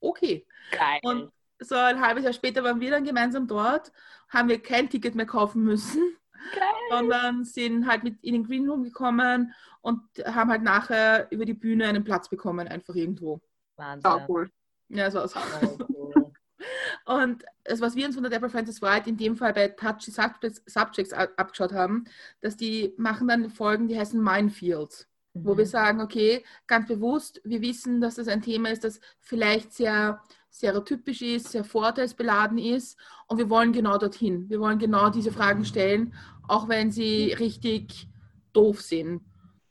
okay. 0.00 0.46
Geil. 0.70 1.00
Und 1.02 1.32
so 1.58 1.76
ein 1.76 2.00
halbes 2.00 2.24
Jahr 2.24 2.34
später 2.34 2.62
waren 2.62 2.80
wir 2.80 2.90
dann 2.90 3.04
gemeinsam 3.04 3.46
dort, 3.46 3.90
haben 4.28 4.50
wir 4.50 4.62
kein 4.62 4.90
Ticket 4.90 5.14
mehr 5.14 5.26
kaufen 5.26 5.62
müssen 5.62 6.16
sondern 6.90 7.44
sind 7.44 7.86
halt 7.86 8.04
mit 8.04 8.22
in 8.22 8.34
den 8.34 8.44
Green 8.44 8.68
Room 8.68 8.82
gekommen 8.82 9.54
und 9.80 10.02
haben 10.24 10.50
halt 10.50 10.62
nachher 10.62 11.30
über 11.30 11.44
die 11.44 11.54
Bühne 11.54 11.86
einen 11.86 12.04
Platz 12.04 12.28
bekommen, 12.28 12.68
einfach 12.68 12.94
irgendwo. 12.94 13.40
Wahnsinn. 13.76 14.10
Auch 14.10 14.28
cool. 14.28 14.50
Ja, 14.88 15.10
so. 15.10 15.26
so. 15.26 15.38
Und 17.04 17.44
das, 17.64 17.80
was 17.80 17.96
wir 17.96 18.06
uns 18.06 18.14
von 18.14 18.22
der 18.22 18.30
Deborah 18.30 18.50
Francis 18.50 18.80
White 18.82 19.08
in 19.08 19.16
dem 19.16 19.36
Fall 19.36 19.52
bei 19.52 19.68
Touchy 19.68 20.10
Subjects 20.10 21.12
abgeschaut 21.12 21.72
haben, 21.72 22.04
dass 22.40 22.56
die 22.56 22.94
machen 22.96 23.28
dann 23.28 23.50
Folgen, 23.50 23.88
die 23.88 23.98
heißen 23.98 24.22
Minefields, 24.22 25.08
mhm. 25.34 25.44
wo 25.44 25.56
wir 25.56 25.66
sagen, 25.66 26.00
okay, 26.00 26.44
ganz 26.66 26.86
bewusst, 26.86 27.40
wir 27.44 27.60
wissen, 27.60 28.00
dass 28.00 28.16
das 28.16 28.28
ein 28.28 28.42
Thema 28.42 28.70
ist, 28.70 28.84
das 28.84 29.00
vielleicht 29.20 29.72
sehr 29.72 30.22
stereotypisch 30.52 31.22
ist, 31.22 31.50
sehr 31.50 31.64
vorteilsbeladen 31.64 32.58
ist 32.58 32.98
und 33.26 33.38
wir 33.38 33.48
wollen 33.48 33.72
genau 33.72 33.96
dorthin. 33.98 34.48
Wir 34.50 34.60
wollen 34.60 34.78
genau 34.78 35.08
diese 35.08 35.32
Fragen 35.32 35.64
stellen, 35.64 36.14
auch 36.46 36.68
wenn 36.68 36.90
sie 36.90 37.32
richtig 37.32 38.08
doof 38.52 38.82
sind. 38.82 39.22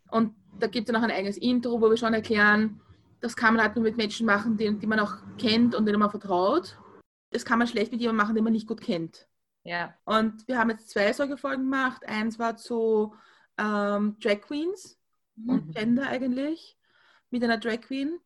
Und 0.09 0.33
da 0.59 0.67
gibt 0.67 0.89
es 0.89 0.93
noch 0.93 1.03
ein 1.03 1.11
eigenes 1.11 1.37
Intro, 1.37 1.79
wo 1.81 1.89
wir 1.89 1.97
schon 1.97 2.13
erklären, 2.13 2.81
das 3.21 3.35
kann 3.35 3.53
man 3.53 3.63
halt 3.63 3.75
nur 3.75 3.83
mit 3.83 3.97
Menschen 3.97 4.25
machen, 4.25 4.57
die, 4.57 4.77
die 4.77 4.87
man 4.87 4.99
auch 4.99 5.17
kennt 5.37 5.75
und 5.75 5.85
denen 5.85 5.99
man 5.99 6.09
vertraut. 6.09 6.77
Das 7.31 7.45
kann 7.45 7.59
man 7.59 7.67
schlecht 7.67 7.91
mit 7.91 8.01
jemandem 8.01 8.23
machen, 8.23 8.35
den 8.35 8.43
man 8.43 8.53
nicht 8.53 8.67
gut 8.67 8.81
kennt. 8.81 9.27
Ja. 9.63 9.93
Und 10.05 10.47
wir 10.47 10.57
haben 10.57 10.69
jetzt 10.69 10.89
zwei 10.89 11.11
solche 11.13 11.37
Folgen 11.37 11.63
gemacht. 11.63 12.05
Eins 12.05 12.39
war 12.39 12.57
zu 12.57 13.13
ähm, 13.57 14.17
Drag 14.19 14.41
Queens 14.41 14.97
mhm. 15.35 15.49
und 15.49 15.75
Gender 15.75 16.07
eigentlich 16.07 16.77
mit 17.29 17.43
einer 17.43 17.57
Drag 17.57 17.81
Queen. 17.81 18.19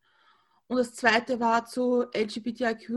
Und 0.68 0.78
das 0.78 0.94
zweite 0.94 1.38
war 1.40 1.66
zu 1.66 2.06
LGBTIQ. 2.14 2.90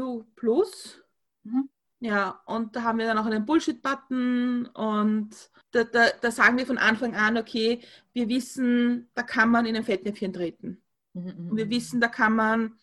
Mhm. 1.43 1.69
Ja, 2.01 2.41
und 2.45 2.75
da 2.75 2.83
haben 2.83 2.97
wir 2.97 3.05
dann 3.05 3.17
auch 3.17 3.25
einen 3.25 3.45
Bullshit-Button 3.45 4.67
und 4.67 5.29
da, 5.71 5.83
da, 5.83 6.07
da, 6.21 6.31
sagen 6.31 6.57
wir 6.57 6.65
von 6.65 6.77
Anfang 6.77 7.13
an, 7.13 7.37
okay, 7.37 7.81
wir 8.13 8.29
wissen, 8.29 9.09
da 9.13 9.21
kann 9.21 9.49
man 9.49 9.65
in 9.65 9.75
ein 9.75 9.83
Fettnäpfchen 9.83 10.31
treten. 10.31 10.81
Mhm, 11.13 11.49
und 11.49 11.57
wir 11.57 11.65
mhm. 11.65 11.71
wissen, 11.71 11.99
da 11.99 12.07
kann 12.07 12.35
man 12.35 12.79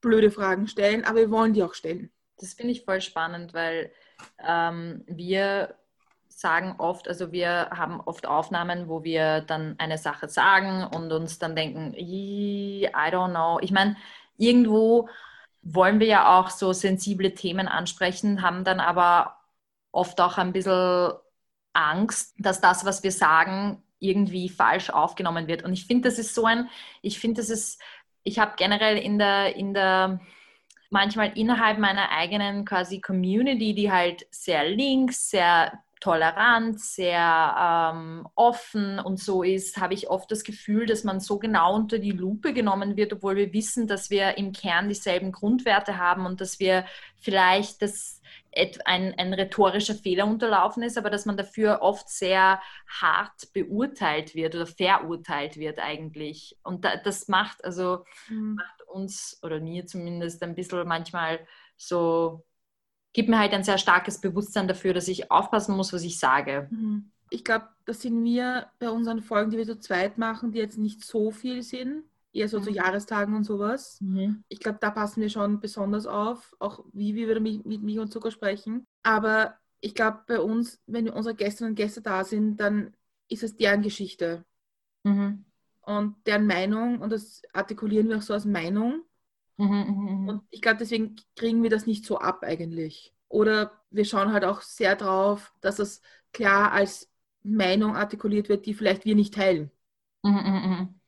blöde 0.00 0.30
Fragen 0.30 0.66
stellen, 0.66 1.04
aber 1.04 1.18
wir 1.18 1.30
wollen 1.30 1.52
die 1.52 1.62
auch 1.62 1.74
stellen. 1.74 2.10
Das 2.38 2.54
finde 2.54 2.72
ich 2.72 2.84
voll 2.84 3.00
spannend, 3.00 3.54
weil 3.54 3.92
ähm, 4.46 5.04
wir 5.06 5.74
sagen 6.28 6.76
oft, 6.78 7.08
also 7.08 7.32
wir 7.32 7.70
haben 7.70 8.00
oft 8.00 8.26
Aufnahmen, 8.26 8.88
wo 8.88 9.02
wir 9.02 9.40
dann 9.40 9.74
eine 9.78 9.98
Sache 9.98 10.28
sagen 10.28 10.84
und 10.84 11.10
uns 11.12 11.38
dann 11.38 11.56
denken, 11.56 11.94
I 11.94 12.88
don't 12.94 13.30
know. 13.30 13.58
Ich 13.60 13.72
meine, 13.72 13.96
irgendwo 14.36 15.08
wollen 15.62 16.00
wir 16.00 16.06
ja 16.06 16.38
auch 16.38 16.50
so 16.50 16.72
sensible 16.72 17.34
Themen 17.34 17.66
ansprechen, 17.66 18.42
haben 18.42 18.64
dann 18.64 18.80
aber 18.80 19.36
oft 19.90 20.20
auch 20.20 20.38
ein 20.38 20.52
bisschen 20.52 21.12
Angst, 21.72 22.34
dass 22.38 22.60
das, 22.60 22.84
was 22.84 23.02
wir 23.02 23.12
sagen, 23.12 23.82
irgendwie 23.98 24.48
falsch 24.48 24.90
aufgenommen 24.90 25.48
wird. 25.48 25.64
Und 25.64 25.72
ich 25.72 25.86
finde, 25.86 26.08
das 26.08 26.18
ist 26.18 26.34
so 26.34 26.44
ein, 26.44 26.68
ich 27.02 27.18
finde, 27.18 27.40
das 27.40 27.50
ist, 27.50 27.80
ich 28.22 28.38
habe 28.38 28.52
generell 28.56 28.96
in 28.96 29.18
der, 29.18 29.56
in 29.56 29.74
der, 29.74 30.20
manchmal 30.90 31.36
innerhalb 31.36 31.78
meiner 31.78 32.10
eigenen 32.10 32.64
quasi 32.64 33.00
Community, 33.00 33.74
die 33.74 33.90
halt 33.90 34.26
sehr 34.30 34.68
links, 34.68 35.30
sehr 35.30 35.72
tolerant, 36.00 36.80
sehr 36.80 37.92
ähm, 37.92 38.28
offen 38.36 39.00
und 39.00 39.18
so 39.18 39.42
ist, 39.42 39.78
habe 39.78 39.94
ich 39.94 40.08
oft 40.08 40.30
das 40.30 40.44
Gefühl, 40.44 40.86
dass 40.86 41.02
man 41.02 41.18
so 41.18 41.38
genau 41.38 41.74
unter 41.74 41.98
die 41.98 42.12
Lupe 42.12 42.52
genommen 42.52 42.96
wird, 42.96 43.12
obwohl 43.12 43.36
wir 43.36 43.52
wissen, 43.52 43.88
dass 43.88 44.08
wir 44.08 44.38
im 44.38 44.52
Kern 44.52 44.88
dieselben 44.88 45.32
Grundwerte 45.32 45.98
haben 45.98 46.24
und 46.24 46.40
dass 46.40 46.60
wir 46.60 46.84
vielleicht 47.16 47.82
das 47.82 48.18
ein, 48.84 49.14
ein 49.18 49.34
rhetorischer 49.34 49.94
Fehler 49.94 50.26
unterlaufen 50.26 50.82
ist, 50.82 50.98
aber 50.98 51.10
dass 51.10 51.26
man 51.26 51.36
dafür 51.36 51.82
oft 51.82 52.08
sehr 52.08 52.60
hart 52.88 53.52
beurteilt 53.52 54.34
wird 54.34 54.54
oder 54.54 54.66
verurteilt 54.66 55.56
wird 55.56 55.78
eigentlich. 55.78 56.56
Und 56.62 56.84
da, 56.84 56.96
das 56.96 57.28
macht 57.28 57.64
also 57.64 58.04
mhm. 58.28 58.54
macht 58.54 58.77
uns 58.88 59.38
oder 59.42 59.60
mir 59.60 59.86
zumindest 59.86 60.42
ein 60.42 60.54
bisschen 60.54 60.86
manchmal 60.86 61.40
so 61.76 62.44
gibt 63.12 63.28
mir 63.28 63.38
halt 63.38 63.52
ein 63.52 63.64
sehr 63.64 63.78
starkes 63.78 64.20
Bewusstsein 64.20 64.68
dafür, 64.68 64.94
dass 64.94 65.08
ich 65.08 65.30
aufpassen 65.30 65.76
muss, 65.76 65.92
was 65.92 66.02
ich 66.02 66.18
sage. 66.18 66.68
Mhm. 66.70 67.10
Ich 67.30 67.44
glaube, 67.44 67.68
das 67.84 68.00
sind 68.02 68.22
wir 68.24 68.68
bei 68.78 68.90
unseren 68.90 69.22
Folgen, 69.22 69.50
die 69.50 69.58
wir 69.58 69.66
zu 69.66 69.78
zweit 69.78 70.18
machen, 70.18 70.52
die 70.52 70.58
jetzt 70.58 70.78
nicht 70.78 71.04
so 71.04 71.30
viel 71.30 71.62
sind, 71.62 72.04
eher 72.32 72.48
so 72.48 72.58
mhm. 72.58 72.64
zu 72.64 72.70
Jahrestagen 72.70 73.34
und 73.34 73.44
sowas. 73.44 74.00
Mhm. 74.00 74.44
Ich 74.48 74.60
glaube, 74.60 74.78
da 74.80 74.90
passen 74.90 75.20
wir 75.20 75.28
schon 75.28 75.60
besonders 75.60 76.06
auf, 76.06 76.54
auch 76.58 76.84
wie 76.92 77.14
wir 77.14 77.40
mit, 77.40 77.66
mit 77.66 77.82
Milch 77.82 77.98
und 77.98 78.12
Zucker 78.12 78.30
sprechen. 78.30 78.86
Aber 79.02 79.54
ich 79.80 79.94
glaube, 79.94 80.20
bei 80.26 80.40
uns, 80.40 80.80
wenn 80.86 81.08
unsere 81.10 81.34
Gästinnen 81.34 81.72
und 81.72 81.76
Gäste 81.76 82.00
da 82.00 82.24
sind, 82.24 82.58
dann 82.58 82.94
ist 83.28 83.42
es 83.42 83.56
deren 83.56 83.82
Geschichte. 83.82 84.44
Mhm. 85.04 85.44
Und 85.88 86.16
deren 86.26 86.46
Meinung, 86.46 87.00
und 87.00 87.10
das 87.10 87.40
artikulieren 87.54 88.10
wir 88.10 88.18
auch 88.18 88.22
so 88.22 88.34
als 88.34 88.44
Meinung. 88.44 89.04
Mhm, 89.56 89.66
mhm, 89.66 90.20
mhm, 90.22 90.28
und 90.28 90.42
ich 90.50 90.60
glaube, 90.60 90.76
deswegen 90.76 91.16
kriegen 91.34 91.62
wir 91.62 91.70
das 91.70 91.86
nicht 91.86 92.04
so 92.04 92.18
ab 92.18 92.42
eigentlich. 92.42 93.14
Oder 93.28 93.72
wir 93.90 94.04
schauen 94.04 94.34
halt 94.34 94.44
auch 94.44 94.60
sehr 94.60 94.96
drauf, 94.96 95.50
dass 95.62 95.76
das 95.76 96.02
klar 96.34 96.72
als 96.72 97.08
Meinung 97.42 97.96
artikuliert 97.96 98.50
wird, 98.50 98.66
die 98.66 98.74
vielleicht 98.74 99.06
wir 99.06 99.14
nicht 99.14 99.32
teilen. 99.32 99.70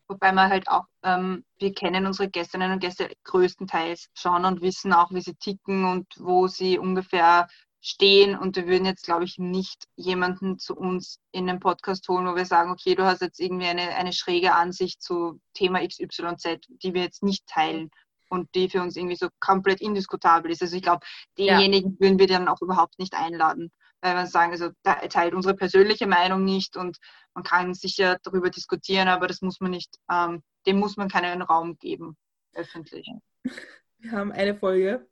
Wobei 0.09 0.33
wir 0.33 0.49
halt 0.49 0.66
auch, 0.69 0.87
ähm, 1.03 1.45
wir 1.59 1.75
kennen 1.75 2.07
unsere 2.07 2.31
Gästinnen 2.31 2.73
und 2.73 2.81
Gäste 2.81 3.11
größtenteils 3.25 4.09
schon 4.14 4.47
und 4.47 4.62
wissen 4.62 4.95
auch, 4.95 5.11
wie 5.11 5.21
sie 5.21 5.35
ticken 5.35 5.85
und 5.85 6.07
wo 6.19 6.49
sie 6.49 6.79
ungefähr 6.79 7.49
stehen. 7.81 8.37
Und 8.37 8.57
wir 8.57 8.66
würden 8.66 8.85
jetzt, 8.85 9.05
glaube 9.05 9.25
ich, 9.25 9.38
nicht 9.38 9.85
jemanden 9.97 10.59
zu 10.59 10.77
uns 10.77 11.19
in 11.33 11.47
den 11.47 11.61
Podcast 11.61 12.09
holen, 12.09 12.27
wo 12.27 12.37
wir 12.37 12.47
sagen, 12.47 12.71
okay, 12.71 12.95
du 12.95 13.05
hast 13.05 13.23
jetzt 13.23 13.40
irgendwie 13.40 13.66
eine, 13.66 13.95
eine 13.97 14.12
schräge 14.12 14.55
Ansicht 14.55 15.03
zu 15.03 15.40
Thema 15.55 15.87
XYZ, 15.87 16.61
die 16.69 16.95
wir 16.95 17.03
jetzt 17.03 17.23
nicht 17.23 17.47
teilen 17.47 17.90
und 18.31 18.55
die 18.55 18.69
für 18.69 18.81
uns 18.81 18.97
irgendwie 18.97 19.16
so 19.16 19.29
komplett 19.40 19.81
indiskutabel 19.81 20.51
ist. 20.51 20.62
Also 20.62 20.77
ich 20.77 20.83
glaube, 20.83 21.05
denjenigen 21.37 21.93
ja. 21.93 22.01
würden 22.01 22.19
wir 22.19 22.27
dann 22.27 22.49
auch 22.49 22.62
überhaupt 22.62 22.99
nicht 22.99 23.14
einladen, 23.14 23.73
weil 24.01 24.14
wir 24.14 24.26
sagen, 24.26 24.53
also 24.53 24.70
da 24.83 24.95
teilt 24.95 25.35
unsere 25.35 25.55
persönliche 25.55 26.07
Meinung 26.07 26.45
nicht 26.45 26.76
und 26.76 26.99
man 27.35 27.45
kann 27.45 27.74
sicher 27.74 28.18
darüber 28.22 28.51
diskutieren, 28.51 29.09
aber 29.09 29.26
das 29.26 29.43
muss 29.43 29.61
man 29.61 29.72
nicht, 29.72 29.97
ähm, 30.11 30.43
dem 30.66 30.78
muss 30.78 30.97
man 30.97 31.09
keinen 31.09 31.43
Raum 31.43 31.76
geben, 31.78 32.16
öffentlich. 32.55 33.09
Wir 33.99 34.12
haben 34.12 34.33
eine 34.33 34.55
Folge, 34.55 35.07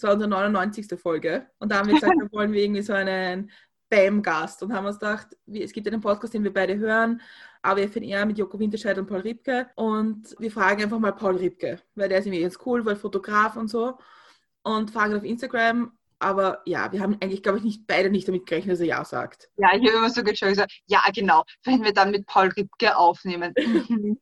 das 0.00 0.08
war 0.08 0.14
unsere 0.14 0.30
99. 0.30 0.98
Folge 0.98 1.46
und 1.58 1.70
da 1.70 1.78
haben 1.78 1.88
wir 1.88 1.94
gesagt, 1.94 2.14
da 2.18 2.26
wollen 2.32 2.52
wir 2.52 2.62
irgendwie 2.62 2.82
so 2.82 2.92
einen 2.92 3.50
Bam-Gast 3.90 4.62
und 4.62 4.72
haben 4.72 4.86
uns 4.86 4.98
gedacht, 4.98 5.36
es 5.52 5.72
gibt 5.72 5.86
einen 5.88 6.00
Podcast, 6.00 6.32
den 6.32 6.44
wir 6.44 6.52
beide 6.52 6.78
hören, 6.78 7.20
AWFNR 7.62 8.24
mit 8.24 8.38
Joko 8.38 8.58
Winterscheid 8.58 8.96
und 8.98 9.06
Paul 9.06 9.20
Ripke 9.20 9.68
und 9.74 10.34
wir 10.38 10.50
fragen 10.50 10.82
einfach 10.82 10.98
mal 10.98 11.12
Paul 11.12 11.36
Ripke, 11.36 11.80
weil 11.94 12.08
der 12.08 12.18
ist 12.18 12.26
irgendwie 12.26 12.42
jetzt 12.42 12.64
cool, 12.66 12.84
weil 12.84 12.96
Fotograf 12.96 13.56
und 13.56 13.68
so 13.68 13.98
und 14.62 14.90
fragen 14.90 15.14
auf 15.14 15.24
Instagram, 15.24 15.92
aber 16.18 16.60
ja, 16.66 16.92
wir 16.92 17.00
haben 17.00 17.16
eigentlich, 17.20 17.42
glaube 17.42 17.58
ich, 17.58 17.64
nicht 17.64 17.86
beide 17.86 18.10
nicht 18.10 18.28
damit 18.28 18.46
gerechnet, 18.46 18.74
dass 18.74 18.80
er 18.80 18.86
Ja 18.86 19.04
sagt. 19.04 19.48
Ja, 19.56 19.70
ich 19.74 19.86
habe 19.86 19.98
immer 19.98 20.10
so 20.10 20.22
gesagt, 20.22 20.72
ja, 20.86 21.02
genau, 21.14 21.44
wenn 21.64 21.82
wir 21.82 21.92
dann 21.92 22.10
mit 22.10 22.26
Paul 22.26 22.48
Ripke 22.48 22.96
aufnehmen. 22.96 23.54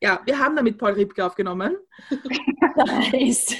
ja, 0.00 0.20
wir 0.24 0.38
haben 0.38 0.54
dann 0.54 0.64
mit 0.64 0.78
Paul 0.78 0.92
Ripke 0.92 1.24
aufgenommen. 1.24 1.76
nice. 2.76 3.56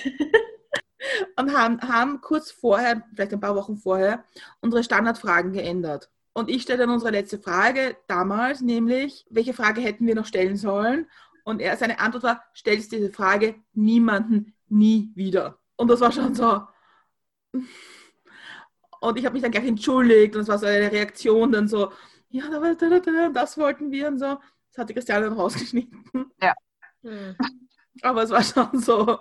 Und 1.37 1.57
haben, 1.57 1.81
haben 1.81 2.21
kurz 2.21 2.51
vorher, 2.51 3.03
vielleicht 3.15 3.33
ein 3.33 3.41
paar 3.41 3.57
Wochen 3.57 3.77
vorher, 3.77 4.25
unsere 4.61 4.85
Standardfragen 4.85 5.53
geändert. 5.53 6.11
Und 6.33 6.51
ich 6.51 6.63
stelle 6.63 6.81
dann 6.81 6.91
unsere 6.91 7.13
letzte 7.13 7.39
Frage 7.39 7.97
damals, 8.09 8.61
nämlich, 8.61 9.25
welche 9.31 9.55
Frage 9.55 9.81
hätten 9.81 10.07
wir 10.07 10.15
noch 10.15 10.27
stellen 10.27 10.57
sollen? 10.57 11.07
Und 11.45 11.61
er, 11.61 11.77
seine 11.77 12.01
Antwort 12.01 12.25
war, 12.25 12.45
stellst 12.57 12.91
diese 12.93 13.11
Frage 13.11 13.55
niemanden 13.73 14.55
nie 14.69 15.13
wieder. 15.15 15.59
Und 15.77 15.89
das 15.89 16.01
war 16.01 16.11
schon 16.11 16.35
so. 16.35 16.63
Und 19.01 19.19
ich 19.19 19.25
habe 19.25 19.35
mich 19.35 19.43
dann 19.43 19.53
gleich 19.53 19.67
entschuldigt 19.67 20.35
und 20.35 20.43
es 20.43 20.49
war 20.49 20.59
so 20.59 20.67
eine 20.67 20.91
Reaktion 20.91 21.53
dann 21.53 21.69
so, 21.69 21.93
ja, 22.31 22.49
das 23.33 23.59
wollten 23.59 23.93
wir 23.93 24.09
und 24.09 24.19
so. 24.19 24.39
Das 24.71 24.79
hat 24.79 24.89
die 24.89 24.95
Christiane 24.95 25.27
dann 25.27 25.35
rausgeschnitten. 25.35 26.33
Ja. 26.43 26.55
Hm. 27.03 27.37
Aber 28.03 28.23
es 28.25 28.31
war 28.31 28.43
schon 28.43 28.81
so, 28.81 29.19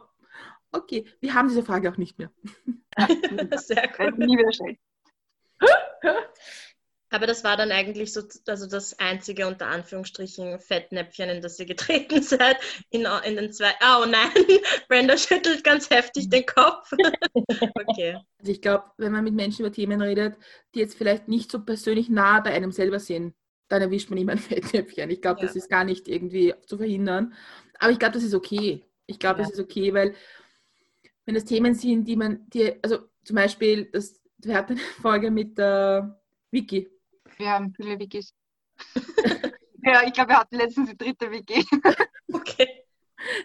okay, 0.73 1.05
wir 1.19 1.33
haben 1.33 1.47
diese 1.47 1.63
Frage 1.63 1.91
auch 1.91 1.97
nicht 1.97 2.19
mehr. 2.19 2.31
Sehr 3.57 3.87
gut. 3.87 4.17
Nie 4.17 4.37
wieder 4.37 4.53
stellen. 4.53 4.77
Aber 7.13 7.27
das 7.27 7.43
war 7.43 7.55
dann 7.55 7.71
eigentlich 7.71 8.11
so, 8.11 8.21
also 8.47 8.65
das 8.65 8.97
einzige 8.97 9.45
unter 9.45 9.67
Anführungsstrichen 9.67 10.59
Fettnäpfchen, 10.59 11.29
in 11.29 11.41
das 11.43 11.59
ihr 11.59 11.67
getreten 11.67 12.23
seid. 12.23 12.57
In, 12.89 13.05
in 13.23 13.35
den 13.35 13.53
zwei. 13.53 13.71
Oh 13.81 14.05
nein, 14.05 14.31
Brenda 14.87 15.15
schüttelt 15.15 15.63
ganz 15.63 15.91
heftig 15.91 16.31
den 16.31 16.43
Kopf. 16.47 16.91
okay. 17.75 18.17
Also 18.39 18.51
ich 18.51 18.63
glaube, 18.63 18.85
wenn 18.97 19.11
man 19.11 19.23
mit 19.23 19.35
Menschen 19.35 19.63
über 19.63 19.71
Themen 19.71 20.01
redet, 20.01 20.37
die 20.73 20.79
jetzt 20.79 20.97
vielleicht 20.97 21.27
nicht 21.27 21.51
so 21.51 21.63
persönlich 21.63 22.09
nah 22.09 22.39
bei 22.39 22.51
einem 22.51 22.71
selber 22.71 22.99
sind, 22.99 23.35
dann 23.67 23.83
erwischt 23.83 24.09
man 24.09 24.17
immer 24.17 24.31
ein 24.31 24.39
Fettnäpfchen. 24.39 25.11
Ich 25.11 25.21
glaube, 25.21 25.41
ja. 25.41 25.45
das 25.45 25.55
ist 25.55 25.69
gar 25.69 25.83
nicht 25.83 26.07
irgendwie 26.07 26.55
zu 26.65 26.77
verhindern. 26.77 27.35
Aber 27.77 27.91
ich 27.91 27.99
glaube, 27.99 28.15
das 28.15 28.23
ist 28.23 28.33
okay. 28.33 28.83
Ich 29.05 29.19
glaube, 29.19 29.41
ja. 29.41 29.45
das 29.45 29.53
ist 29.53 29.59
okay, 29.59 29.93
weil 29.93 30.15
wenn 31.25 31.35
das 31.35 31.45
Themen 31.45 31.73
sind, 31.73 32.07
die 32.07 32.15
man, 32.15 32.49
die, 32.49 32.73
also 32.83 32.99
zum 33.23 33.35
Beispiel, 33.35 33.85
das, 33.85 34.21
wir 34.37 34.55
hatten 34.55 34.73
eine 34.73 34.81
Folge 34.81 35.31
mit 35.31 35.57
der 35.57 36.19
Vicky 36.51 36.89
wir 37.37 37.49
haben 37.51 37.73
viele 37.73 37.99
Wikis. 37.99 38.33
ja, 39.83 40.03
ich 40.05 40.13
glaube, 40.13 40.29
wir 40.29 40.39
hatten 40.39 40.55
letztens 40.55 40.89
die 40.89 40.97
dritte 40.97 41.31
Wiki. 41.31 41.65
okay. 42.33 42.85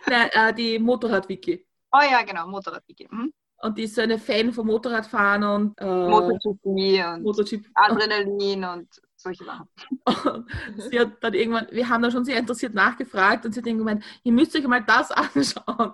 Nein, 0.06 0.30
äh, 0.32 0.54
die 0.54 0.78
Motorrad-Wiki. 0.78 1.66
Oh 1.92 2.00
ja, 2.10 2.22
genau, 2.22 2.46
Motorrad-Wiki. 2.48 3.08
Mhm. 3.10 3.32
Und 3.60 3.76
die 3.76 3.84
ist 3.84 3.94
so 3.94 4.02
eine 4.02 4.18
Fan 4.18 4.52
vom 4.52 4.66
Motorradfahren 4.68 5.42
und 5.42 5.80
äh, 5.80 5.84
MotoGP 5.84 6.64
und 6.64 7.22
Motorchip. 7.22 7.68
Adrenalin 7.74 8.64
und 8.64 8.88
solche 9.18 9.44
Sachen. 9.44 9.68
Sie 10.76 10.98
hat 10.98 11.22
dann 11.22 11.34
irgendwann, 11.34 11.66
wir 11.70 11.88
haben 11.88 12.02
da 12.02 12.10
schon 12.10 12.24
sehr 12.24 12.38
interessiert 12.38 12.74
nachgefragt 12.74 13.44
und 13.44 13.52
sie 13.52 13.60
hat 13.60 13.66
dann 13.66 13.78
gemeint, 13.78 14.04
ihr 14.22 14.32
müsst 14.32 14.54
euch 14.56 14.66
mal 14.66 14.82
das 14.82 15.10
anschauen. 15.10 15.92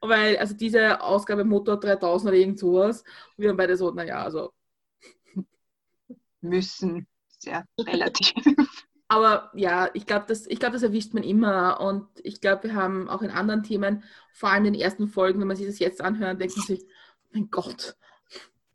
Weil, 0.00 0.36
also 0.38 0.54
diese 0.54 1.00
Ausgabe 1.00 1.44
Motor 1.44 1.78
3000 1.78 2.28
oder 2.28 2.38
irgend 2.38 2.58
sowas. 2.58 3.02
Und 3.36 3.42
wir 3.42 3.50
haben 3.50 3.56
beide 3.56 3.76
so, 3.76 3.90
naja, 3.90 4.22
also. 4.22 4.52
Müssen 6.40 7.06
sehr 7.38 7.64
relativ. 7.78 8.34
Aber 9.06 9.50
ja, 9.54 9.90
ich 9.94 10.06
glaube, 10.06 10.24
das, 10.26 10.46
glaub, 10.48 10.72
das 10.72 10.82
erwischt 10.82 11.14
man 11.14 11.22
immer. 11.22 11.80
Und 11.80 12.08
ich 12.22 12.40
glaube, 12.40 12.64
wir 12.64 12.74
haben 12.74 13.08
auch 13.08 13.22
in 13.22 13.30
anderen 13.30 13.62
Themen, 13.62 14.02
vor 14.32 14.50
allem 14.50 14.64
in 14.64 14.72
den 14.72 14.82
ersten 14.82 15.08
Folgen, 15.08 15.40
wenn 15.40 15.46
man 15.46 15.56
sich 15.56 15.66
das 15.66 15.78
jetzt 15.78 16.00
anhört, 16.00 16.40
denkt 16.40 16.56
man 16.56 16.66
sich, 16.66 16.84
mein 17.32 17.50
Gott. 17.50 17.96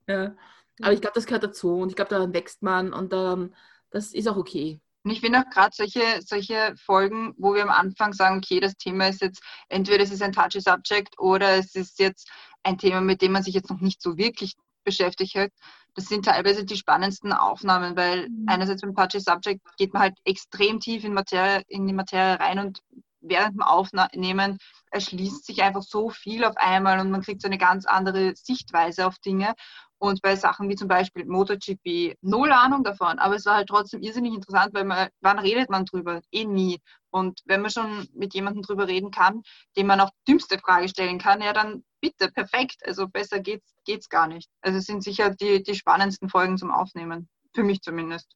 Ja. 0.07 0.35
Aber 0.81 0.93
ich 0.93 1.01
glaube, 1.01 1.15
das 1.15 1.25
gehört 1.25 1.43
dazu. 1.43 1.73
Und 1.73 1.89
ich 1.89 1.95
glaube, 1.95 2.09
daran 2.09 2.33
wächst 2.33 2.63
man 2.63 2.93
und 2.93 3.11
ähm, 3.13 3.53
das 3.91 4.13
ist 4.13 4.27
auch 4.27 4.37
okay. 4.37 4.79
Und 5.03 5.11
ich 5.11 5.21
finde 5.21 5.39
auch 5.39 5.49
gerade 5.49 5.73
solche, 5.73 6.21
solche 6.21 6.75
Folgen, 6.77 7.33
wo 7.37 7.53
wir 7.53 7.63
am 7.63 7.69
Anfang 7.69 8.13
sagen, 8.13 8.37
okay, 8.37 8.59
das 8.59 8.75
Thema 8.75 9.07
ist 9.07 9.21
jetzt, 9.21 9.41
entweder 9.69 10.03
es 10.03 10.11
ist 10.11 10.21
ein 10.21 10.33
touchy 10.33 10.59
Subject 10.59 11.17
oder 11.19 11.55
es 11.55 11.73
ist 11.75 11.99
jetzt 11.99 12.29
ein 12.63 12.77
Thema, 12.77 12.99
mit 13.01 13.21
dem 13.21 13.31
man 13.31 13.43
sich 13.43 13.53
jetzt 13.53 13.69
noch 13.69 13.79
nicht 13.79 14.01
so 14.01 14.17
wirklich 14.17 14.55
beschäftigt 14.83 15.35
hat, 15.35 15.51
das 15.95 16.07
sind 16.07 16.25
teilweise 16.25 16.65
die 16.65 16.77
spannendsten 16.77 17.33
Aufnahmen, 17.33 17.95
weil 17.95 18.29
mhm. 18.29 18.45
einerseits 18.47 18.81
beim 18.81 18.95
Touchy 18.95 19.19
Subject 19.19 19.61
geht 19.77 19.93
man 19.93 20.03
halt 20.03 20.17
extrem 20.23 20.79
tief 20.79 21.03
in, 21.03 21.13
Materie, 21.13 21.63
in 21.67 21.87
die 21.87 21.93
Materie 21.93 22.39
rein 22.39 22.59
und 22.59 22.79
während 23.21 23.55
dem 23.55 23.61
Aufnehmen 23.61 24.57
erschließt 24.91 25.45
sich 25.45 25.61
einfach 25.61 25.83
so 25.83 26.09
viel 26.09 26.45
auf 26.45 26.55
einmal 26.57 26.99
und 26.99 27.11
man 27.11 27.21
kriegt 27.21 27.41
so 27.41 27.47
eine 27.47 27.57
ganz 27.57 27.85
andere 27.85 28.33
Sichtweise 28.35 29.05
auf 29.07 29.19
Dinge. 29.19 29.53
Und 29.99 30.21
bei 30.21 30.35
Sachen 30.37 30.69
wie 30.69 30.75
zum 30.75 30.87
Beispiel 30.87 31.25
MotoGP, 31.25 32.15
null 32.21 32.51
Ahnung 32.51 32.83
davon, 32.83 33.19
aber 33.19 33.35
es 33.35 33.45
war 33.45 33.55
halt 33.55 33.67
trotzdem 33.67 34.01
irrsinnig 34.01 34.33
interessant, 34.33 34.73
weil 34.73 34.85
man, 34.85 35.09
wann 35.19 35.39
redet 35.39 35.69
man 35.69 35.85
drüber? 35.85 36.21
Eh 36.31 36.45
nie. 36.45 36.79
Und 37.11 37.41
wenn 37.45 37.61
man 37.61 37.69
schon 37.69 38.07
mit 38.13 38.33
jemandem 38.33 38.63
drüber 38.63 38.87
reden 38.87 39.11
kann, 39.11 39.41
dem 39.75 39.87
man 39.87 39.99
auch 39.99 40.11
dümmste 40.27 40.57
Frage 40.57 40.87
stellen 40.87 41.19
kann, 41.19 41.41
ja 41.41 41.51
dann 41.53 41.83
bitte, 42.01 42.31
perfekt. 42.31 42.81
Also 42.85 43.07
besser 43.07 43.39
geht's, 43.39 43.73
geht's 43.85 44.09
gar 44.09 44.27
nicht. 44.27 44.49
Also 44.61 44.77
es 44.79 44.85
sind 44.85 45.03
sicher 45.03 45.31
die, 45.31 45.63
die 45.63 45.75
spannendsten 45.75 46.29
Folgen 46.29 46.57
zum 46.57 46.71
Aufnehmen. 46.71 47.27
Für 47.53 47.63
mich 47.63 47.81
zumindest. 47.81 48.35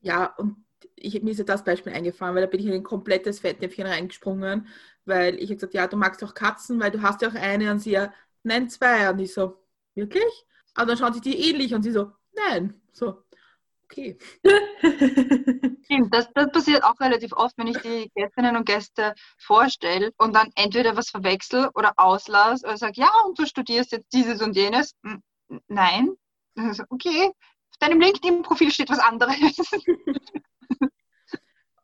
Ja, 0.00 0.26
und 0.36 0.64
ich, 0.96 1.20
mir 1.22 1.30
ist 1.30 1.38
ja 1.38 1.44
das 1.44 1.64
Beispiel 1.64 1.92
eingefallen, 1.92 2.34
weil 2.34 2.42
da 2.42 2.48
bin 2.48 2.60
ich 2.60 2.66
in 2.66 2.72
ein 2.72 2.82
komplettes 2.82 3.40
Fettnäpfchen 3.40 3.86
reingesprungen, 3.86 4.68
weil 5.04 5.36
ich 5.36 5.44
habe 5.44 5.54
gesagt, 5.56 5.74
ja, 5.74 5.86
du 5.86 5.96
magst 5.96 6.22
auch 6.22 6.34
Katzen, 6.34 6.80
weil 6.80 6.90
du 6.90 7.02
hast 7.02 7.22
ja 7.22 7.28
auch 7.28 7.34
eine 7.34 7.70
und 7.72 7.80
sie 7.80 7.92
ja, 7.92 8.12
nein, 8.42 8.68
zwei. 8.68 9.10
Und 9.10 9.18
ich 9.18 9.32
so, 9.32 9.58
wirklich? 9.94 10.46
Aber 10.74 10.86
dann 10.86 10.96
schauen 10.96 11.12
sich 11.12 11.22
die 11.22 11.50
ähnlich 11.50 11.74
und 11.74 11.82
sie 11.82 11.92
so, 11.92 12.12
nein. 12.32 12.80
So, 12.92 13.24
okay. 13.84 14.18
Das, 16.10 16.32
das 16.32 16.50
passiert 16.50 16.84
auch 16.84 16.98
relativ 17.00 17.34
oft, 17.34 17.58
wenn 17.58 17.66
ich 17.66 17.76
die 17.78 18.10
Gästinnen 18.14 18.56
und 18.56 18.64
Gäste 18.64 19.14
vorstelle 19.36 20.10
und 20.16 20.34
dann 20.34 20.50
entweder 20.54 20.96
was 20.96 21.10
verwechsel 21.10 21.68
oder 21.74 21.92
auslasse 21.96 22.66
oder 22.66 22.78
sage, 22.78 22.94
ja, 22.96 23.10
und 23.26 23.38
du 23.38 23.44
studierst 23.44 23.92
jetzt 23.92 24.10
dieses 24.10 24.40
und 24.40 24.56
jenes. 24.56 24.94
Nein. 25.68 26.14
Okay, 26.88 27.26
auf 27.28 27.76
deinem 27.78 28.00
LinkedIn-Profil 28.00 28.70
steht 28.70 28.88
was 28.88 29.00
anderes. 29.00 29.36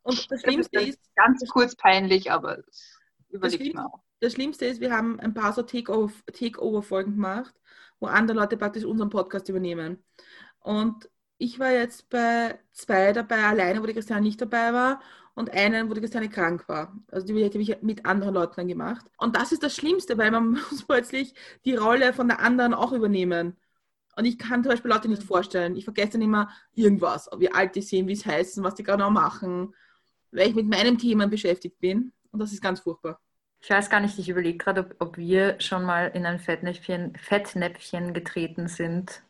Und 0.09 0.31
das 0.31 0.41
Schlimmste 0.41 0.81
ist, 0.81 0.99
ganz 1.15 1.47
kurz 1.49 1.75
peinlich, 1.75 2.31
aber 2.31 2.63
überlegt 3.29 3.75
man 3.75 3.85
auch. 3.85 3.99
Das 4.21 4.33
Schlimmste 4.33 4.65
ist, 4.65 4.81
wir 4.81 4.91
haben 4.91 5.19
ein 5.19 5.33
paar 5.33 5.53
so 5.53 5.61
Takeover-Folgen 5.61 7.11
gemacht, 7.13 7.53
wo 7.99 8.07
andere 8.07 8.37
Leute 8.37 8.57
praktisch 8.57 8.85
unseren 8.85 9.09
Podcast 9.09 9.49
übernehmen. 9.49 10.03
Und 10.59 11.09
ich 11.37 11.59
war 11.59 11.71
jetzt 11.71 12.09
bei 12.09 12.59
zwei 12.71 13.13
dabei, 13.13 13.43
alleine, 13.43 13.81
wo 13.81 13.85
die 13.85 13.93
Christiane 13.93 14.21
nicht 14.21 14.41
dabei 14.41 14.73
war, 14.73 15.01
und 15.39 15.51
einen, 15.51 15.89
wo 15.89 15.93
die 15.93 16.01
Christiane 16.01 16.27
krank 16.27 16.67
war. 16.67 16.93
Also 17.11 17.25
die, 17.25 17.45
habe 17.45 17.57
ich 17.59 17.81
mit 17.81 18.05
anderen 18.05 18.33
Leuten 18.33 18.55
dann 18.57 18.67
gemacht. 18.67 19.05
Und 19.17 19.37
das 19.37 19.53
ist 19.53 19.63
das 19.63 19.73
Schlimmste, 19.73 20.17
weil 20.17 20.31
man 20.31 20.49
muss 20.71 20.83
plötzlich 20.85 21.33
die 21.63 21.75
Rolle 21.75 22.11
von 22.11 22.27
der 22.27 22.41
anderen 22.41 22.73
auch 22.73 22.91
übernehmen. 22.91 23.55
Und 24.17 24.25
ich 24.25 24.37
kann 24.37 24.63
zum 24.63 24.71
Beispiel 24.71 24.91
Leute 24.91 25.07
nicht 25.07 25.23
vorstellen. 25.23 25.77
Ich 25.77 25.85
vergesse 25.85 26.13
dann 26.13 26.23
immer 26.23 26.49
irgendwas, 26.73 27.29
wie 27.37 27.51
alt 27.53 27.73
die 27.75 27.81
sind, 27.81 28.07
wie 28.07 28.13
es 28.13 28.25
heißen, 28.25 28.61
was 28.65 28.75
die 28.75 28.83
genau 28.83 29.09
machen, 29.11 29.73
weil 30.31 30.49
ich 30.49 30.55
mit 30.55 30.67
meinem 30.67 30.97
Thema 30.97 31.25
beschäftigt 31.25 31.79
bin. 31.79 32.11
Und 32.31 32.39
das 32.39 32.51
ist 32.51 32.61
ganz 32.61 32.81
furchtbar. 32.81 33.21
Ich 33.61 33.69
weiß 33.69 33.89
gar 33.89 33.99
nicht, 33.99 34.17
ich 34.17 34.29
überlege 34.29 34.57
gerade, 34.57 34.81
ob, 34.81 34.95
ob, 34.99 35.17
wir 35.17 35.59
schon 35.59 35.83
mal 35.83 36.07
in 36.13 36.25
ein 36.25 36.39
Fettnäpfchen, 36.39 37.15
Fettnäpfchen 37.17 38.13
getreten 38.13 38.67
sind. 38.67 39.21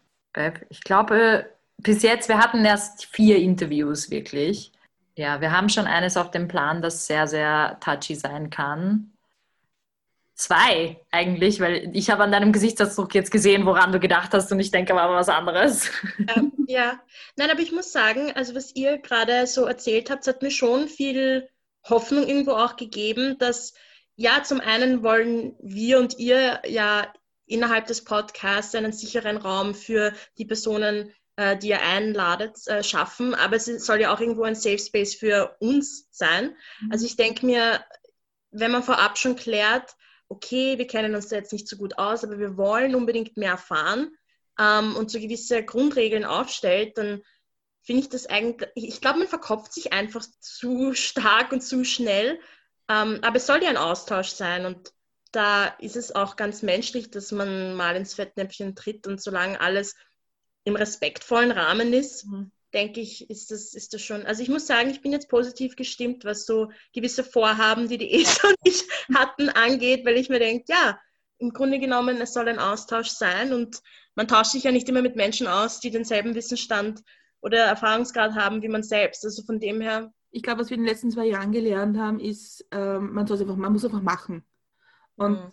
Ich 0.69 0.81
glaube, 0.81 1.49
bis 1.77 2.03
jetzt, 2.03 2.29
wir 2.29 2.37
hatten 2.37 2.63
erst 2.63 3.05
vier 3.05 3.37
Interviews 3.37 4.11
wirklich. 4.11 4.71
Ja, 5.15 5.41
wir 5.41 5.51
haben 5.51 5.69
schon 5.69 5.87
eines 5.87 6.15
auf 6.15 6.31
dem 6.31 6.47
Plan, 6.47 6.81
das 6.81 7.07
sehr, 7.07 7.27
sehr 7.27 7.77
touchy 7.81 8.15
sein 8.15 8.49
kann. 8.49 9.11
Zwei 10.35 11.01
eigentlich, 11.11 11.59
weil 11.59 11.89
ich 11.93 12.09
habe 12.09 12.23
an 12.23 12.31
deinem 12.31 12.53
Gesichtsausdruck 12.53 13.13
jetzt 13.13 13.31
gesehen, 13.31 13.65
woran 13.65 13.91
du 13.91 13.99
gedacht 13.99 14.33
hast 14.33 14.49
und 14.53 14.59
ich 14.61 14.71
denke 14.71 14.93
aber 14.93 15.13
was 15.13 15.27
anderes. 15.27 15.91
Ähm, 16.33 16.53
ja, 16.67 17.01
nein, 17.35 17.49
aber 17.49 17.59
ich 17.59 17.73
muss 17.73 17.91
sagen, 17.91 18.31
also 18.33 18.55
was 18.55 18.73
ihr 18.75 18.99
gerade 18.99 19.47
so 19.47 19.65
erzählt 19.65 20.09
habt, 20.09 20.27
hat 20.27 20.41
mir 20.41 20.51
schon 20.51 20.87
viel 20.87 21.49
Hoffnung 21.89 22.25
irgendwo 22.25 22.51
auch 22.51 22.77
gegeben, 22.77 23.37
dass 23.39 23.73
ja, 24.19 24.43
zum 24.43 24.59
einen 24.59 25.01
wollen 25.01 25.55
wir 25.61 25.97
und 25.97 26.19
ihr 26.19 26.61
ja 26.67 27.11
innerhalb 27.45 27.87
des 27.87 28.03
Podcasts 28.03 28.75
einen 28.75 28.91
sicheren 28.91 29.37
Raum 29.37 29.73
für 29.73 30.11
die 30.37 30.43
Personen, 30.43 31.13
äh, 31.37 31.57
die 31.57 31.69
ihr 31.69 31.81
einladet, 31.81 32.57
äh, 32.67 32.83
schaffen, 32.83 33.33
aber 33.33 33.55
es 33.55 33.65
soll 33.65 34.01
ja 34.01 34.13
auch 34.13 34.19
irgendwo 34.19 34.43
ein 34.43 34.55
Safe 34.55 34.77
Space 34.77 35.15
für 35.15 35.55
uns 35.61 36.09
sein. 36.11 36.53
Mhm. 36.81 36.91
Also 36.91 37.05
ich 37.05 37.15
denke 37.15 37.45
mir, 37.45 37.81
wenn 38.51 38.71
man 38.71 38.83
vorab 38.83 39.17
schon 39.17 39.37
klärt, 39.37 39.95
okay, 40.27 40.77
wir 40.77 40.85
kennen 40.85 41.15
uns 41.15 41.29
da 41.29 41.37
jetzt 41.37 41.53
nicht 41.53 41.69
so 41.69 41.77
gut 41.77 41.97
aus, 41.97 42.25
aber 42.25 42.39
wir 42.39 42.57
wollen 42.57 42.95
unbedingt 42.95 43.37
mehr 43.37 43.51
erfahren 43.51 44.11
ähm, 44.59 44.97
und 44.97 45.09
so 45.09 45.19
gewisse 45.21 45.63
Grundregeln 45.63 46.25
aufstellt, 46.25 46.97
dann 46.97 47.21
finde 47.83 48.01
ich 48.01 48.09
das 48.09 48.25
eigentlich, 48.25 48.69
ich 48.75 48.99
glaube, 48.99 49.19
man 49.19 49.29
verkopft 49.29 49.71
sich 49.71 49.93
einfach 49.93 50.25
zu 50.41 50.93
stark 50.93 51.53
und 51.53 51.61
zu 51.61 51.85
schnell 51.85 52.37
ähm, 52.89 53.19
aber 53.21 53.37
es 53.37 53.45
soll 53.45 53.63
ja 53.63 53.69
ein 53.69 53.77
Austausch 53.77 54.29
sein 54.29 54.65
und 54.65 54.93
da 55.31 55.65
ist 55.65 55.95
es 55.95 56.13
auch 56.13 56.35
ganz 56.35 56.63
menschlich, 56.63 57.11
dass 57.11 57.31
man 57.31 57.75
mal 57.75 57.95
ins 57.95 58.15
Fettnäpfchen 58.15 58.75
tritt 58.75 59.05
und 59.05 59.21
solange 59.21 59.61
alles 59.61 59.95
im 60.63 60.75
respektvollen 60.75 61.51
Rahmen 61.51 61.93
ist, 61.93 62.25
mhm. 62.25 62.51
denke 62.73 62.99
ich, 62.99 63.29
ist 63.29 63.51
das, 63.51 63.73
ist 63.75 63.93
das 63.93 64.01
schon. 64.01 64.25
Also 64.25 64.41
ich 64.41 64.49
muss 64.49 64.65
sagen, 64.65 64.89
ich 64.89 65.01
bin 65.01 65.11
jetzt 65.11 65.29
positiv 65.29 65.75
gestimmt, 65.75 66.25
was 66.25 66.45
so 66.45 66.71
gewisse 66.93 67.23
Vorhaben, 67.23 67.87
die 67.87 67.97
die 67.97 68.11
ESA 68.21 68.47
und 68.47 68.57
ich 68.63 68.83
hatten, 69.13 69.49
angeht, 69.49 70.05
weil 70.05 70.17
ich 70.17 70.29
mir 70.29 70.39
denke, 70.39 70.65
ja, 70.67 70.99
im 71.37 71.53
Grunde 71.53 71.79
genommen, 71.79 72.19
es 72.19 72.33
soll 72.33 72.49
ein 72.49 72.59
Austausch 72.59 73.09
sein 73.09 73.53
und 73.53 73.81
man 74.15 74.27
tauscht 74.27 74.51
sich 74.51 74.63
ja 74.63 74.71
nicht 74.71 74.89
immer 74.89 75.01
mit 75.01 75.15
Menschen 75.15 75.47
aus, 75.47 75.79
die 75.79 75.91
denselben 75.91 76.35
Wissensstand 76.35 77.01
oder 77.41 77.59
Erfahrungsgrad 77.59 78.33
haben 78.33 78.61
wie 78.61 78.67
man 78.67 78.83
selbst. 78.83 79.23
Also 79.23 79.43
von 79.43 79.59
dem 79.59 79.79
her. 79.79 80.11
Ich 80.31 80.43
glaube, 80.43 80.61
was 80.61 80.69
wir 80.69 80.77
in 80.77 80.83
den 80.83 80.89
letzten 80.89 81.11
zwei 81.11 81.25
Jahren 81.25 81.51
gelernt 81.51 81.97
haben, 81.97 82.19
ist, 82.19 82.65
ähm, 82.71 83.13
man, 83.13 83.29
einfach, 83.29 83.55
man 83.55 83.73
muss 83.73 83.85
einfach 83.85 84.01
machen. 84.01 84.43
Und 85.15 85.33
mhm. 85.33 85.51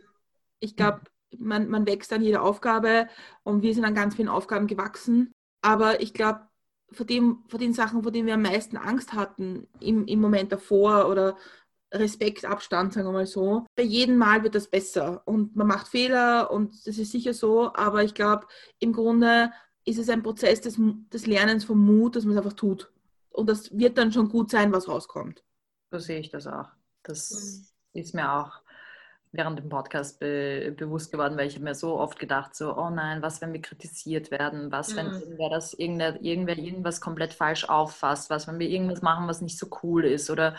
ich 0.60 0.76
glaube, 0.76 1.00
man, 1.38 1.68
man 1.68 1.86
wächst 1.86 2.12
an 2.12 2.22
jeder 2.22 2.42
Aufgabe 2.42 3.08
und 3.42 3.62
wir 3.62 3.74
sind 3.74 3.84
an 3.84 3.94
ganz 3.94 4.14
vielen 4.14 4.28
Aufgaben 4.28 4.66
gewachsen. 4.66 5.32
Aber 5.62 6.00
ich 6.00 6.14
glaube, 6.14 6.40
vor, 6.92 7.06
dem, 7.06 7.44
vor 7.48 7.58
den 7.58 7.72
Sachen, 7.72 8.02
vor 8.02 8.12
denen 8.12 8.26
wir 8.26 8.34
am 8.34 8.42
meisten 8.42 8.76
Angst 8.76 9.12
hatten 9.12 9.66
im, 9.80 10.06
im 10.06 10.20
Moment 10.20 10.52
davor 10.52 11.08
oder 11.08 11.36
Respekt, 11.92 12.44
Abstand, 12.44 12.92
sagen 12.92 13.08
wir 13.08 13.12
mal 13.12 13.26
so. 13.26 13.64
Bei 13.76 13.82
jedem 13.82 14.16
Mal 14.16 14.42
wird 14.42 14.54
das 14.54 14.68
besser 14.68 15.22
und 15.24 15.56
man 15.56 15.66
macht 15.66 15.88
Fehler 15.88 16.50
und 16.50 16.86
das 16.86 16.98
ist 16.98 17.12
sicher 17.12 17.32
so, 17.32 17.72
aber 17.74 18.02
ich 18.04 18.14
glaube, 18.14 18.46
im 18.78 18.92
Grunde 18.92 19.50
ist 19.84 19.98
es 19.98 20.08
ein 20.08 20.22
Prozess 20.22 20.60
des, 20.60 20.76
des 20.78 21.26
Lernens 21.26 21.64
vom 21.64 21.78
Mut, 21.78 22.16
dass 22.16 22.24
man 22.24 22.32
es 22.32 22.38
einfach 22.38 22.56
tut. 22.56 22.92
Und 23.36 23.50
das 23.50 23.76
wird 23.76 23.98
dann 23.98 24.12
schon 24.12 24.30
gut 24.30 24.50
sein, 24.50 24.72
was 24.72 24.88
rauskommt. 24.88 25.42
So 25.90 25.98
sehe 25.98 26.20
ich 26.20 26.30
das 26.30 26.46
auch. 26.46 26.68
Das 27.02 27.30
mhm. 27.92 28.00
ist 28.00 28.14
mir 28.14 28.32
auch 28.32 28.62
während 29.30 29.58
dem 29.58 29.68
Podcast 29.68 30.18
be 30.18 30.74
bewusst 30.74 31.12
geworden, 31.12 31.36
weil 31.36 31.48
ich 31.48 31.60
mir 31.60 31.74
so 31.74 31.98
oft 31.98 32.18
gedacht, 32.18 32.56
so, 32.56 32.74
oh 32.74 32.88
nein, 32.88 33.20
was, 33.20 33.42
wenn 33.42 33.52
wir 33.52 33.60
kritisiert 33.60 34.30
werden? 34.30 34.72
Was, 34.72 34.92
mhm. 34.92 34.96
wenn 34.96 35.06
irgendwer, 35.06 35.50
das, 35.50 35.74
irgendwer, 35.74 36.20
irgendwer 36.22 36.56
irgendwas 36.56 37.02
komplett 37.02 37.34
falsch 37.34 37.68
auffasst? 37.68 38.30
Was, 38.30 38.48
wenn 38.48 38.58
wir 38.58 38.70
irgendwas 38.70 39.02
machen, 39.02 39.28
was 39.28 39.42
nicht 39.42 39.58
so 39.58 39.68
cool 39.82 40.06
ist? 40.06 40.30
Oder 40.30 40.56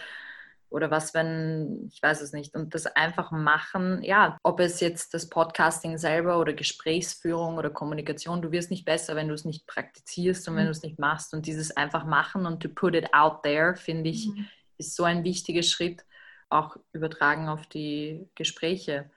oder 0.69 0.91
was, 0.91 1.13
wenn, 1.13 1.87
ich 1.91 2.01
weiß 2.01 2.21
es 2.21 2.33
nicht. 2.33 2.55
Und 2.55 2.73
das 2.75 2.85
einfach 2.87 3.31
machen, 3.31 4.01
ja, 4.03 4.37
ob 4.43 4.59
es 4.59 4.79
jetzt 4.79 5.13
das 5.13 5.29
Podcasting 5.29 5.97
selber 5.97 6.39
oder 6.39 6.53
Gesprächsführung 6.53 7.57
oder 7.57 7.69
Kommunikation, 7.69 8.41
du 8.41 8.51
wirst 8.51 8.69
nicht 8.69 8.85
besser, 8.85 9.15
wenn 9.15 9.29
du 9.29 9.33
es 9.33 9.45
nicht 9.45 9.65
praktizierst 9.67 10.47
und 10.47 10.53
mhm. 10.53 10.57
wenn 10.57 10.65
du 10.65 10.71
es 10.71 10.83
nicht 10.83 10.99
machst. 10.99 11.33
Und 11.33 11.45
dieses 11.45 11.75
einfach 11.75 12.05
machen 12.05 12.45
und 12.45 12.61
to 12.61 12.69
put 12.69 12.95
it 12.95 13.13
out 13.13 13.43
there, 13.43 13.75
finde 13.75 14.09
ich, 14.09 14.27
mhm. 14.27 14.47
ist 14.77 14.95
so 14.95 15.03
ein 15.03 15.23
wichtiger 15.23 15.63
Schritt, 15.63 16.05
auch 16.49 16.77
übertragen 16.91 17.47
auf 17.47 17.67
die 17.67 18.27
Gespräche. 18.35 19.09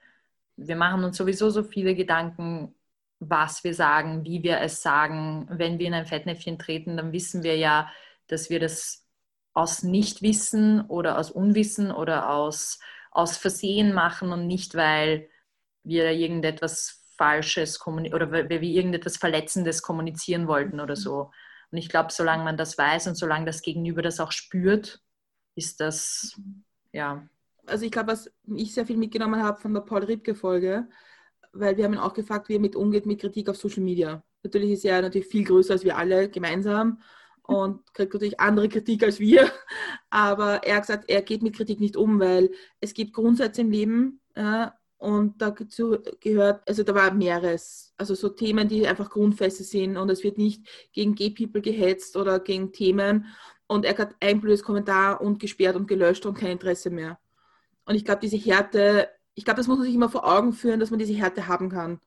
Wir 0.57 0.77
machen 0.77 1.05
uns 1.05 1.17
sowieso 1.17 1.51
so 1.51 1.63
viele 1.63 1.95
Gedanken, 1.95 2.75
was 3.19 3.65
wir 3.65 3.75
sagen, 3.75 4.25
wie 4.25 4.43
wir 4.43 4.61
es 4.61 4.83
sagen. 4.83 5.47
Wenn 5.51 5.79
wir 5.79 5.87
in 5.87 5.95
ein 5.95 6.07
Fettnäpfchen 6.07 6.59
treten, 6.59 6.97
dann 6.97 7.13
wissen 7.13 7.43
wir 7.43 7.57
ja, 7.57 7.91
dass 8.29 8.51
wir 8.51 8.61
das 8.61 9.00
aus 9.53 9.83
Nichtwissen 9.83 10.83
oder 10.83 11.19
aus 11.19 11.31
Unwissen 11.31 11.91
oder 11.91 12.31
aus, 12.31 12.79
aus 13.11 13.37
Versehen 13.37 13.93
machen 13.93 14.33
und 14.33 14.47
nicht, 14.47 14.75
weil 14.75 15.29
wir 15.83 16.13
irgendetwas 16.13 17.03
Falsches 17.17 17.85
oder 17.87 18.31
weil 18.31 18.49
wir 18.49 18.63
irgendetwas 18.63 19.17
Verletzendes 19.17 19.83
kommunizieren 19.83 20.47
wollten 20.47 20.81
oder 20.81 20.97
so. 20.97 21.31
Und 21.71 21.79
ich 21.79 21.89
glaube, 21.89 22.13
solange 22.13 22.45
man 22.45 22.57
das 22.57 22.79
weiß 22.79 23.09
und 23.09 23.15
solange 23.17 23.47
das 23.47 23.63
Gegenüber 23.63 24.03
das 24.03 24.21
auch 24.21 24.33
spürt, 24.33 25.01
ist 25.55 25.81
das, 25.81 26.41
ja. 26.93 27.29
Also 27.67 27.85
ich 27.85 27.93
glaube, 27.93 28.13
was 28.13 28.31
ich 28.47 28.75
sehr 28.75 28.87
viel 28.87 28.97
mitgenommen 28.97 29.43
habe 29.43 29.61
von 29.61 29.75
der 29.75 29.83
Paul 29.83 30.05
Ripke-Folge, 30.05 30.89
weil 31.53 31.77
wir 31.77 31.85
haben 31.85 31.93
ihn 31.93 32.01
auch 32.01 32.15
gefragt, 32.15 32.49
wie 32.49 32.55
er 32.55 32.61
mit 32.61 32.75
umgeht 32.75 33.07
mit 33.07 33.21
Kritik 33.21 33.49
auf 33.49 33.57
Social 33.57 33.83
Media. 33.83 34.23
Natürlich 34.43 34.71
ist 34.71 34.85
er 34.85 35.03
natürlich 35.03 35.29
viel 35.29 35.45
größer 35.45 35.75
als 35.75 35.85
wir 35.85 35.97
alle 35.97 36.31
gemeinsam 36.31 37.01
und 37.51 37.93
kriegt 37.95 38.15
natürlich 38.15 38.39
andere 38.39 38.69
Kritik 38.69 39.03
als 39.03 39.19
wir. 39.19 39.51
Aber 40.11 40.63
er 40.63 40.77
hat 40.77 40.83
gesagt, 40.83 41.11
er 41.11 41.21
geht 41.23 41.43
mit 41.43 41.57
Kritik 41.57 41.81
nicht 41.81 41.97
um, 41.97 42.21
weil 42.21 42.51
es 42.81 42.95
gibt 42.95 43.13
Grundsätze 43.13 43.63
im 43.63 43.73
Leben 43.73 44.21
ja, 44.37 44.79
und 44.99 45.43
dazu 45.43 45.99
gehört, 46.21 46.63
also 46.69 46.85
da 46.85 46.95
war 46.95 47.13
mehreres, 47.13 47.93
also 47.97 48.15
so 48.15 48.29
Themen, 48.29 48.69
die 48.69 48.87
einfach 48.87 49.11
Grundfeste 49.11 49.65
sind 49.65 49.97
und 49.97 50.09
es 50.11 50.23
wird 50.23 50.39
nicht 50.39 50.65
gegen 50.93 51.17
Gay-People 51.17 51.61
gehetzt 51.61 52.17
oder 52.17 52.39
gegen 52.39 52.73
Themen. 52.73 53.27
Und 53.67 53.85
er 53.85 53.99
hat 53.99 54.15
ein 54.21 54.41
blödes 54.41 54.63
Kommentar 54.63 55.21
und 55.21 55.41
gesperrt 55.41 55.75
und 55.75 55.89
gelöscht 55.89 56.27
und 56.27 56.35
kein 56.35 56.53
Interesse 56.53 56.91
mehr. 56.91 57.19
Und 57.85 57.97
ich 57.97 58.05
glaube, 58.05 58.21
diese 58.21 58.37
Härte, 58.37 59.09
ich 59.35 59.45
glaube, 59.45 59.59
das 59.59 59.67
muss 59.67 59.79
man 59.79 59.87
sich 59.87 59.95
immer 59.97 60.09
vor 60.09 60.25
Augen 60.25 60.53
führen, 60.53 60.79
dass 60.79 60.91
man 60.91 61.01
diese 61.01 61.15
Härte 61.15 61.49
haben 61.49 61.69
kann. 61.69 61.99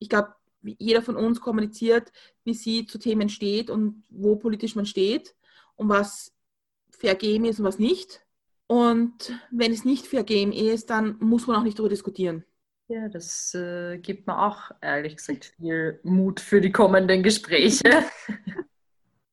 Ich 0.00 0.08
glaube, 0.08 0.34
jeder 0.62 1.02
von 1.02 1.16
uns 1.16 1.40
kommuniziert, 1.40 2.12
wie 2.44 2.54
sie 2.54 2.86
zu 2.86 2.98
Themen 2.98 3.28
steht 3.28 3.70
und 3.70 4.04
wo 4.08 4.36
politisch 4.36 4.74
man 4.74 4.86
steht 4.86 5.34
und 5.76 5.88
was 5.88 6.32
Fair 6.90 7.14
Game 7.14 7.44
ist 7.44 7.58
und 7.58 7.64
was 7.64 7.78
nicht. 7.78 8.24
Und 8.66 9.32
wenn 9.50 9.72
es 9.72 9.84
nicht 9.84 10.06
Fair 10.06 10.24
Game 10.24 10.52
ist, 10.52 10.90
dann 10.90 11.16
muss 11.20 11.46
man 11.46 11.56
auch 11.56 11.62
nicht 11.62 11.78
darüber 11.78 11.90
diskutieren. 11.90 12.44
Ja, 12.88 13.08
das 13.08 13.54
äh, 13.54 13.98
gibt 13.98 14.26
mir 14.26 14.38
auch 14.38 14.70
ehrlich 14.80 15.16
gesagt 15.16 15.52
viel 15.56 16.00
Mut 16.04 16.40
für 16.40 16.60
die 16.60 16.72
kommenden 16.72 17.22
Gespräche. 17.22 18.04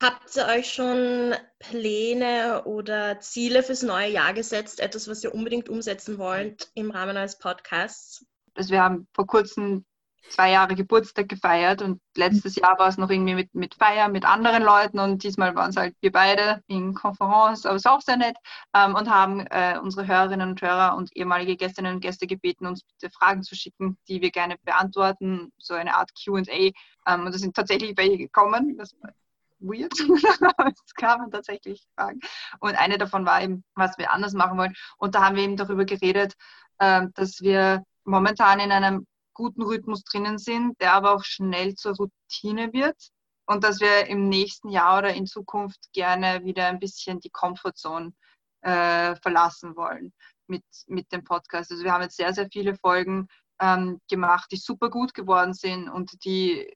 Habt 0.03 0.35
ihr 0.35 0.45
euch 0.47 0.73
schon 0.73 1.33
Pläne 1.57 2.65
oder 2.65 3.19
Ziele 3.21 3.63
fürs 3.63 3.81
neue 3.81 4.11
Jahr 4.11 4.33
gesetzt? 4.33 4.81
Etwas, 4.81 5.07
was 5.07 5.23
ihr 5.23 5.33
unbedingt 5.33 5.69
umsetzen 5.69 6.17
wollt 6.17 6.69
im 6.75 6.91
Rahmen 6.91 7.15
eines 7.15 7.39
Podcasts? 7.39 8.25
Also 8.55 8.71
wir 8.71 8.83
haben 8.83 9.07
vor 9.13 9.25
kurzem 9.25 9.85
zwei 10.29 10.51
Jahre 10.51 10.75
Geburtstag 10.75 11.29
gefeiert 11.29 11.81
und 11.81 12.01
letztes 12.15 12.55
Jahr 12.55 12.77
war 12.79 12.87
es 12.87 12.97
noch 12.97 13.09
irgendwie 13.09 13.35
mit, 13.35 13.53
mit 13.53 13.75
Feier 13.75 14.09
mit 14.09 14.25
anderen 14.25 14.63
Leuten 14.63 14.99
und 14.99 15.23
diesmal 15.23 15.55
waren 15.55 15.69
es 15.69 15.77
halt 15.77 15.95
wir 16.01 16.11
beide 16.11 16.61
in 16.67 16.93
Konferenz, 16.93 17.65
aber 17.65 17.75
es 17.75 17.85
war 17.85 17.93
auch 17.93 18.01
sehr 18.01 18.17
nett 18.17 18.35
ähm, 18.73 18.95
und 18.95 19.09
haben 19.09 19.45
äh, 19.47 19.79
unsere 19.81 20.07
Hörerinnen 20.07 20.49
und 20.49 20.61
Hörer 20.61 20.95
und 20.95 21.15
ehemalige 21.15 21.55
Gästinnen 21.55 21.95
und 21.95 22.01
Gäste 22.01 22.27
gebeten, 22.27 22.65
uns 22.65 22.83
bitte 22.83 23.11
Fragen 23.13 23.43
zu 23.43 23.55
schicken, 23.55 23.97
die 24.07 24.21
wir 24.21 24.31
gerne 24.31 24.55
beantworten, 24.63 25.51
so 25.57 25.73
eine 25.73 25.95
Art 25.95 26.11
Q&A. 26.23 26.41
Ähm, 26.41 27.25
und 27.25 27.33
da 27.33 27.37
sind 27.37 27.55
tatsächlich 27.55 27.95
welche 27.97 28.17
gekommen, 28.17 28.77
das 28.77 28.95
war 29.01 29.11
weird, 29.59 29.93
es 30.73 30.93
kamen 30.95 31.31
tatsächlich 31.31 31.87
Fragen. 31.95 32.19
Und 32.59 32.75
eine 32.75 32.97
davon 32.97 33.25
war 33.25 33.41
eben, 33.41 33.63
was 33.75 33.97
wir 33.97 34.11
anders 34.11 34.33
machen 34.33 34.57
wollen. 34.57 34.75
Und 34.97 35.15
da 35.15 35.23
haben 35.23 35.35
wir 35.35 35.43
eben 35.43 35.57
darüber 35.57 35.85
geredet, 35.85 36.35
äh, 36.79 37.07
dass 37.15 37.41
wir 37.41 37.83
momentan 38.03 38.59
in 38.59 38.71
einem 38.71 39.07
guten 39.35 39.61
Rhythmus 39.61 40.03
drinnen 40.03 40.39
sind, 40.39 40.81
der 40.81 40.93
aber 40.93 41.13
auch 41.13 41.23
schnell 41.23 41.75
zur 41.75 41.95
Routine 41.95 42.73
wird 42.73 42.97
und 43.45 43.63
dass 43.63 43.79
wir 43.79 44.07
im 44.07 44.27
nächsten 44.27 44.69
Jahr 44.69 44.97
oder 44.97 45.13
in 45.13 45.27
Zukunft 45.27 45.91
gerne 45.93 46.43
wieder 46.43 46.67
ein 46.67 46.79
bisschen 46.79 47.19
die 47.19 47.29
Comfortzone 47.29 48.13
äh, 48.61 49.15
verlassen 49.17 49.75
wollen 49.75 50.13
mit, 50.47 50.63
mit 50.87 51.11
dem 51.11 51.23
Podcast. 51.23 51.71
Also 51.71 51.83
wir 51.83 51.93
haben 51.93 52.01
jetzt 52.01 52.17
sehr, 52.17 52.33
sehr 52.33 52.49
viele 52.51 52.75
Folgen 52.75 53.27
ähm, 53.59 54.01
gemacht, 54.09 54.51
die 54.51 54.57
super 54.57 54.89
gut 54.89 55.13
geworden 55.13 55.53
sind 55.53 55.89
und 55.89 56.25
die, 56.25 56.75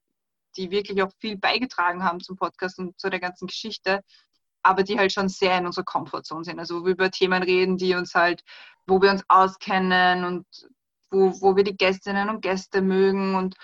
die 0.56 0.70
wirklich 0.70 1.02
auch 1.02 1.12
viel 1.20 1.38
beigetragen 1.38 2.04
haben 2.04 2.20
zum 2.20 2.36
Podcast 2.36 2.78
und 2.80 3.00
zu 3.00 3.10
der 3.10 3.20
ganzen 3.20 3.48
Geschichte, 3.48 4.04
aber 4.62 4.84
die 4.84 5.00
halt 5.00 5.12
schon 5.12 5.30
sehr 5.30 5.58
in 5.58 5.66
unserer 5.66 5.86
Comfortzone 5.86 6.44
sind. 6.44 6.60
Also 6.60 6.82
wo 6.82 6.86
wir 6.86 6.94
über 6.94 7.12
Themen 7.12 7.42
reden, 7.42 7.78
die 7.78 7.96
uns 7.96 8.14
halt, 8.14 8.44
wo 8.86 9.02
wir 9.02 9.12
uns 9.12 9.24
auskennen 9.28 10.26
und 10.26 10.46
wo, 11.12 11.32
wo 11.42 11.56
wir 11.56 11.64
die 11.64 11.78
Gästinnen 11.78 12.30
und 12.30 12.42
Gäste 12.42 12.82
mögen 12.82 13.36
und 13.36 13.56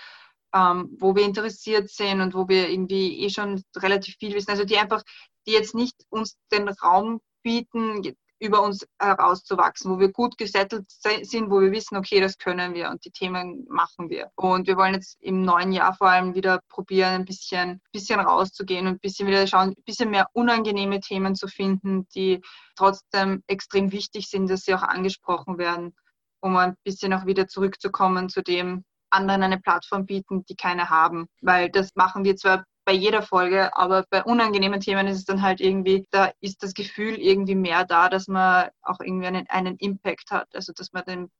ähm, 0.54 0.96
wo 0.98 1.14
wir 1.14 1.24
interessiert 1.24 1.90
sind 1.90 2.20
und 2.20 2.34
wo 2.34 2.48
wir 2.48 2.68
irgendwie 2.68 3.20
eh 3.24 3.30
schon 3.30 3.62
relativ 3.76 4.16
viel 4.16 4.34
wissen. 4.34 4.50
Also 4.50 4.64
die 4.64 4.78
einfach, 4.78 5.02
die 5.46 5.52
jetzt 5.52 5.74
nicht 5.74 5.96
uns 6.08 6.36
den 6.50 6.68
Raum 6.68 7.20
bieten, 7.42 8.16
über 8.38 8.62
uns 8.62 8.86
herauszuwachsen, 8.98 9.90
wo 9.90 9.98
wir 9.98 10.12
gut 10.12 10.36
gesettelt 10.36 10.84
sind, 10.90 11.50
wo 11.50 11.60
wir 11.60 11.72
wissen, 11.72 11.96
okay, 11.96 12.20
das 12.20 12.36
können 12.38 12.74
wir 12.74 12.90
und 12.90 13.04
die 13.04 13.10
Themen 13.10 13.66
machen 13.68 14.10
wir. 14.10 14.30
Und 14.34 14.66
wir 14.66 14.76
wollen 14.76 14.94
jetzt 14.94 15.16
im 15.22 15.42
neuen 15.42 15.72
Jahr 15.72 15.94
vor 15.94 16.10
allem 16.10 16.34
wieder 16.34 16.60
probieren, 16.68 17.14
ein 17.14 17.24
bisschen, 17.24 17.80
bisschen 17.92 18.20
rauszugehen 18.20 18.86
und 18.86 18.94
ein 18.94 19.00
bisschen 19.00 19.26
wieder 19.26 19.46
schauen, 19.46 19.70
ein 19.70 19.84
bisschen 19.86 20.10
mehr 20.10 20.28
unangenehme 20.34 21.00
Themen 21.00 21.34
zu 21.34 21.48
finden, 21.48 22.06
die 22.14 22.42
trotzdem 22.76 23.42
extrem 23.46 23.90
wichtig 23.90 24.28
sind, 24.28 24.50
dass 24.50 24.62
sie 24.62 24.74
auch 24.74 24.82
angesprochen 24.82 25.56
werden 25.56 25.94
um 26.40 26.56
ein 26.56 26.76
bisschen 26.84 27.12
auch 27.12 27.26
wieder 27.26 27.48
zurückzukommen 27.48 28.28
zu 28.28 28.42
dem, 28.42 28.84
anderen 29.10 29.42
eine 29.42 29.58
Plattform 29.60 30.06
bieten, 30.06 30.44
die 30.44 30.56
keine 30.56 30.90
haben. 30.90 31.28
Weil 31.40 31.70
das 31.70 31.94
machen 31.94 32.24
wir 32.24 32.36
zwar 32.36 32.64
bei 32.84 32.92
jeder 32.92 33.22
Folge, 33.22 33.76
aber 33.76 34.04
bei 34.10 34.22
unangenehmen 34.22 34.80
Themen 34.80 35.08
ist 35.08 35.18
es 35.18 35.24
dann 35.24 35.42
halt 35.42 35.60
irgendwie, 35.60 36.06
da 36.10 36.32
ist 36.40 36.62
das 36.62 36.74
Gefühl 36.74 37.14
irgendwie 37.16 37.56
mehr 37.56 37.84
da, 37.84 38.08
dass 38.08 38.28
man 38.28 38.70
auch 38.82 39.00
irgendwie 39.00 39.26
einen, 39.26 39.46
einen 39.48 39.76
Impact 39.76 40.30
hat. 40.30 40.48
Also 40.54 40.72
dass 40.72 40.92
man 40.92 41.04
den, 41.04 41.30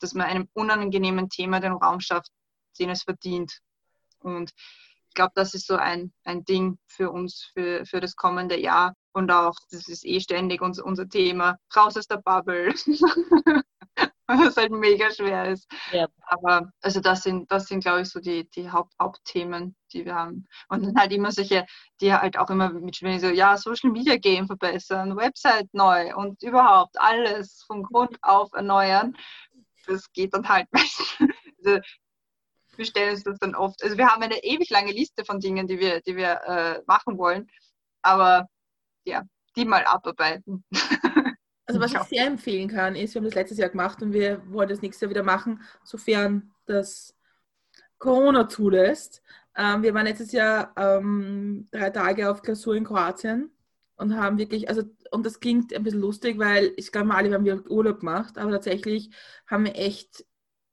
dass 0.00 0.14
man 0.14 0.26
einem 0.26 0.48
unangenehmen 0.54 1.28
Thema 1.28 1.60
den 1.60 1.72
Raum 1.72 2.00
schafft, 2.00 2.30
den 2.78 2.90
es 2.90 3.02
verdient. 3.02 3.60
Und 4.20 4.52
ich 5.08 5.14
glaube, 5.14 5.32
das 5.34 5.54
ist 5.54 5.66
so 5.66 5.76
ein, 5.76 6.12
ein 6.24 6.44
Ding 6.44 6.78
für 6.86 7.10
uns, 7.10 7.50
für, 7.52 7.84
für 7.84 8.00
das 8.00 8.16
kommende 8.16 8.58
Jahr. 8.58 8.94
Und 9.12 9.30
auch, 9.30 9.56
das 9.70 9.88
ist 9.88 10.06
eh 10.06 10.20
ständig 10.20 10.62
unser, 10.62 10.84
unser 10.84 11.08
Thema, 11.08 11.58
raus 11.76 11.96
aus 11.96 12.06
der 12.06 12.18
Bubble. 12.18 12.72
was 14.46 14.56
halt 14.56 14.72
mega 14.72 15.10
schwer 15.10 15.46
ist. 15.46 15.66
Ja. 15.92 16.06
Aber 16.22 16.70
also 16.82 17.00
das 17.00 17.22
sind, 17.22 17.50
das 17.50 17.66
sind, 17.66 17.80
glaube 17.80 18.02
ich, 18.02 18.08
so 18.08 18.20
die, 18.20 18.48
die 18.50 18.70
Haupt, 18.70 18.94
Hauptthemen, 19.00 19.74
die 19.92 20.04
wir 20.04 20.14
haben. 20.14 20.46
Und 20.68 20.84
dann 20.84 20.96
halt 20.98 21.12
immer 21.12 21.32
solche, 21.32 21.64
die 22.00 22.12
halt 22.12 22.38
auch 22.38 22.50
immer 22.50 22.70
mitspielen, 22.70 23.20
so, 23.20 23.28
ja, 23.28 23.56
Social 23.56 23.90
Media 23.90 24.16
Game 24.16 24.46
verbessern, 24.46 25.16
Website 25.16 25.68
neu 25.72 26.14
und 26.14 26.42
überhaupt 26.42 27.00
alles 27.00 27.64
von 27.66 27.82
Grund 27.82 28.18
auf 28.20 28.52
erneuern. 28.52 29.16
Das 29.86 30.12
geht 30.12 30.34
dann 30.34 30.48
halt 30.48 30.68
Also, 31.64 31.80
wir 32.76 32.84
stellen 32.84 33.14
uns 33.14 33.24
das 33.24 33.38
dann 33.38 33.54
oft. 33.54 33.82
Also 33.82 33.96
wir 33.98 34.08
haben 34.08 34.22
eine 34.22 34.44
ewig 34.44 34.70
lange 34.70 34.92
Liste 34.92 35.24
von 35.24 35.40
Dingen, 35.40 35.66
die 35.66 35.80
wir, 35.80 36.00
die 36.02 36.16
wir 36.16 36.40
äh, 36.46 36.82
machen 36.86 37.18
wollen. 37.18 37.50
Aber 38.02 38.46
ja, 39.04 39.24
die 39.56 39.64
mal 39.64 39.84
abarbeiten. 39.84 40.64
Also 41.68 41.80
was 41.80 41.92
ich 41.92 42.00
sehr 42.04 42.26
empfehlen 42.26 42.68
kann, 42.68 42.96
ist, 42.96 43.14
wir 43.14 43.20
haben 43.20 43.26
das 43.26 43.34
letztes 43.34 43.58
Jahr 43.58 43.68
gemacht 43.68 44.00
und 44.00 44.14
wir 44.14 44.42
wollen 44.50 44.70
das 44.70 44.80
nächstes 44.80 45.02
Jahr 45.02 45.10
wieder 45.10 45.22
machen, 45.22 45.60
sofern 45.84 46.50
das 46.64 47.14
Corona 47.98 48.48
zulässt. 48.48 49.22
Ähm, 49.54 49.82
wir 49.82 49.92
waren 49.92 50.06
letztes 50.06 50.32
Jahr 50.32 50.72
ähm, 50.78 51.68
drei 51.70 51.90
Tage 51.90 52.30
auf 52.30 52.40
Klausur 52.40 52.74
in 52.74 52.84
Kroatien 52.84 53.50
und 53.96 54.16
haben 54.16 54.38
wirklich, 54.38 54.70
also 54.70 54.82
und 55.10 55.26
das 55.26 55.40
klingt 55.40 55.74
ein 55.74 55.82
bisschen 55.82 56.00
lustig, 56.00 56.38
weil 56.38 56.72
ich 56.76 56.90
glaube, 56.90 57.14
alle 57.14 57.34
haben 57.34 57.44
wir 57.44 57.70
Urlaub 57.70 58.00
gemacht, 58.00 58.38
aber 58.38 58.50
tatsächlich 58.52 59.10
haben 59.46 59.66
wir 59.66 59.76
echt 59.76 60.24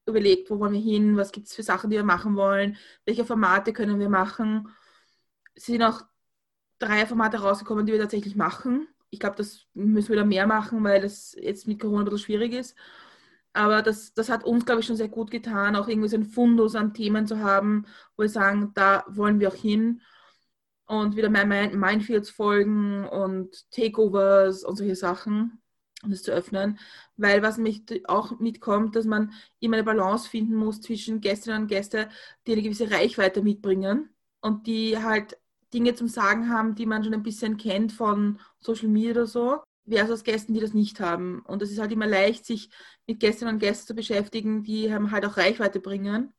überlegt, 0.05 0.49
wo 0.49 0.59
wollen 0.59 0.73
wir 0.73 0.79
hin, 0.79 1.17
was 1.17 1.33
gibt 1.33 1.47
es 1.47 1.55
für 1.55 1.63
Sachen, 1.63 1.89
die 1.89 1.97
wir 1.97 2.03
machen 2.05 2.37
wollen, 2.37 2.77
welche 3.03 3.25
Formate 3.25 3.73
können 3.73 3.99
wir 3.99 4.09
machen. 4.09 4.69
Es 5.55 5.65
sind 5.65 5.83
auch 5.83 6.03
drei 6.79 7.05
Formate 7.05 7.37
rausgekommen, 7.37 7.85
die 7.85 7.91
wir 7.91 7.99
tatsächlich 7.99 8.37
machen. 8.37 8.87
Ich 9.15 9.19
glaube, 9.19 9.37
das 9.37 9.65
müssen 9.73 10.09
wir 10.09 10.17
da 10.17 10.25
mehr 10.25 10.47
machen, 10.47 10.83
weil 10.83 11.01
das 11.01 11.35
jetzt 11.39 11.67
mit 11.67 11.79
Corona 11.79 12.01
ein 12.01 12.05
bisschen 12.05 12.19
schwierig 12.25 12.53
ist. 12.53 12.75
Aber 13.53 13.81
das, 13.81 14.13
das 14.13 14.29
hat 14.29 14.43
uns, 14.43 14.65
glaube 14.65 14.81
ich, 14.81 14.87
schon 14.87 14.97
sehr 14.97 15.07
gut 15.09 15.31
getan, 15.31 15.75
auch 15.75 15.87
irgendwie 15.87 16.09
so 16.09 16.17
ein 16.17 16.25
Fundus 16.25 16.75
an 16.75 16.93
Themen 16.93 17.25
zu 17.27 17.39
haben, 17.39 17.85
wo 18.17 18.23
wir 18.23 18.29
sagen, 18.29 18.71
da 18.75 19.05
wollen 19.07 19.39
wir 19.39 19.49
auch 19.49 19.55
hin. 19.55 20.01
Und 20.87 21.15
wieder 21.15 21.29
mehr 21.29 21.45
Minefields 21.45 22.29
folgen 22.29 23.07
und 23.07 23.71
Takeovers 23.71 24.63
und 24.63 24.75
solche 24.77 24.95
Sachen 24.95 25.61
und 26.03 26.11
es 26.11 26.23
zu 26.23 26.31
öffnen, 26.31 26.79
weil 27.17 27.41
was 27.41 27.57
mich 27.57 27.83
auch 28.07 28.39
mitkommt, 28.39 28.95
dass 28.95 29.05
man 29.05 29.33
immer 29.59 29.77
eine 29.77 29.83
Balance 29.83 30.29
finden 30.29 30.55
muss 30.55 30.81
zwischen 30.81 31.21
Gästinnen 31.21 31.63
und 31.63 31.67
Gästen, 31.67 32.07
die 32.47 32.53
eine 32.53 32.61
gewisse 32.61 32.91
Reichweite 32.91 33.41
mitbringen 33.41 34.09
und 34.41 34.67
die 34.67 34.97
halt 34.97 35.37
Dinge 35.73 35.95
zum 35.95 36.07
Sagen 36.07 36.49
haben, 36.49 36.75
die 36.75 36.85
man 36.85 37.03
schon 37.03 37.13
ein 37.13 37.23
bisschen 37.23 37.57
kennt 37.57 37.91
von 37.91 38.39
Social 38.59 38.87
Media 38.87 39.11
oder 39.11 39.25
so, 39.25 39.63
versus 39.87 40.23
Gästen, 40.23 40.53
die 40.53 40.59
das 40.59 40.73
nicht 40.73 40.99
haben. 40.99 41.41
Und 41.41 41.61
es 41.61 41.71
ist 41.71 41.79
halt 41.79 41.91
immer 41.91 42.07
leicht, 42.07 42.45
sich 42.45 42.69
mit 43.07 43.19
Gästinnen 43.19 43.55
und 43.55 43.59
Gästen 43.59 43.87
zu 43.87 43.95
beschäftigen, 43.95 44.63
die 44.63 44.93
halt 44.93 45.25
auch 45.25 45.37
Reichweite 45.37 45.79
bringen 45.79 46.33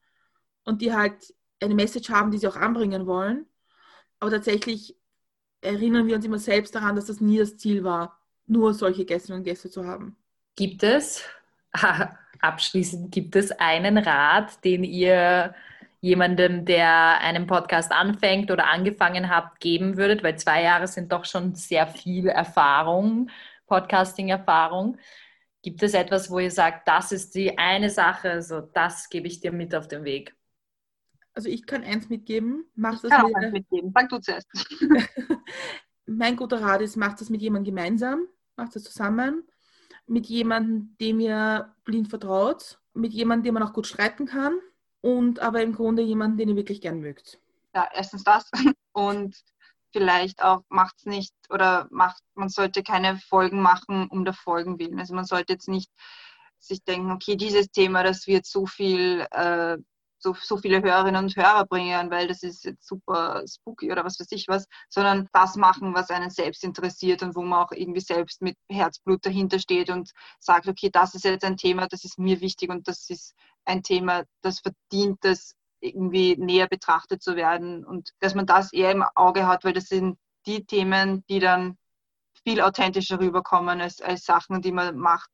und 0.64 0.82
die 0.82 0.92
halt 0.92 1.34
eine 1.60 1.74
Message 1.74 2.10
haben, 2.10 2.30
die 2.30 2.38
sie 2.38 2.48
auch 2.48 2.56
anbringen 2.56 3.06
wollen. 3.06 3.46
Aber 4.20 4.30
tatsächlich 4.30 4.96
erinnern 5.60 6.06
wir 6.06 6.16
uns 6.16 6.24
immer 6.24 6.38
selbst 6.38 6.74
daran, 6.74 6.96
dass 6.96 7.06
das 7.06 7.20
nie 7.20 7.38
das 7.38 7.56
Ziel 7.56 7.84
war 7.84 8.20
nur 8.46 8.74
solche 8.74 9.04
Gästinnen 9.04 9.40
und 9.40 9.44
Gäste 9.44 9.70
zu 9.70 9.84
haben. 9.84 10.16
Gibt 10.54 10.82
es, 10.82 11.22
abschließend, 12.40 13.12
gibt 13.12 13.36
es 13.36 13.50
einen 13.52 13.98
Rat, 13.98 14.64
den 14.64 14.84
ihr 14.84 15.54
jemandem, 16.06 16.64
der 16.64 17.20
einen 17.20 17.46
Podcast 17.46 17.92
anfängt 17.92 18.50
oder 18.50 18.68
angefangen 18.68 19.28
hat, 19.28 19.60
geben 19.60 19.96
würdet? 19.96 20.22
Weil 20.22 20.38
zwei 20.38 20.62
Jahre 20.62 20.86
sind 20.86 21.12
doch 21.12 21.24
schon 21.24 21.54
sehr 21.54 21.86
viel 21.86 22.28
Erfahrung, 22.28 23.30
Podcasting-Erfahrung. 23.66 24.98
Gibt 25.62 25.82
es 25.82 25.94
etwas, 25.94 26.30
wo 26.30 26.38
ihr 26.38 26.50
sagt, 26.50 26.86
das 26.88 27.12
ist 27.12 27.34
die 27.34 27.58
eine 27.58 27.90
Sache, 27.90 28.30
also 28.30 28.60
das 28.60 29.08
gebe 29.08 29.26
ich 29.26 29.40
dir 29.40 29.52
mit 29.52 29.74
auf 29.74 29.88
den 29.88 30.04
Weg? 30.04 30.34
Also 31.34 31.48
ich 31.48 31.66
kann 31.66 31.84
eins 31.84 32.08
mitgeben. 32.08 32.64
Mach 32.74 32.94
ich 32.94 33.00
das 33.02 33.10
kann 33.10 33.26
mit, 33.26 33.34
auch 33.34 33.40
eins 33.40 33.52
mitgeben. 33.52 33.92
Fang 33.92 34.08
du 34.08 34.18
zuerst. 34.18 34.48
mein 36.06 36.36
guter 36.36 36.62
Rat 36.62 36.80
ist, 36.80 36.96
macht 36.96 37.20
das 37.20 37.28
mit 37.28 37.42
jemandem 37.42 37.74
gemeinsam 37.74 38.28
macht 38.56 38.74
es 38.76 38.84
zusammen 38.84 39.44
mit 40.06 40.26
jemandem, 40.26 40.96
dem 41.00 41.20
ihr 41.20 41.74
blind 41.84 42.08
vertraut, 42.08 42.80
mit 42.94 43.12
jemandem, 43.12 43.44
dem 43.44 43.54
man 43.54 43.62
auch 43.64 43.72
gut 43.72 43.86
streiten 43.86 44.26
kann 44.26 44.58
und 45.06 45.38
aber 45.38 45.62
im 45.62 45.72
Grunde 45.72 46.02
jemanden, 46.02 46.36
den 46.36 46.48
ihr 46.48 46.56
wirklich 46.56 46.80
gern 46.80 46.98
mögt. 46.98 47.38
Ja, 47.76 47.88
erstens 47.94 48.24
das 48.24 48.50
und 48.92 49.36
vielleicht 49.92 50.42
auch 50.42 50.64
macht 50.68 50.96
es 50.98 51.06
nicht 51.06 51.32
oder 51.48 51.86
macht, 51.92 52.24
man 52.34 52.48
sollte 52.48 52.82
keine 52.82 53.16
Folgen 53.16 53.62
machen 53.62 54.08
um 54.08 54.24
der 54.24 54.34
Folgen 54.34 54.80
willen. 54.80 54.98
Also 54.98 55.14
man 55.14 55.24
sollte 55.24 55.52
jetzt 55.52 55.68
nicht 55.68 55.92
sich 56.58 56.82
denken, 56.82 57.12
okay, 57.12 57.36
dieses 57.36 57.70
Thema, 57.70 58.02
das 58.02 58.26
wird 58.26 58.46
so 58.46 58.66
viel 58.66 59.24
äh, 59.30 59.78
so, 60.26 60.34
so 60.40 60.56
viele 60.56 60.82
Hörerinnen 60.82 61.24
und 61.24 61.36
Hörer 61.36 61.66
bringen, 61.66 62.10
weil 62.10 62.26
das 62.26 62.42
ist 62.42 62.64
jetzt 62.64 62.86
super 62.86 63.44
spooky 63.46 63.92
oder 63.92 64.04
was 64.04 64.18
weiß 64.18 64.32
ich 64.32 64.48
was, 64.48 64.66
sondern 64.88 65.28
das 65.32 65.56
machen, 65.56 65.94
was 65.94 66.10
einen 66.10 66.30
selbst 66.30 66.64
interessiert 66.64 67.22
und 67.22 67.36
wo 67.36 67.42
man 67.42 67.64
auch 67.64 67.72
irgendwie 67.72 68.00
selbst 68.00 68.42
mit 68.42 68.56
Herzblut 68.68 69.24
dahinter 69.24 69.60
steht 69.60 69.88
und 69.88 70.10
sagt, 70.40 70.66
okay, 70.66 70.90
das 70.90 71.14
ist 71.14 71.24
jetzt 71.24 71.44
ein 71.44 71.56
Thema, 71.56 71.86
das 71.86 72.04
ist 72.04 72.18
mir 72.18 72.40
wichtig 72.40 72.70
und 72.70 72.88
das 72.88 73.08
ist 73.08 73.34
ein 73.64 73.82
Thema, 73.82 74.24
das 74.42 74.60
verdient 74.60 75.18
das 75.22 75.54
irgendwie 75.80 76.36
näher 76.36 76.66
betrachtet 76.66 77.22
zu 77.22 77.36
werden 77.36 77.84
und 77.84 78.10
dass 78.18 78.34
man 78.34 78.46
das 78.46 78.72
eher 78.72 78.90
im 78.90 79.04
Auge 79.14 79.46
hat, 79.46 79.64
weil 79.64 79.74
das 79.74 79.86
sind 79.86 80.18
die 80.46 80.64
Themen, 80.64 81.24
die 81.28 81.38
dann 81.38 81.76
viel 82.42 82.60
authentischer 82.60 83.20
rüberkommen 83.20 83.80
als, 83.80 84.00
als 84.00 84.24
Sachen, 84.24 84.60
die 84.62 84.72
man 84.72 84.96
macht, 84.96 85.30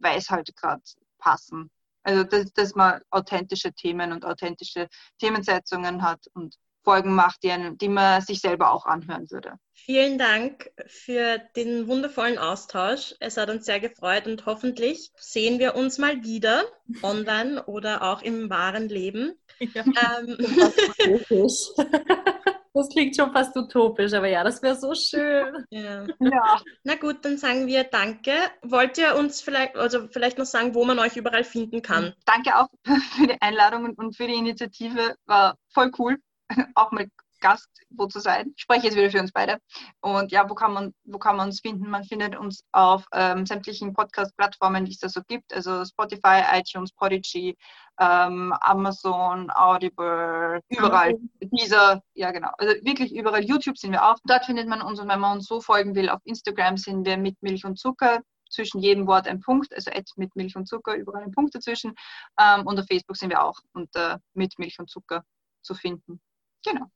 weil 0.00 0.18
es 0.18 0.30
halt 0.30 0.54
gerade 0.56 0.82
passen. 1.18 1.70
Also, 2.02 2.24
dass, 2.24 2.52
dass 2.52 2.74
man 2.74 3.00
authentische 3.10 3.72
Themen 3.72 4.12
und 4.12 4.24
authentische 4.24 4.88
Themensetzungen 5.18 6.02
hat 6.02 6.26
und 6.34 6.56
Folgen 6.84 7.14
macht, 7.14 7.42
die, 7.42 7.76
die 7.80 7.88
man 7.88 8.20
sich 8.22 8.40
selber 8.40 8.72
auch 8.72 8.86
anhören 8.86 9.30
würde. 9.30 9.54
Vielen 9.72 10.18
Dank 10.18 10.70
für 10.86 11.38
den 11.56 11.86
wundervollen 11.86 12.38
Austausch. 12.38 13.14
Es 13.20 13.36
hat 13.36 13.50
uns 13.50 13.66
sehr 13.66 13.80
gefreut 13.80 14.26
und 14.26 14.46
hoffentlich 14.46 15.10
sehen 15.16 15.58
wir 15.58 15.74
uns 15.74 15.98
mal 15.98 16.22
wieder 16.22 16.64
online 17.02 17.64
oder 17.66 18.02
auch 18.02 18.22
im 18.22 18.50
wahren 18.50 18.88
Leben. 18.88 19.38
Ja. 19.74 19.84
Ähm. 20.18 20.36
Das 22.74 22.88
klingt 22.88 23.14
schon 23.14 23.32
fast 23.32 23.54
utopisch, 23.56 24.14
aber 24.14 24.28
ja, 24.28 24.42
das 24.42 24.62
wäre 24.62 24.76
so 24.76 24.94
schön. 24.94 25.66
Ja. 25.70 26.06
ja. 26.20 26.60
Na 26.84 26.94
gut, 26.94 27.24
dann 27.24 27.36
sagen 27.36 27.66
wir 27.66 27.84
Danke. 27.84 28.32
Wollt 28.62 28.96
ihr 28.96 29.14
uns 29.16 29.42
vielleicht, 29.42 29.76
also 29.76 30.08
vielleicht 30.08 30.38
noch 30.38 30.46
sagen, 30.46 30.74
wo 30.74 30.84
man 30.84 30.98
euch 30.98 31.16
überall 31.16 31.44
finden 31.44 31.82
kann? 31.82 32.14
Danke 32.24 32.56
auch 32.56 32.68
für 33.16 33.26
die 33.26 33.40
Einladung 33.42 33.94
und 33.94 34.16
für 34.16 34.26
die 34.26 34.34
Initiative. 34.34 35.16
War 35.26 35.58
voll 35.68 35.90
cool, 35.98 36.16
auch 36.74 36.92
mit 36.92 37.10
Gast 37.42 37.68
wo 37.96 38.06
zu 38.06 38.20
sein. 38.20 38.52
Ich 38.56 38.62
spreche 38.62 38.86
jetzt 38.86 38.96
wieder 38.96 39.10
für 39.10 39.20
uns 39.20 39.32
beide. 39.32 39.58
Und 40.00 40.32
ja, 40.32 40.48
wo 40.48 40.54
kann 40.54 40.72
man, 40.72 40.94
wo 41.04 41.18
kann 41.18 41.36
man 41.36 41.48
uns 41.48 41.60
finden? 41.60 41.90
Man 41.90 42.04
findet 42.04 42.36
uns 42.36 42.64
auf 42.72 43.04
ähm, 43.12 43.46
sämtlichen 43.46 43.92
Podcast-Plattformen, 43.92 44.84
die 44.84 44.92
es 44.92 44.98
da 44.98 45.08
so 45.08 45.20
gibt. 45.26 45.52
Also 45.52 45.84
Spotify, 45.84 46.42
iTunes, 46.52 46.92
Podigy, 46.92 47.56
ähm, 48.00 48.54
Amazon, 48.60 49.50
Audible, 49.54 50.60
überall. 50.68 51.18
Dieser, 51.40 52.02
ja 52.14 52.30
genau. 52.30 52.50
Also 52.58 52.74
wirklich 52.84 53.14
überall. 53.14 53.44
YouTube 53.44 53.78
sind 53.78 53.92
wir 53.92 54.04
auch. 54.08 54.16
Dort 54.24 54.46
findet 54.46 54.68
man 54.68 54.82
uns 54.82 55.00
und 55.00 55.08
wenn 55.08 55.20
man 55.20 55.38
uns 55.38 55.46
so 55.46 55.60
folgen 55.60 55.94
will, 55.94 56.08
auf 56.08 56.20
Instagram 56.24 56.76
sind 56.76 57.04
wir 57.04 57.16
mit 57.16 57.36
Milch 57.42 57.64
und 57.64 57.78
Zucker 57.78 58.20
zwischen 58.50 58.80
jedem 58.80 59.06
Wort 59.06 59.26
ein 59.26 59.40
Punkt, 59.40 59.74
also 59.74 59.90
mit 60.16 60.36
Milch 60.36 60.56
und 60.56 60.68
Zucker, 60.68 60.94
überall 60.94 61.22
ein 61.22 61.32
Punkt 61.32 61.54
dazwischen. 61.54 61.94
Ähm, 62.38 62.66
und 62.66 62.78
auf 62.78 62.86
Facebook 62.86 63.16
sind 63.16 63.30
wir 63.30 63.42
auch 63.42 63.58
unter 63.72 64.20
mit 64.34 64.58
Milch 64.58 64.78
und 64.78 64.90
Zucker 64.90 65.24
zu 65.62 65.74
finden. 65.74 66.20
Genau. 66.64 66.86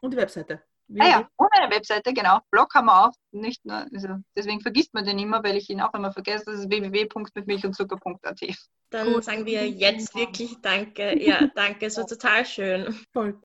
Und 0.00 0.12
die 0.12 0.16
Webseite. 0.16 0.62
ah 0.98 1.08
ja, 1.08 1.28
und 1.36 1.48
eine 1.52 1.74
Webseite, 1.74 2.12
genau. 2.12 2.38
Blog 2.50 2.74
haben 2.74 2.86
wir 2.86 3.06
auch. 3.06 3.12
Nicht 3.32 3.64
nur, 3.64 3.86
also 3.92 4.08
deswegen 4.36 4.60
vergisst 4.60 4.94
man 4.94 5.04
den 5.04 5.18
immer, 5.18 5.42
weil 5.42 5.56
ich 5.56 5.68
ihn 5.68 5.80
auch 5.80 5.92
immer 5.94 6.12
vergesse. 6.12 6.46
Das 6.46 6.60
ist 6.60 6.70
www.mitmilchundzucker.at. 6.70 8.40
Dann 8.90 9.12
Gut. 9.12 9.24
sagen 9.24 9.44
wir 9.44 9.68
jetzt 9.68 10.14
wirklich 10.14 10.56
Danke. 10.62 11.18
Ja, 11.20 11.46
danke. 11.54 11.86
Es 11.86 11.96
war 11.96 12.06
total 12.06 12.46
schön. 12.46 12.94
Voll. 13.12 13.36